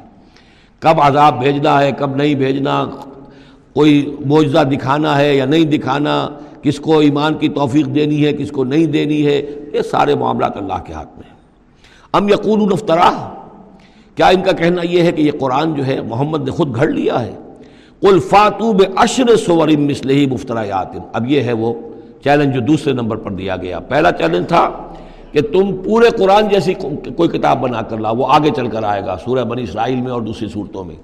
کب 0.80 1.02
عذاب 1.02 1.40
بھیجنا 1.40 1.82
ہے، 1.82 1.92
کب 1.98 2.16
نہیں 2.16 2.36
بھیجنا، 2.36 2.86
کوئی 3.74 4.16
معجزہ 4.26 4.64
دکھانا 4.64 5.18
ہے 5.18 5.36
یا 5.36 5.46
نہیں 5.46 5.66
دکھانا 5.66 6.28
کس 6.68 6.80
کو 6.80 7.00
ایمان 7.00 7.34
کی 7.34 7.50
توفیق 7.50 7.86
دینی 7.86 8.26
ہے، 8.26 8.34
کس 8.34 8.52
کو 8.52 8.64
نہیں 8.64 8.86
دینی 8.86 9.26
ہے، 9.26 9.42
یہ 9.74 9.82
سارے 9.82 10.16
معاملات 10.16 10.58
اللہ 10.58 10.84
کے 10.86 10.94
ہاتھ 10.94 11.10
میں 11.18 11.30
ہیں۔ 11.30 11.36
ام 12.14 12.30
یقون 12.30 12.70
نفترا 12.74 13.10
کیا 14.16 14.28
ان 14.28 14.42
کا 14.42 14.52
کہنا 14.52 14.82
یہ 14.84 15.02
ہے 15.02 15.12
کہ 15.12 15.22
یہ 15.22 15.32
قرآن 15.40 15.74
جو 15.74 15.86
ہے 15.86 16.02
محمد 16.02 16.44
نے 16.46 16.52
خود 16.52 16.76
گھڑ 16.76 16.88
لیا 16.88 17.22
ہے؟ 17.22 17.32
الفاتو 18.04 18.72
اشر 18.96 19.36
سور 19.36 19.68
مسلح 19.68 20.34
مفترایات 20.34 20.96
اب 21.14 21.32
یہ 21.32 21.42
ہے 21.42 21.54
وہ 21.54 21.74
چیلنج 22.24 22.54
جو 22.54 22.60
دوسرے 22.60 22.94
نمبر 22.94 23.18
پر 23.18 23.32
دیا 23.32 23.56
گیا۔ 23.58 23.80
پہلا 23.80 24.12
چیلنج 24.12 24.48
تھا 24.48 24.70
کہ 25.32 25.42
تم 25.42 25.76
پورے 25.78 26.10
قرآن 26.10 26.48
جیسی 26.50 26.74
کوئی 27.18 27.30
کتاب 27.30 27.62
بنا 27.62 27.82
کر 27.82 27.98
لاؤ، 27.98 28.16
وہ 28.16 28.28
آگے 28.30 28.50
چل 28.56 28.68
کر 28.68 28.84
آئے 28.84 29.02
گا 29.06 29.18
سورہ 29.26 29.44
بنی 29.44 29.64
اسرائیل 29.64 30.02
میں 30.02 30.12
اور 30.12 30.22
دوسری 30.22 30.48
صورتوں 30.48 30.84
میں۔ 30.84 30.96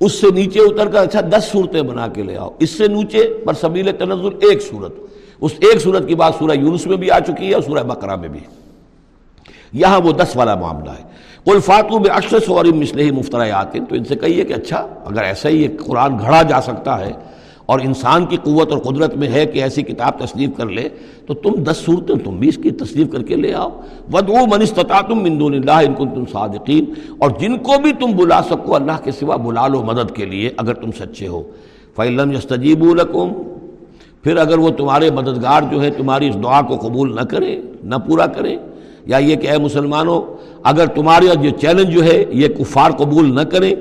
اس 0.00 0.12
سے 0.12 0.26
نیچے 0.34 0.60
اتر 0.60 0.88
کر 0.88 1.02
اچھا 1.02 1.20
دس 1.20 1.44
صورتیں 1.52 1.82
بنا 1.82 2.08
کے 2.08 2.22
لے 2.22 2.36
آؤ۔ 2.36 2.50
اس 2.58 2.70
سے 2.70 2.88
نیچے 2.88 3.38
پر 3.44 3.54
سبیل 3.54 3.92
تنزل 3.98 4.50
ایک 4.50 4.62
صورت۔ 4.62 4.92
اس 5.40 5.52
ایک 5.60 5.82
صورت 5.82 6.08
کی 6.08 6.14
بات 6.14 6.32
سورہ 6.38 6.52
یونس 6.52 6.86
میں 6.86 6.96
بھی 6.96 7.10
آ 7.10 7.18
چکی 7.18 7.48
ہے 7.48 7.54
اور 7.54 7.62
سورہ 7.62 7.82
بقرہ 7.82 8.16
میں 8.16 8.28
بھی۔ 8.28 8.40
یہاں 9.72 10.00
وہ 10.00 10.12
دس 10.12 10.36
والا 10.36 10.54
معاملہ 10.54 10.90
ہے۔ 10.90 11.02
کوئی 11.44 11.60
فاتو 11.60 11.98
میں 11.98 12.10
اکثر 12.10 12.40
سوری 12.40 12.72
مسلح 12.72 13.12
مفترایات 13.12 13.72
تو 13.72 13.94
ان 13.94 14.04
سے 14.04 14.16
کہیے 14.16 14.44
کہ 14.44 14.52
اچھا 14.52 14.86
اگر 15.04 15.22
ایسا 15.22 15.48
ہی 15.48 15.62
یہ 15.62 15.68
قرآن 15.86 16.18
گھڑا 16.18 16.42
جا 16.42 16.60
سکتا 16.60 17.00
ہے 17.00 17.12
اور 17.66 17.80
انسان 17.80 18.26
کی 18.26 18.36
قوت 18.36 18.72
اور 18.72 18.78
قدرت 18.78 19.16
میں 19.16 19.28
ہے 19.28 19.46
کہ 19.46 19.62
ایسی 19.62 19.82
کتاب 19.82 20.18
تصنیف 20.18 20.50
کر 20.56 20.66
لے، 20.66 20.88
تو 21.26 21.34
تم 21.34 21.62
دس 21.62 21.76
صورتیں 21.76 22.14
تم 22.24 22.36
بھی 22.36 22.48
اس 22.48 22.58
کی 22.62 22.70
تصنیف 22.70 23.10
کر 23.10 23.22
کے 23.22 23.36
لے 23.36 23.54
آؤ۔ 23.54 23.68
ودو 24.12 24.46
منستتا 24.46 25.00
تم 25.00 25.22
مندون 25.22 25.54
اللہ 25.54 25.86
ان 25.86 25.94
کو 25.94 26.04
تم 26.04 26.24
صادقین 26.32 26.84
اور 27.18 27.30
جن 27.40 27.58
کو 27.58 27.80
بھی 27.82 27.92
تم 27.92 28.12
بلا 28.16 28.42
سکو 28.42 28.74
اللہ 28.74 29.04
کے 29.04 29.10
سوا 29.10 29.36
بلا 29.36 29.68
لو 29.68 29.82
مدد 29.82 30.14
کے 30.14 30.24
لیے 30.24 30.50
اگر 30.56 30.74
تم 30.74 30.90
سچے 30.90 31.26
ہو۔ 31.26 31.42
فعلم 31.96 32.32
یستجیب 32.32 32.82
القم 32.82 33.32
پھر 34.22 34.36
اگر 34.36 34.58
وہ 34.58 34.68
تمہارے 34.68 35.10
مددگار 35.10 35.62
جو 35.70 35.82
ہے 35.82 35.90
تمہاری 35.90 36.28
اس 36.28 36.34
دعا 36.42 36.60
کو 36.60 36.76
قبول 36.76 37.14
نہ 37.14 37.20
کرے، 37.20 37.60
نہ 37.84 37.94
پورا 37.94 38.26
کرے 38.26 38.56
یا 39.06 39.16
یہ 39.16 39.36
کہ 39.36 39.50
اے 39.50 39.58
مسلمانوں، 39.58 40.20
اگر 40.70 40.86
تمہارے 40.94 41.26
یہ 41.42 41.50
چیلنج 41.60 41.92
جو 41.94 42.04
ہے، 42.04 42.24
یہ 42.30 42.48
کفار 42.58 42.90
قبول 42.98 43.34
نہ 43.34 43.40
کریں 43.50 43.74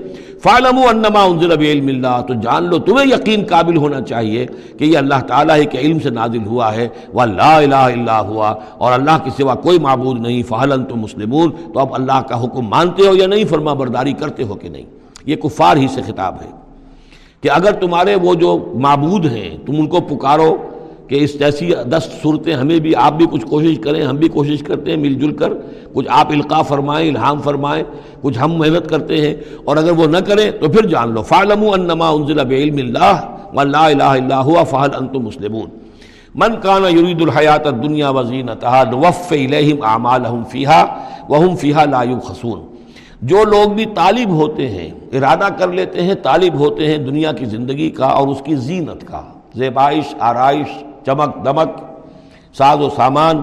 فالم 0.44 0.78
انما 0.88 1.24
انزل 1.24 1.52
علم 1.52 1.88
اللہ، 1.88 2.22
تو 2.28 2.34
جان 2.44 2.64
لو، 2.70 2.78
تمہیں 2.88 3.06
یقین 3.08 3.44
قابل 3.50 3.78
ہونا 3.78 4.02
چاہیے 4.02 4.46
کہ 4.78 4.84
یہ 4.86 4.98
اللہ 4.98 5.22
تعالیٰ 5.28 5.58
ہی 5.60 5.66
کے 5.72 5.80
علم 5.80 6.00
سے 6.04 6.10
نازل 6.10 6.46
ہوا 6.46 6.74
ہے، 6.76 6.88
وہ 7.14 7.26
لا 7.26 7.56
الہ 7.58 7.76
الا 7.76 8.20
ہوا، 8.28 8.50
اور 8.78 8.92
اللہ 8.94 9.18
کے 9.24 9.32
سوا 9.38 9.56
کوئی 9.64 9.80
معبود 9.80 10.20
نہیں 10.22 10.42
فہلن 10.48 10.84
تو 10.86 10.96
مسلمون، 10.96 11.52
تو 11.74 11.80
اب 11.80 11.94
اللہ 11.96 12.22
کا 12.30 12.44
حکم 12.44 12.68
مانتے 12.70 13.08
ہو 13.08 13.16
یا 13.16 13.28
نہیں، 13.28 13.46
فرما 13.50 13.74
برداری 13.84 14.14
کرتے 14.20 14.44
ہو 14.44 14.56
کہ 14.56 14.70
نہیں؟ 14.70 14.86
یہ 15.26 15.36
کفار 15.44 15.78
ہی 15.78 15.88
سے 15.94 16.02
خطاب 16.08 16.42
ہے 16.42 16.52
کہ 17.44 17.50
اگر 17.52 17.72
تمہارے 17.80 18.16
وہ 18.24 18.34
جو 18.36 18.58
معبود 18.84 19.26
ہیں، 19.26 19.50
تم 19.66 19.80
ان 19.80 19.88
کو 19.88 20.02
پکارو 20.10 20.56
کہ 21.08 21.16
اس 21.16 21.40
جیسی 21.40 21.72
دس 21.92 22.10
صورتیں 22.22 22.54
ہمیں 22.54 22.80
بھی، 22.80 22.96
آپ 22.96 23.14
بھی 23.14 23.26
کچھ 23.32 23.46
کوشش 23.46 23.80
کریں، 23.80 24.04
ہم 24.04 24.16
بھی 24.16 24.28
کوشش 24.28 24.64
کرتے 24.64 24.92
ہیں 24.92 24.98
مل 24.98 25.14
جل 25.14 25.32
کر، 25.32 25.54
کچھ 25.94 26.08
آپ 26.10 26.32
القاع 26.32 26.62
فرمائیں، 26.62 27.10
الہام 27.10 27.42
فرمائیں، 27.42 27.84
کچھ 28.22 28.40
ہم 28.40 28.54
محنت 28.54 28.90
کرتے 28.90 29.22
ہیں۔ 29.22 29.36
اور 29.66 29.78
اگر 29.78 29.92
وہ 29.92 30.08
نہ 30.08 30.18
کریں 30.18 30.52
تو 30.52 30.70
پھر 30.70 30.86
جان 30.86 31.14
لو 31.14 31.22
فعلم 31.22 31.64
انما 31.74 32.10
انزل 32.10 32.44
بعلم 32.44 32.78
اللہ 32.78 33.64
لا 33.64 33.86
الہ 33.86 34.04
الا 34.04 34.44
ہوا 34.44 34.64
فعل 34.64 34.90
انتم 35.00 35.20
مسلمون۔ 35.20 35.70
من 36.36 36.60
کانا 36.62 36.90
یرید 36.90 37.22
الحیات 37.22 37.68
الدنیا 37.68 38.10
وزینتہا 38.10 38.84
نوف 38.84 39.32
الیہم 39.32 39.78
اعمالہم 39.82 40.44
فیہا 40.44 41.04
وہم 41.30 41.56
فیہا 41.56 41.86
لا 41.86 42.04
یبخسون۔ 42.04 42.60
جو 43.22 43.44
لوگ 43.44 43.72
بھی 43.72 43.86
طالب 43.86 44.30
ہوتے 44.30 44.70
ہیں، 44.70 44.90
ارادہ 45.14 45.48
کر 45.60 45.68
لیتے 45.68 46.02
ہیں، 46.02 46.14
طالب 46.14 46.54
ہوتے 46.60 46.88
ہیں 46.88 46.98
دنیا 46.98 47.32
کی 47.32 47.46
زندگی 47.46 47.90
کا 47.90 48.06
اور 48.06 48.28
اس 48.28 48.42
کی 48.46 48.56
زینت 48.56 49.08
کا، 49.08 49.22
زیبائش، 49.56 50.16
آرائش 50.20 50.84
چمک 51.06 51.46
دمک، 51.46 51.70
ساز 52.58 52.82
و 52.82 52.90
سامان، 52.90 53.42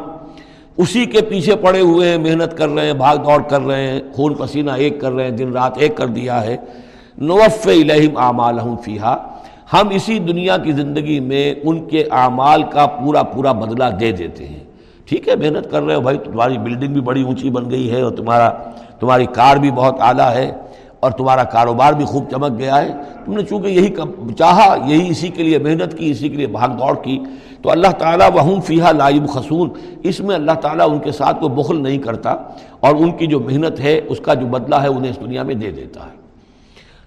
اسی 0.77 1.05
کے 1.05 1.21
پیچھے 1.21 1.57
پڑے 1.57 1.81
ہوئے 1.81 2.09
ہیں، 2.09 2.19
محنت 2.19 2.57
کر 2.59 2.69
رہے 2.69 2.87
ہیں، 2.87 2.93
بھاگ 2.93 3.17
دوڑ 3.17 3.43
کر 3.43 3.61
رہے 3.61 3.87
ہیں، 3.87 4.01
خون 4.13 4.35
پسینہ 4.35 4.71
ایک 4.71 5.01
کر 5.01 5.13
رہے 5.13 5.25
ہیں، 5.25 5.31
دن 5.31 5.53
رات 5.53 5.79
ایک 5.79 5.97
کر 5.97 6.07
دیا 6.07 6.45
ہے۔ 6.45 6.57
نوف 7.19 7.67
الہم 7.67 8.17
اعمال 8.17 8.59
فیحا 8.85 9.17
ہم 9.73 9.89
اسی 9.89 10.19
دنیا 10.19 10.57
کی 10.57 10.73
زندگی 10.73 11.21
میں 11.21 11.55
ان 11.63 11.85
کے 11.89 12.05
اعمال 12.11 12.63
کا 12.63 12.87
پورا 12.87 13.23
پورا 13.23 13.53
بدلہ 13.53 13.85
دے 14.01 14.13
دیتے 14.13 14.47
ہیں۔ 14.47 14.65
ٹھیک 15.05 15.29
ہے، 15.29 15.37
محنت 15.37 15.71
کر 15.71 15.83
رہے 15.83 15.95
ہو 15.95 16.01
بھائی، 16.01 16.19
تمہاری 16.19 16.59
بلڈنگ 16.59 16.93
بھی 16.93 17.01
بڑی 17.01 17.23
اونچی 17.23 17.51
بن 17.51 17.71
گئی 17.71 17.91
ہے 17.91 18.01
اور 18.01 18.13
تمہارا، 18.13 18.49
تمہاری 19.01 19.27
کار 19.27 19.57
بھی 19.57 19.71
بہت 19.71 20.01
اعلیٰ 20.01 20.35
ہے 20.35 20.51
اور 21.01 21.11
تمہارا 21.11 21.45
کاروبار 21.45 21.93
بھی 21.93 22.05
خوب 22.05 22.31
چمک 22.31 22.59
گیا 22.59 22.83
ہے۔ 22.83 22.93
تم 23.25 23.33
نے 23.33 23.43
چونکہ 23.43 23.69
یہی 23.69 23.95
چاہا، 24.39 24.75
یہی 24.87 25.09
اسی 25.11 25.29
کے 25.29 25.43
لیے 25.43 25.59
محنت 25.59 25.99
کی، 25.99 26.11
اسی 26.11 26.29
کے 26.29 26.37
لیے 26.37 26.47
بھاگ 26.47 26.69
دوڑ 26.69 26.95
کی۔ 27.03 27.19
تو 27.63 27.71
اللہ 27.71 27.89
تعالیٰ 27.89 28.31
وہم 28.35 28.61
فیحا 28.61 28.93
لائب 28.93 29.29
خسون 29.29 29.71
اس 30.03 30.21
میں 30.21 30.35
اللہ 30.35 30.53
تعالیٰ 30.53 30.91
ان 30.91 30.99
کے 30.99 31.13
ساتھ 31.13 31.41
کوئی 31.41 31.53
بخل 31.53 31.83
نہیں 31.83 31.99
کرتا 31.99 32.31
اور 32.81 32.95
ان 32.95 33.13
کی 33.13 33.27
جو 33.27 33.41
محنت 33.41 33.81
ہے، 33.81 34.01
اس 34.09 34.21
کا 34.21 34.35
جو 34.35 34.47
بدلہ 34.47 34.75
ہے، 34.75 34.89
انہیں 34.89 35.11
اس 35.11 35.21
دنیا 35.21 35.43
میں 35.43 35.55
دے 35.55 35.71
دیتا 35.71 36.01
ہے۔ 36.01 36.17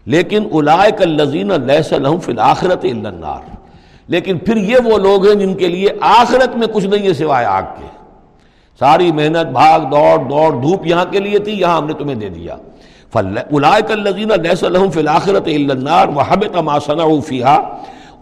لیکن 0.06 0.44
الائے 0.54 1.06
لذین 1.06 1.52
الحم 1.52 2.20
فی 2.20 2.32
الآخرت 2.32 2.86
النار۔ 2.86 3.56
لیکن 4.08 4.38
پھر 4.38 4.58
یہ 4.58 4.76
وہ 4.86 4.98
لوگ 4.98 5.28
ہیں 5.28 5.36
جن 5.36 5.54
کے 5.54 5.68
لیے 5.68 5.90
آخرت 6.02 6.58
میں 6.58 6.68
کچھ 6.68 6.86
نہیں 6.86 7.08
ہے 7.08 7.14
سوائے 7.14 7.46
آگ 7.46 7.64
کے۔ 7.64 7.88
ساری 8.80 9.12
محنت، 9.12 9.52
بھاگ، 9.52 9.80
دوڑ 9.80 10.18
دوڑ، 10.30 10.62
دھوپ 10.62 10.88
یہاں 10.88 11.06
کے 11.06 11.20
لیے 11.20 11.40
تھی، 11.40 11.52
یہاں 11.52 11.78
ہم 11.78 11.88
نے 11.88 11.94
تمہیں 11.94 12.16
دے 12.16 12.30
دیا۔ 12.30 12.56
الائے 13.14 13.94
الزین 13.94 14.32
الحم 14.62 14.92
فی 14.92 15.00
الآخرت 15.00 15.48
النار 15.48 16.08
وہ 16.08 16.22
حب 16.22 16.44
تماسنا 16.54 17.04
فیحا 17.26 17.60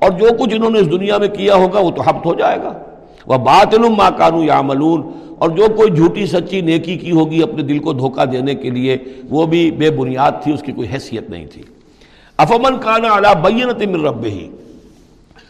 اور 0.02 0.12
جو 0.12 0.28
کچھ 0.40 0.56
انہوں 0.56 0.70
نے 0.70 0.80
اس 0.80 0.92
دنیا 0.92 1.18
میں 1.18 1.28
کیا 1.28 1.56
ہوگا 1.56 1.80
وہ 1.80 1.92
تو 1.92 2.02
حبت 2.02 2.26
ہو 2.26 2.34
جائے 2.34 2.58
گا۔ 2.58 2.74
وہ 3.28 3.38
بات 3.38 3.76
ما 3.76 4.10
کانو 4.10 4.44
یا 4.44 4.62
ملون 4.62 5.12
اور 5.40 5.50
جو 5.50 5.66
کوئی 5.78 5.92
جھوٹی 5.92 6.26
سچی 6.26 6.62
نیکی 6.62 6.98
کی 6.98 7.12
ہوگی 7.12 7.44
اپنے 7.44 7.64
دل 7.64 7.80
کو 7.80 7.94
دھوکہ 7.94 8.26
دینے 8.26 8.56
کے 8.56 8.70
لیے، 8.70 8.98
وہ 9.30 9.46
بھی 9.46 9.72
بے 9.72 9.92
بنیاد 9.92 10.32
تھی، 10.44 10.54
اس 10.54 10.62
کی 10.62 10.72
کوئی 10.72 10.88
حیثیت 10.94 11.30
نہیں 11.30 11.46
تھی۔ 11.46 11.62
افمن 12.38 12.78
کانا 12.80 13.08
اعلیٰ 13.08 13.36
بینت 13.36 13.88
من 13.88 14.06
رب 14.06 14.26
ہی 14.26 14.50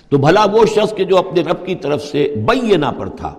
تو 0.09 0.17
بھلا 0.17 0.45
وہ 0.51 0.65
شخص 0.65 0.93
کے 0.93 1.03
جو 1.03 1.17
اپنے 1.17 1.41
رب 1.41 1.65
کی 1.65 1.75
طرف 1.75 2.03
سے 2.03 2.35
بینہ 2.37 2.85
پر 2.97 3.09
تھا۔ 3.09 3.33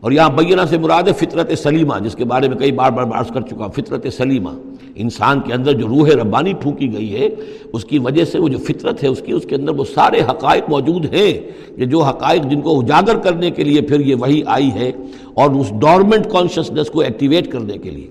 اور 0.00 0.12
یہاں 0.12 0.30
بینہ 0.30 0.60
سے 0.70 0.78
مراد 0.78 1.02
ہے 1.02 1.12
فطرت 1.12 1.58
سلیمہ، 1.58 1.94
جس 2.04 2.14
کے 2.14 2.24
بارے 2.24 2.48
میں 2.48 2.56
کئی 2.56 2.72
بار 2.72 2.90
بار 2.90 3.04
بارش 3.04 3.28
کر 3.28 3.40
چکا 3.40 3.66
فطرت 3.66 4.06
سلیمہ۔ 4.12 4.50
انسان 4.94 5.40
کے 5.40 5.52
اندر 5.52 5.72
جو 5.72 5.88
روح 5.88 6.08
ربانی 6.08 6.54
پھونکی 6.54 6.92
گئی 6.92 7.14
ہے، 7.14 7.28
اس 7.72 7.84
کی 7.84 7.98
وجہ 7.98 8.24
سے 8.24 8.38
وہ 8.38 8.48
جو 8.48 8.58
فطرت 8.58 9.02
ہے، 9.02 9.08
اس 9.08 9.22
کی، 9.26 9.32
اس 9.32 9.44
کے 9.48 9.54
اندر 9.54 9.72
وہ 9.74 9.84
سارے 9.94 10.20
حقائق 10.20 10.70
موجود 10.70 11.14
ہیں 11.14 11.40
کہ 11.76 11.84
جو 11.84 12.02
حقائق 12.02 12.42
جن 12.42 12.60
کو 12.60 12.80
اجاگر 12.80 13.16
کرنے 13.16 13.50
کے 13.50 13.64
لیے 13.64 13.80
پھر 13.80 14.00
یہ 14.00 14.14
وہی 14.14 14.42
آئی 14.46 14.70
ہے 14.70 14.92
اور 15.34 15.50
اس 15.50 15.70
ڈورمنٹ 15.70 16.30
کانشسنس 16.30 16.90
کو 16.90 17.00
ایکٹیویٹ 17.00 17.52
کرنے 17.52 17.78
کے 17.78 17.90
لیے۔ 17.90 18.06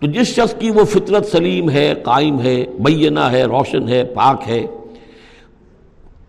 تو 0.00 0.06
جس 0.06 0.26
شخص 0.26 0.54
کی 0.58 0.70
وہ 0.70 0.84
فطرت 0.84 1.26
سلیم 1.26 1.70
ہے، 1.70 1.94
قائم 2.02 2.40
ہے، 2.40 2.64
بینہ 2.80 3.20
ہے، 3.20 3.42
روشن 3.42 3.88
ہے، 3.88 4.04
پاک 4.04 4.42
ہے 4.46 4.66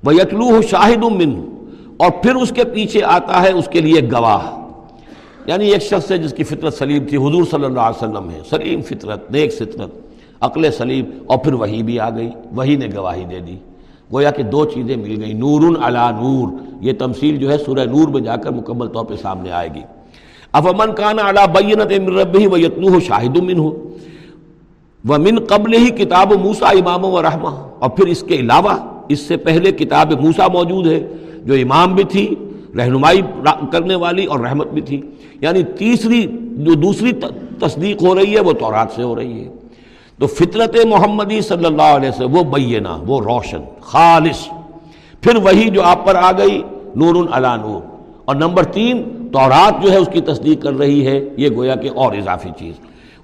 وہ 0.03 0.16
یتلو 0.16 0.61
شاہد 0.61 1.03
من 1.03 1.45
اور 1.97 2.11
پھر 2.24 2.36
اس 2.36 2.51
کے 2.55 2.64
پیچھے 2.64 3.03
آتا 3.03 3.41
ہے، 3.41 3.51
اس 3.51 3.68
کے 3.72 3.82
لیے 3.82 4.01
گواہ۔ 4.11 4.62
یعنی 5.46 5.72
ایک 5.72 5.82
شخص 5.82 6.12
ہے 6.12 6.18
جس 6.18 6.34
کی 6.34 6.44
فطرت 6.44 6.74
سلیم 6.74 7.06
تھی، 7.06 7.18
حضور 7.18 7.44
صلی 7.52 7.66
اللہ 7.66 7.80
علیہ 7.80 8.08
وسلم 8.08 8.30
ہے۔ 8.30 8.39
سلیم 8.50 8.82
فطرت، 8.82 9.32
نیک 9.32 9.54
فطرت۔ 9.54 9.89
عقل 10.41 10.72
سلیم، 10.72 11.06
اور 11.26 11.38
پھر 11.38 11.54
وہی 11.54 11.84
بھی 11.84 12.00
آ 12.00 12.10
گئی، 12.10 12.30
وہی 12.56 12.76
نے 12.76 12.88
گواہی 12.96 13.26
دے 13.26 13.39
دی۔ 13.39 13.56
گویا 14.14 14.32
کہ 14.32 14.44
دو 14.44 14.66
چیزیں 14.66 14.96
مل 14.96 15.24
گئیں 15.24 15.34
نور 15.34 15.78
علا 15.84 16.12
نور۔ 16.12 16.48
یہ 16.82 16.94
تمثیل 17.00 17.38
جو 17.38 17.52
ہے 17.52 17.58
سورہ 17.58 17.80
نور 17.80 18.08
میں 18.08 18.22
جا 18.22 18.36
کر 18.36 18.52
مکمل 18.52 18.88
طور 18.88 19.06
پہ 19.06 19.16
سامنے 19.22 19.52
آئے 19.52 19.70
گی۔ 19.76 19.82
اب 20.52 20.68
امن 20.68 20.96
کان 20.96 21.20
اعلیٰ 21.20 21.48
بینت 21.48 22.10
رب 22.10 22.38
ہی 22.39 22.48
و 22.48 22.58
یتنو 22.58 22.88
ہو 22.88 23.00
شاہد 23.00 23.38
من 23.38 23.58
ہو 23.58 23.89
وہ 25.06 25.18
من 25.18 25.39
قبل 25.39 25.74
ہی 25.74 25.89
کتاب 25.89 26.32
و 26.32 26.38
موسا 26.38 26.68
امام 26.68 27.06
و 27.06 27.22
رحمہ۔ 27.22 27.50
اور 27.80 27.89
پھر 27.89 28.08
اس 28.08 28.24
کے 28.24 28.36
علاوہ 28.36 28.76
اس 29.10 29.20
سے 29.20 29.38
پہلے 29.38 29.72
کتاب 29.72 30.14
موسا 30.22 30.48
موجود 30.48 30.88
ہے، 30.88 31.08
جو 31.46 31.54
امام 31.54 31.96
بھی 31.96 32.04
تھی 32.04 32.36
رہنمائی 32.78 33.21
کرنے 33.71 33.95
والی 33.95 34.26
اور 34.26 34.39
رحمت 34.39 34.67
بھی 34.67 34.82
تھی۔ 34.82 35.01
یعنی 35.41 35.63
تیسری 35.63 36.28
جو 36.41 36.74
دوسری 36.74 37.11
تصدیق 37.59 38.03
ہو 38.03 38.15
رہی 38.15 38.36
ہے 38.36 38.39
وہ 38.39 38.53
تورات 38.53 38.88
سے 38.95 39.03
ہو 39.03 39.15
رہی 39.15 39.43
ہے۔ 39.43 39.49
تو 40.19 40.28
فطرت 40.28 40.86
محمدی 40.86 41.41
صلی 41.41 41.65
اللہ 41.65 41.82
علیہ 41.82 42.09
وسلم، 42.09 42.38
وہ 42.38 42.43
بینہ 42.43 42.88
وہ 43.07 43.21
روشن، 43.21 43.61
خالص۔ 43.82 44.47
پھر 45.21 45.36
وہی 45.36 45.69
جو 45.69 45.82
آپ 45.82 46.05
پر 46.05 46.15
آ 46.15 46.32
گئی 46.32 46.61
نور 46.95 47.15
علا 47.32 47.55
نور۔ 47.55 47.82
اور 48.26 48.36
نمبر 48.36 48.63
تین، 48.63 49.03
تورات 49.34 49.84
جو 49.84 49.91
ہے 49.91 49.97
اس 49.97 50.09
کی 50.13 50.21
تصدیق 50.21 50.61
کر 50.61 50.74
رہی 50.74 51.07
ہے، 51.07 51.26
یہ 51.38 51.49
گویا 51.55 51.76
کہ 51.76 51.89
اور 51.95 52.13
اضافی 52.13 52.49
چیز۔ 52.59 52.74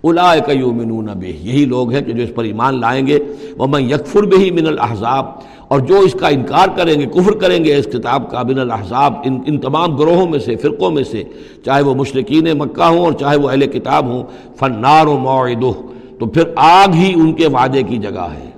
الا 0.04 0.34
یومنون 0.52 1.06
بے 1.06 1.28
یہی 1.28 1.66
لوگ 1.66 1.92
ہیں 1.92 2.02
کہ 2.02 2.14
جو 2.14 2.24
اس 2.24 2.30
پر 2.36 2.44
ایمان 2.44 2.82
لائیں 2.82 3.08
گے۔ 3.08 3.20
وہ 3.58 3.68
میں 3.68 3.82
یکفر 3.82 4.24
بہی 4.24 4.52
من 4.52 4.68
الحضاب 4.68 5.26
اور 5.70 5.80
جو 5.80 6.00
اس 6.00 6.14
کا 6.20 6.28
انکار 6.28 6.68
کریں 6.76 6.94
گے، 7.00 7.06
کفر 7.06 7.38
کریں 7.40 7.64
گے، 7.66 7.76
اس 7.76 7.86
کتاب 7.86 8.30
کا 8.32 8.42
من 8.44 8.60
الحضاب 8.60 9.14
ان 9.26 9.38
ان 9.46 9.58
تمام 9.62 9.96
گروہوں 9.98 10.28
میں 10.30 10.40
سے، 10.40 10.56
فرقوں 10.56 10.92
میں 10.92 11.04
سے، 11.04 11.24
چاہے 11.66 11.82
وہ 11.82 11.94
مشرقین 11.96 12.48
مکہ 12.58 12.84
ہوں 12.84 13.00
اور 13.00 13.14
چاہے 13.14 13.38
وہ 13.38 13.50
اہل 13.50 13.66
کتاب 13.68 14.06
ہوں 14.06 14.24
فنار 14.60 15.08
و 15.08 15.18
معدہ 15.18 15.72
تو 16.20 16.26
پھر 16.26 16.44
آگ 16.56 16.94
ہی 16.94 17.12
ان 17.16 17.34
کے 17.34 17.48
وعدے 17.48 17.84
کی 17.90 17.98
جگہ 17.98 18.28
ہے۔ 18.34 18.50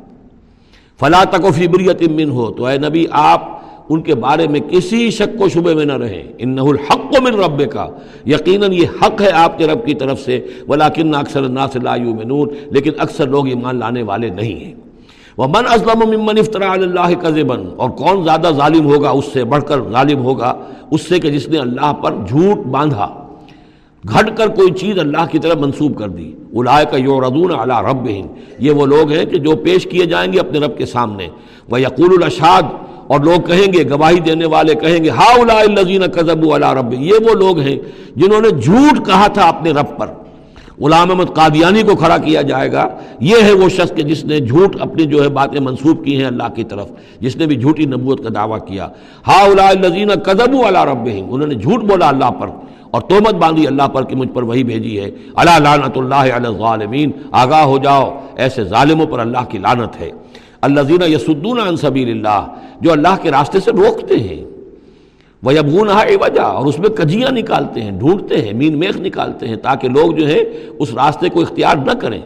فلا 0.99 1.23
تک 1.31 1.45
و 1.45 1.51
فبریت 1.51 2.01
من 2.11 2.29
ہو 2.29 2.51
تو 2.51 2.65
اے 2.65 2.77
نبی، 2.77 3.05
آپ 3.11 3.49
ان 3.89 4.01
کے 4.01 4.15
بارے 4.15 4.47
میں 4.47 4.59
کسی 4.69 5.09
شک 5.11 5.41
و 5.41 5.47
شبے 5.49 5.73
میں 5.75 5.85
نہ 5.85 5.97
رہیں۔ 5.97 6.23
ان 6.37 6.57
الحق 6.59 7.19
من 7.21 7.39
رب 7.39 7.61
کا 7.71 7.87
یقیناً 8.25 8.73
یہ 8.73 8.87
حق 9.01 9.21
ہے 9.21 9.31
آپ 9.35 9.57
کے 9.57 9.67
رب 9.67 9.85
کی 9.85 9.93
طرف 9.93 10.19
سے 10.19 10.39
ولاکن 10.67 11.15
اکثر 11.15 11.43
الناس 11.43 11.75
لا 11.75 11.95
یؤمنون، 11.95 12.47
لیکن 12.71 12.91
اکثر 12.97 13.27
لوگ 13.27 13.47
ایمان 13.47 13.79
لانے 13.79 14.03
والے 14.03 14.29
نہیں 14.29 14.63
ہیں۔ 14.65 14.73
من 15.47 15.67
ازلم 15.69 16.09
ممن 16.09 16.37
افطرا 16.37 16.71
اللہ 16.71 17.13
کا 17.21 17.29
اور 17.75 17.89
کون 17.89 18.23
زیادہ 18.23 18.49
ظالم 18.55 18.85
ہوگا 18.85 19.09
اس 19.09 19.25
سے 19.33 19.43
بڑھ 19.43 19.63
کر 19.63 19.81
ظالم 19.91 20.23
ہوگا 20.23 20.53
اس 20.91 21.01
سے 21.01 21.19
کہ 21.19 21.29
جس 21.29 21.47
نے 21.47 21.57
اللہ 21.57 21.93
پر 21.93 22.13
جھوٹ 22.27 22.57
باندھا 22.57 23.07
گھٹ 24.09 24.37
کر 24.37 24.47
کوئی 24.47 24.71
چیز 24.71 24.99
اللہ 24.99 25.25
کی 25.31 25.39
طرف 25.39 25.57
منسوب 25.57 25.97
کر 25.97 26.09
دی۔ 26.09 26.35
الائے 26.55 26.85
کا 26.91 26.97
یوردون 26.97 27.51
علی 27.59 27.73
رب 27.89 28.09
یہ 28.59 28.71
وہ 28.71 28.85
لوگ 28.85 29.11
ہیں 29.11 29.25
کہ 29.25 29.37
جو 29.37 29.55
پیش 29.55 29.87
کیے 29.87 30.05
جائیں 30.05 30.33
گے 30.33 30.39
اپنے 30.39 30.59
رب 30.59 30.77
کے 30.77 30.85
سامنے۔ 30.85 31.27
وہ 31.69 31.81
یقول 31.81 32.09
الاشاد 32.17 32.63
اور 33.07 33.19
لوگ 33.19 33.41
کہیں 33.41 33.73
گے، 33.73 33.89
گواہی 33.89 34.19
دینے 34.19 34.45
والے 34.45 34.75
کہیں 34.75 35.03
گے 35.03 35.09
ہا 35.09 35.59
الزین 35.59 36.01
کزب 36.01 36.53
اللہ 36.53 36.73
رب 36.73 36.93
یہ 36.93 37.13
وہ 37.29 37.33
لوگ 37.33 37.59
ہیں 37.59 37.77
جنہوں 38.15 38.41
نے 38.41 38.49
جھوٹ 38.49 39.05
کہا 39.05 39.27
تھا 39.27 39.47
اپنے 39.47 39.71
رب 39.71 39.97
پر۔ 39.97 40.07
غلام 40.81 41.09
احمد 41.11 41.33
قادیانی 41.33 41.81
کو 41.81 41.95
کھڑا 41.95 42.17
کیا 42.17 42.41
جائے 42.41 42.71
گا۔ 42.71 42.87
یہ 43.19 43.35
ہے 43.43 43.51
وہ 43.51 43.69
شخص 43.69 43.91
کہ 43.95 44.03
جس 44.03 44.25
نے 44.25 44.39
جھوٹ 44.39 44.75
اپنی 44.79 45.03
جو 45.03 45.23
ہے 45.23 45.29
باتیں 45.29 45.59
منسوب 45.59 46.05
کی 46.05 46.17
ہیں 46.17 46.25
اللہ 46.25 46.53
کی 46.55 46.63
طرف، 46.63 46.89
جس 47.19 47.35
نے 47.35 47.45
بھی 47.45 47.55
جھوٹی 47.55 47.85
نبوت 47.85 48.23
کا 48.23 48.29
دعویٰ 48.35 48.67
کیا۔ 48.67 48.87
ہا 49.27 49.67
الزین 49.67 50.09
کزب 50.09 50.65
اللہ 50.65 50.83
رب 50.83 51.09
انہوں 51.15 51.47
نے 51.47 51.55
جھوٹ 51.55 51.83
بولا 51.83 52.09
اللہ 52.09 52.31
پر 52.31 52.47
اور 52.91 53.01
تومت 53.01 53.33
باندھی 53.33 53.67
اللہ 53.67 53.87
پر 53.87 54.03
کہ 54.03 54.15
مجھ 54.15 54.29
پر 54.29 54.43
وہی 54.43 54.63
بھیجی 54.63 54.99
ہے۔ 54.99 55.11
اللہ 55.35 55.59
لعنت 55.59 55.97
اللہ 55.97 56.15
علیہ 56.15 56.47
الظالمین، 56.47 57.11
آگاہ 57.31 57.63
ہو 57.63 57.77
جاؤ، 57.77 58.19
ایسے 58.35 58.63
ظالموں 58.63 59.05
پر 59.05 59.19
اللہ 59.19 59.43
کی 59.49 59.57
لانت 59.57 60.01
ہے۔ 60.01 60.11
اللہ 60.61 60.81
زینہ 60.81 61.03
یسدون 61.03 61.59
عن 61.67 61.77
سبیل 61.77 62.09
اللہ، 62.09 62.47
جو 62.81 62.91
اللہ 62.91 63.15
کے 63.21 63.31
راستے 63.31 63.59
سے 63.59 63.71
روکتے 63.71 64.15
ہیں۔ 64.15 64.50
وہ 65.43 65.51
ابغون 65.51 65.87
وجہ 66.21 66.41
اور 66.41 66.65
اس 66.65 66.79
میں 66.79 66.89
کجیاں 66.89 67.31
نکالتے 67.31 67.81
ہیں، 67.81 67.91
ڈھونڈتے 67.91 68.41
ہیں، 68.41 68.53
مین 68.53 68.79
میخ 68.79 68.99
نکالتے 68.99 69.47
ہیں 69.47 69.55
تاکہ 69.55 69.87
لوگ 69.87 70.11
جو 70.11 70.27
ہے 70.27 70.37
اس 70.79 70.93
راستے 70.93 71.29
کو 71.29 71.41
اختیار 71.41 71.75
نہ 71.75 71.91
کریں۔ 71.91 72.21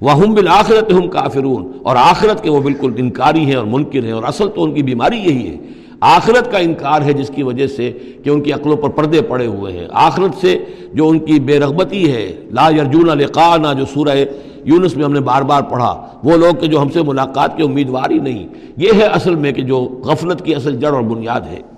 وہ 0.00 0.10
ہم 0.10 0.34
بالآخرت 0.34 0.92
ہم 0.92 1.08
کافرون 1.08 1.72
اور 1.82 1.96
آخرت 1.96 2.42
کے 2.42 2.50
وہ 2.50 2.60
بالکل 2.60 2.92
انکاری 2.96 3.40
ہیں 3.40 3.54
اور 3.54 3.64
منکر 3.64 4.04
ہیں 4.04 4.12
اور 4.12 4.22
اصل 4.22 4.48
تو 4.54 4.64
ان 4.64 4.74
کی 4.74 4.82
بیماری 4.82 5.16
یہی 5.16 5.48
ہے۔ 5.48 5.56
آخرت 6.00 6.52
کا 6.52 6.58
انکار 6.58 7.02
ہے 7.02 7.12
جس 7.12 7.30
کی 7.34 7.42
وجہ 7.42 7.66
سے 7.66 7.92
کہ 8.24 8.30
ان 8.30 8.40
کی 8.40 8.52
عقلوں 8.52 8.76
پر 8.76 8.88
پردے 8.88 9.22
پڑے 9.22 9.46
ہوئے 9.46 9.72
ہیں۔ 9.72 9.86
آخرت 9.92 10.40
سے 10.40 10.58
جو 10.92 11.08
ان 11.08 11.18
کی 11.18 11.40
بے 11.40 11.58
رغبتی 11.58 12.12
ہے، 12.12 12.36
لا 12.50 12.70
یرجون 12.70 13.18
لقانا 13.18 13.72
جو 13.72 13.84
سورہ 13.84 14.18
یونس 14.64 14.96
میں 14.96 15.04
ہم 15.04 15.12
نے 15.12 15.20
بار 15.20 15.42
بار 15.42 15.62
پڑھا، 15.62 16.06
وہ 16.24 16.36
لوگ 16.36 16.54
کہ 16.60 16.66
جو 16.66 16.82
ہم 16.82 16.88
سے 16.88 17.02
ملاقات 17.02 17.56
کے 17.56 17.62
امیدوار 17.62 18.10
ہی 18.10 18.18
نہیں۔ 18.18 18.48
یہ 18.76 18.88
ہے 18.96 19.04
اصل 19.04 19.34
میں 19.34 19.52
کہ 19.52 19.62
جو 19.62 19.80
غفلت 20.04 20.44
کی 20.44 20.54
اصل 20.54 20.76
جڑ 20.76 20.92
اور 20.92 21.02
بنیاد 21.02 21.40
ہے۔ 21.40 21.73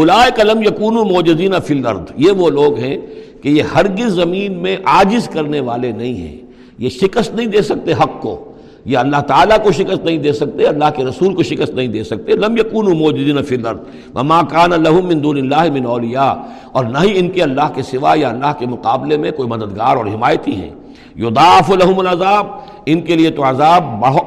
الائے 0.00 0.30
قلم 0.36 0.62
یقون 0.62 0.94
موجودین 0.94 1.52
فل 1.66 1.86
ارد 1.86 2.10
یہ 2.16 2.30
وہ 2.30 2.50
لوگ 2.50 2.78
ہیں 2.78 2.98
کہ 3.42 3.48
یہ 3.48 3.62
ہرگز 3.62 4.08
زمین 4.08 4.52
میں 4.52 4.76
عاجز 4.84 5.28
کرنے 5.28 5.60
والے 5.60 5.92
نہیں 5.92 6.14
ہیں۔ 6.14 6.36
یہ 6.78 6.88
شکست 6.88 7.34
نہیں 7.34 7.46
دے 7.46 7.62
سکتے 7.62 7.92
حق 7.92 8.22
کو۔ 8.22 8.52
یہ 8.84 8.98
اللہ 8.98 9.16
تعالیٰ 9.16 9.56
کو 9.62 9.72
شکست 9.72 10.04
نہیں 10.04 10.18
دے 10.18 10.32
سکتے، 10.32 10.66
اللہ 10.66 10.84
کے 10.96 11.04
رسول 11.04 11.34
کو 11.34 11.42
شکست 11.42 11.74
نہیں 11.74 11.88
دے 11.88 12.04
سکتے۔ 12.04 12.32
لم 12.32 12.56
یکون 12.56 12.98
موجودین 12.98 13.42
فی 13.42 13.54
الارض۔ 13.54 13.78
وما 14.14 14.42
کان 14.42 14.70
لهم 14.70 15.06
من 15.06 15.22
دون 15.22 15.38
اللہ 15.38 15.72
من 15.72 15.86
اولیاء۔ 15.86 16.32
اور 16.72 16.84
نہ 16.84 16.98
ہی 16.98 17.18
ان 17.18 17.30
کے 17.30 17.42
اللہ 17.42 17.68
کے 17.74 17.82
سوا 17.82 18.14
یا 18.16 18.28
اللہ 18.28 18.52
کے 18.58 18.66
مقابلے 18.66 19.16
میں 19.16 19.30
کوئی 19.30 19.48
مددگار 19.48 19.96
اور 19.96 20.06
حمایتی 20.06 20.52
ہیں۔ 20.52 20.70
یضاف 21.16 21.70
لهم 21.70 21.98
العذاب۔ 21.98 22.46
ان 22.86 23.00
کے 23.00 23.16
لیے 23.16 23.30
تو 23.30 23.44
عذاب 23.44 23.84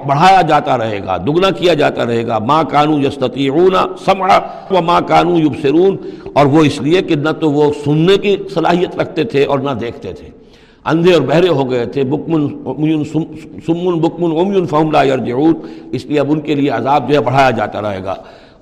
بڑھایا 0.08 0.42
جاتا 0.42 0.78
رہے 0.78 1.00
گا، 1.06 1.18
دگنا 1.18 1.50
کیا 1.50 1.74
جاتا 1.74 2.06
رہے 2.06 2.28
گا۔ 2.28 2.40
ما 2.40 2.64
کانو 2.64 3.00
یستطیعون 3.08 3.76
سمع 4.06 4.28
وما 4.72 5.00
کانو 5.00 5.38
یبصرون۔ 5.38 5.98
اور 6.34 6.46
وہ 6.46 6.64
اس 6.64 6.82
لیے 6.82 7.02
کہ 7.02 7.16
نہ 7.16 7.30
تو 7.30 7.52
وہ 7.52 7.72
سننے 7.86 8.18
کی 8.18 8.38
صلاحیت 8.54 8.98
رکھتے 8.98 9.24
تھے 9.24 9.46
اور 9.46 9.60
نہ 9.60 9.72
دیکھتے 9.72 10.14
تھے۔ 10.14 10.28
اندھے 10.86 11.14
اور 11.14 11.22
بہرے 11.22 11.48
ہو 11.48 11.72
گئے 11.72 11.86
تھے۔ 11.86 12.04
بکمن 12.04 12.50
سمن 13.66 14.00
بکمن 14.00 14.40
امین 14.40 14.68
فہم 14.68 14.92
لا 14.92 15.04
یرجعون۔ 15.04 15.54
اس 15.92 16.06
لیے 16.06 16.20
اب 16.20 16.32
ان 16.32 16.40
کے 16.40 16.56
لیے 16.56 16.70
عذاب 16.70 17.10
جو 17.10 17.16
ہے 17.16 17.22
بڑھایا 17.22 17.50
جاتا 17.50 17.82
رہے 17.82 18.04
گا۔ 18.04 18.16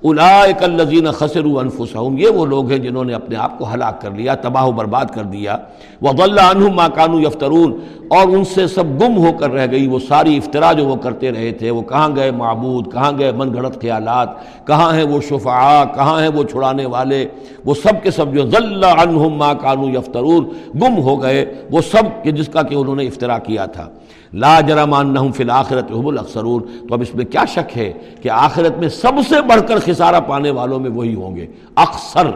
اولئک 0.08 0.62
الذین 0.64 1.10
خسروا 1.12 1.60
انفسهم 1.60 2.18
یہ 2.18 2.36
وہ 2.36 2.44
لوگ 2.52 2.70
ہیں 2.70 2.78
جنہوں 2.84 3.04
نے 3.04 3.14
اپنے 3.14 3.36
آپ 3.46 3.58
کو 3.58 3.64
ہلاک 3.72 4.00
کر 4.00 4.10
لیا، 4.10 4.34
تباہ 4.44 4.66
و 4.66 4.72
برباد 4.78 5.10
کر 5.14 5.24
دیا۔ 5.32 5.56
وضل 6.02 6.38
عنہم 6.38 6.74
ما 6.76 6.86
كانوا 6.94 7.20
یفترون، 7.22 7.72
اور 8.16 8.28
ان 8.36 8.44
سے 8.52 8.66
سب 8.74 8.94
گم 9.02 9.16
ہو 9.24 9.32
کر 9.40 9.50
رہ 9.52 9.66
گئی، 9.72 9.86
وہ 9.86 9.98
ساری 10.08 10.36
افطرا 10.36 10.72
جو 10.78 10.86
وہ 10.86 10.96
کرتے 11.02 11.32
رہے 11.32 11.50
تھے، 11.58 11.70
وہ 11.70 11.82
کہاں 11.90 12.08
گئے 12.16 12.30
معبود، 12.38 12.92
کہاں 12.92 13.12
گئے 13.18 13.32
من 13.40 13.54
گھڑت 13.54 13.80
خیالات، 13.82 14.28
کہاں 14.66 14.92
ہیں 14.94 15.04
وہ 15.10 15.20
شفعاء، 15.28 15.84
کہاں 15.94 16.20
ہیں 16.20 16.28
وہ 16.34 16.44
چھڑانے 16.50 16.86
والے؟ 16.94 17.24
وہ 17.64 17.74
سب 17.82 18.02
کے 18.02 18.10
سب 18.10 18.34
جو 18.34 18.48
ضل 18.50 18.84
عنہم 18.84 19.36
ما 19.38 19.52
كانوا 19.62 19.90
یفترون، 19.98 20.48
گم 20.82 20.98
ہو 21.08 21.20
گئے، 21.22 21.44
وہ 21.70 21.80
سب 21.90 22.22
کہ 22.24 22.30
جس 22.32 22.48
کا 22.52 22.62
کہ 22.62 22.74
انہوں 22.74 22.96
نے 22.96 23.06
افطرا 23.06 23.38
کیا 23.38 23.66
تھا۔ 23.66 23.88
لا 24.32 24.60
جرمان 24.60 25.12
نہ 25.14 25.18
فی 25.36 25.42
الآخرت 25.42 25.90
حب 25.92 26.08
الاکثرون 26.08 26.62
تو 26.88 26.94
اب 26.94 27.00
اس 27.00 27.14
میں 27.14 27.24
کیا 27.24 27.44
شک 27.44 27.76
ہے 27.78 27.92
کہ 28.22 28.28
آخرت 28.28 28.78
میں 28.78 28.88
سب 28.88 29.18
سے 29.28 29.40
بڑھ 29.48 29.60
کر 29.68 29.78
خسارہ 29.84 30.20
پانے 30.20 30.50
والوں 30.50 30.78
میں 30.78 30.90
وہی 30.90 31.14
ہوں 31.14 31.36
گے۔ 31.36 31.46
اکثر 31.76 32.30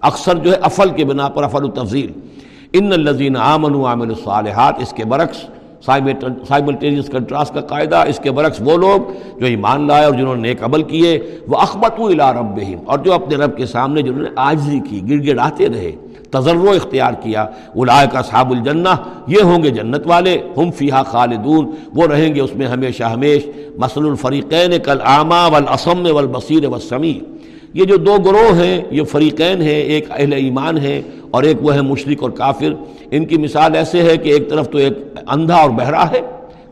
اکثر 0.00 0.34
جو 0.34 0.50
ہے 0.50 0.56
افل 0.62 0.90
کے 0.90 1.04
بنا 1.04 1.28
پر 1.28 1.42
افل 1.42 1.64
التفضیل 1.64 2.10
ان 2.72 2.92
الزین 2.92 3.36
آمن 3.36 3.74
و 3.74 3.86
عامل 3.86 4.08
الصالحات، 4.08 4.74
اس 4.78 4.92
کے 4.92 5.04
برعکس 5.04 5.44
سائملٹینیس 6.48 7.08
کنٹراسٹ 7.08 7.54
کا 7.54 7.60
قاعدہ، 7.60 8.04
اس 8.08 8.18
کے 8.18 8.30
برعکس 8.30 8.60
وہ 8.60 8.76
لوگ 8.76 9.10
جو 9.40 9.46
ایمان 9.46 9.86
لائے 9.86 10.04
اور 10.04 10.14
جنہوں 10.14 10.36
نے 10.36 10.42
نیک 10.42 10.62
عمل 10.64 10.82
کیے۔ 10.82 11.18
وہ 11.48 11.56
اخبت 11.56 12.00
الا 12.00 12.32
رب 12.32 12.58
اور 12.84 12.98
جو 12.98 13.12
اپنے 13.12 13.36
رب 13.36 13.56
کے 13.56 13.66
سامنے 13.66 14.02
جنہوں 14.02 14.22
نے 14.22 14.28
آجزی 14.36 14.80
کی، 14.90 15.00
گڑ 15.10 15.26
گڑاتے 15.26 15.68
رہے۔ 15.68 15.92
تجرو 16.32 16.70
اختیار 16.70 17.12
کیا۔ 17.12 17.42
اولائے 17.76 18.06
کا 18.12 18.22
صحاب 18.22 18.50
الجنہ، 18.50 18.88
یہ 19.26 19.42
ہوں 19.42 19.62
گے 19.62 19.70
جنت 19.70 20.02
والے، 20.04 20.38
ہم 20.56 20.70
فیہا 20.70 21.02
خالدون، 21.02 21.70
وہ 21.94 22.06
رہیں 22.06 22.34
گے 22.34 22.40
اس 22.40 22.54
میں 22.54 22.66
ہمیشہ 22.66 23.02
ہمیش۔ 23.02 23.46
مثل 23.78 24.06
الفریقین 24.06 24.70
کل 24.84 24.98
آما 25.04 25.46
والاسم 25.46 26.06
والبصیر 26.14 26.66
والسمیع۔ 26.66 27.24
یہ 27.74 27.84
جو 27.84 27.96
دو 27.96 28.16
گروہ 28.24 28.56
ہیں، 28.56 28.82
یہ 28.90 29.02
فریقین 29.04 29.62
ہیں، 29.62 29.80
ایک 29.82 30.06
اہل 30.10 30.32
ایمان 30.32 30.78
ہیں 30.78 31.02
اور 31.30 31.42
ایک 31.42 31.56
وہ 31.60 31.74
ہے 31.74 31.80
مشرق 31.80 32.22
اور 32.22 32.30
کافر۔ 32.30 32.74
ان 33.10 33.24
کی 33.24 33.38
مثال 33.38 33.74
ایسے 33.74 34.02
ہے 34.02 34.16
کہ 34.16 34.28
ایک 34.28 34.50
طرف 34.50 34.70
تو 34.70 34.78
ایک 34.78 34.98
اندھا 35.28 35.56
اور 35.56 35.70
بہرا 35.70 36.10
ہے 36.10 36.20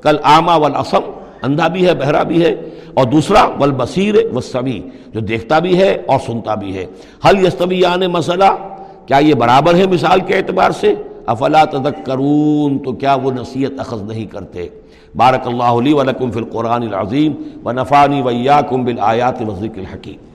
کل 0.02 0.16
آما 0.22 0.56
والاسم 0.56 1.10
اندھا 1.42 1.68
بھی 1.68 1.86
ہے، 1.86 1.94
بہرا 1.94 2.22
بھی 2.22 2.44
ہے۔ 2.44 2.56
اور 2.94 3.04
دوسرا، 3.04 3.44
والبصیر 3.44 4.14
والسمیع، 4.32 4.80
جو 5.14 5.20
دیکھتا 5.20 5.58
بھی 5.58 5.78
ہے 5.78 5.98
اور 6.06 6.18
سنتا 6.26 6.54
بھی 6.54 6.76
ہے۔ 6.76 6.86
حل 7.28 7.46
یستویان 7.46 8.00
مسئلہ؟ 8.00 8.79
کیا 9.10 9.18
یہ 9.18 9.34
برابر 9.34 9.74
ہے 9.74 9.86
مثال 9.86 10.20
کے 10.20 10.34
اعتبار 10.34 10.70
سے؟ 10.70 10.94
افلا 11.26 11.64
تذکرون، 11.64 12.78
تو 12.78 12.92
کیا 12.92 13.14
وہ 13.14 13.30
نصیحت 13.32 13.80
اخذ 13.80 14.02
نہیں 14.02 14.26
کرتے؟ 14.26 14.68
بارک 15.14 15.46
اللہ 15.46 15.62
علی 15.62 15.92
ولکم 15.92 16.30
فی 16.30 16.38
القرآن 16.38 16.82
العظیم 16.82 17.32
و 17.64 17.72
نفانی 17.72 18.22
ویاکم 18.22 18.84
بالآیات 18.84 19.42
و 19.42 19.54
ذکر 19.60 19.78
الحکیم۔ 19.78 20.29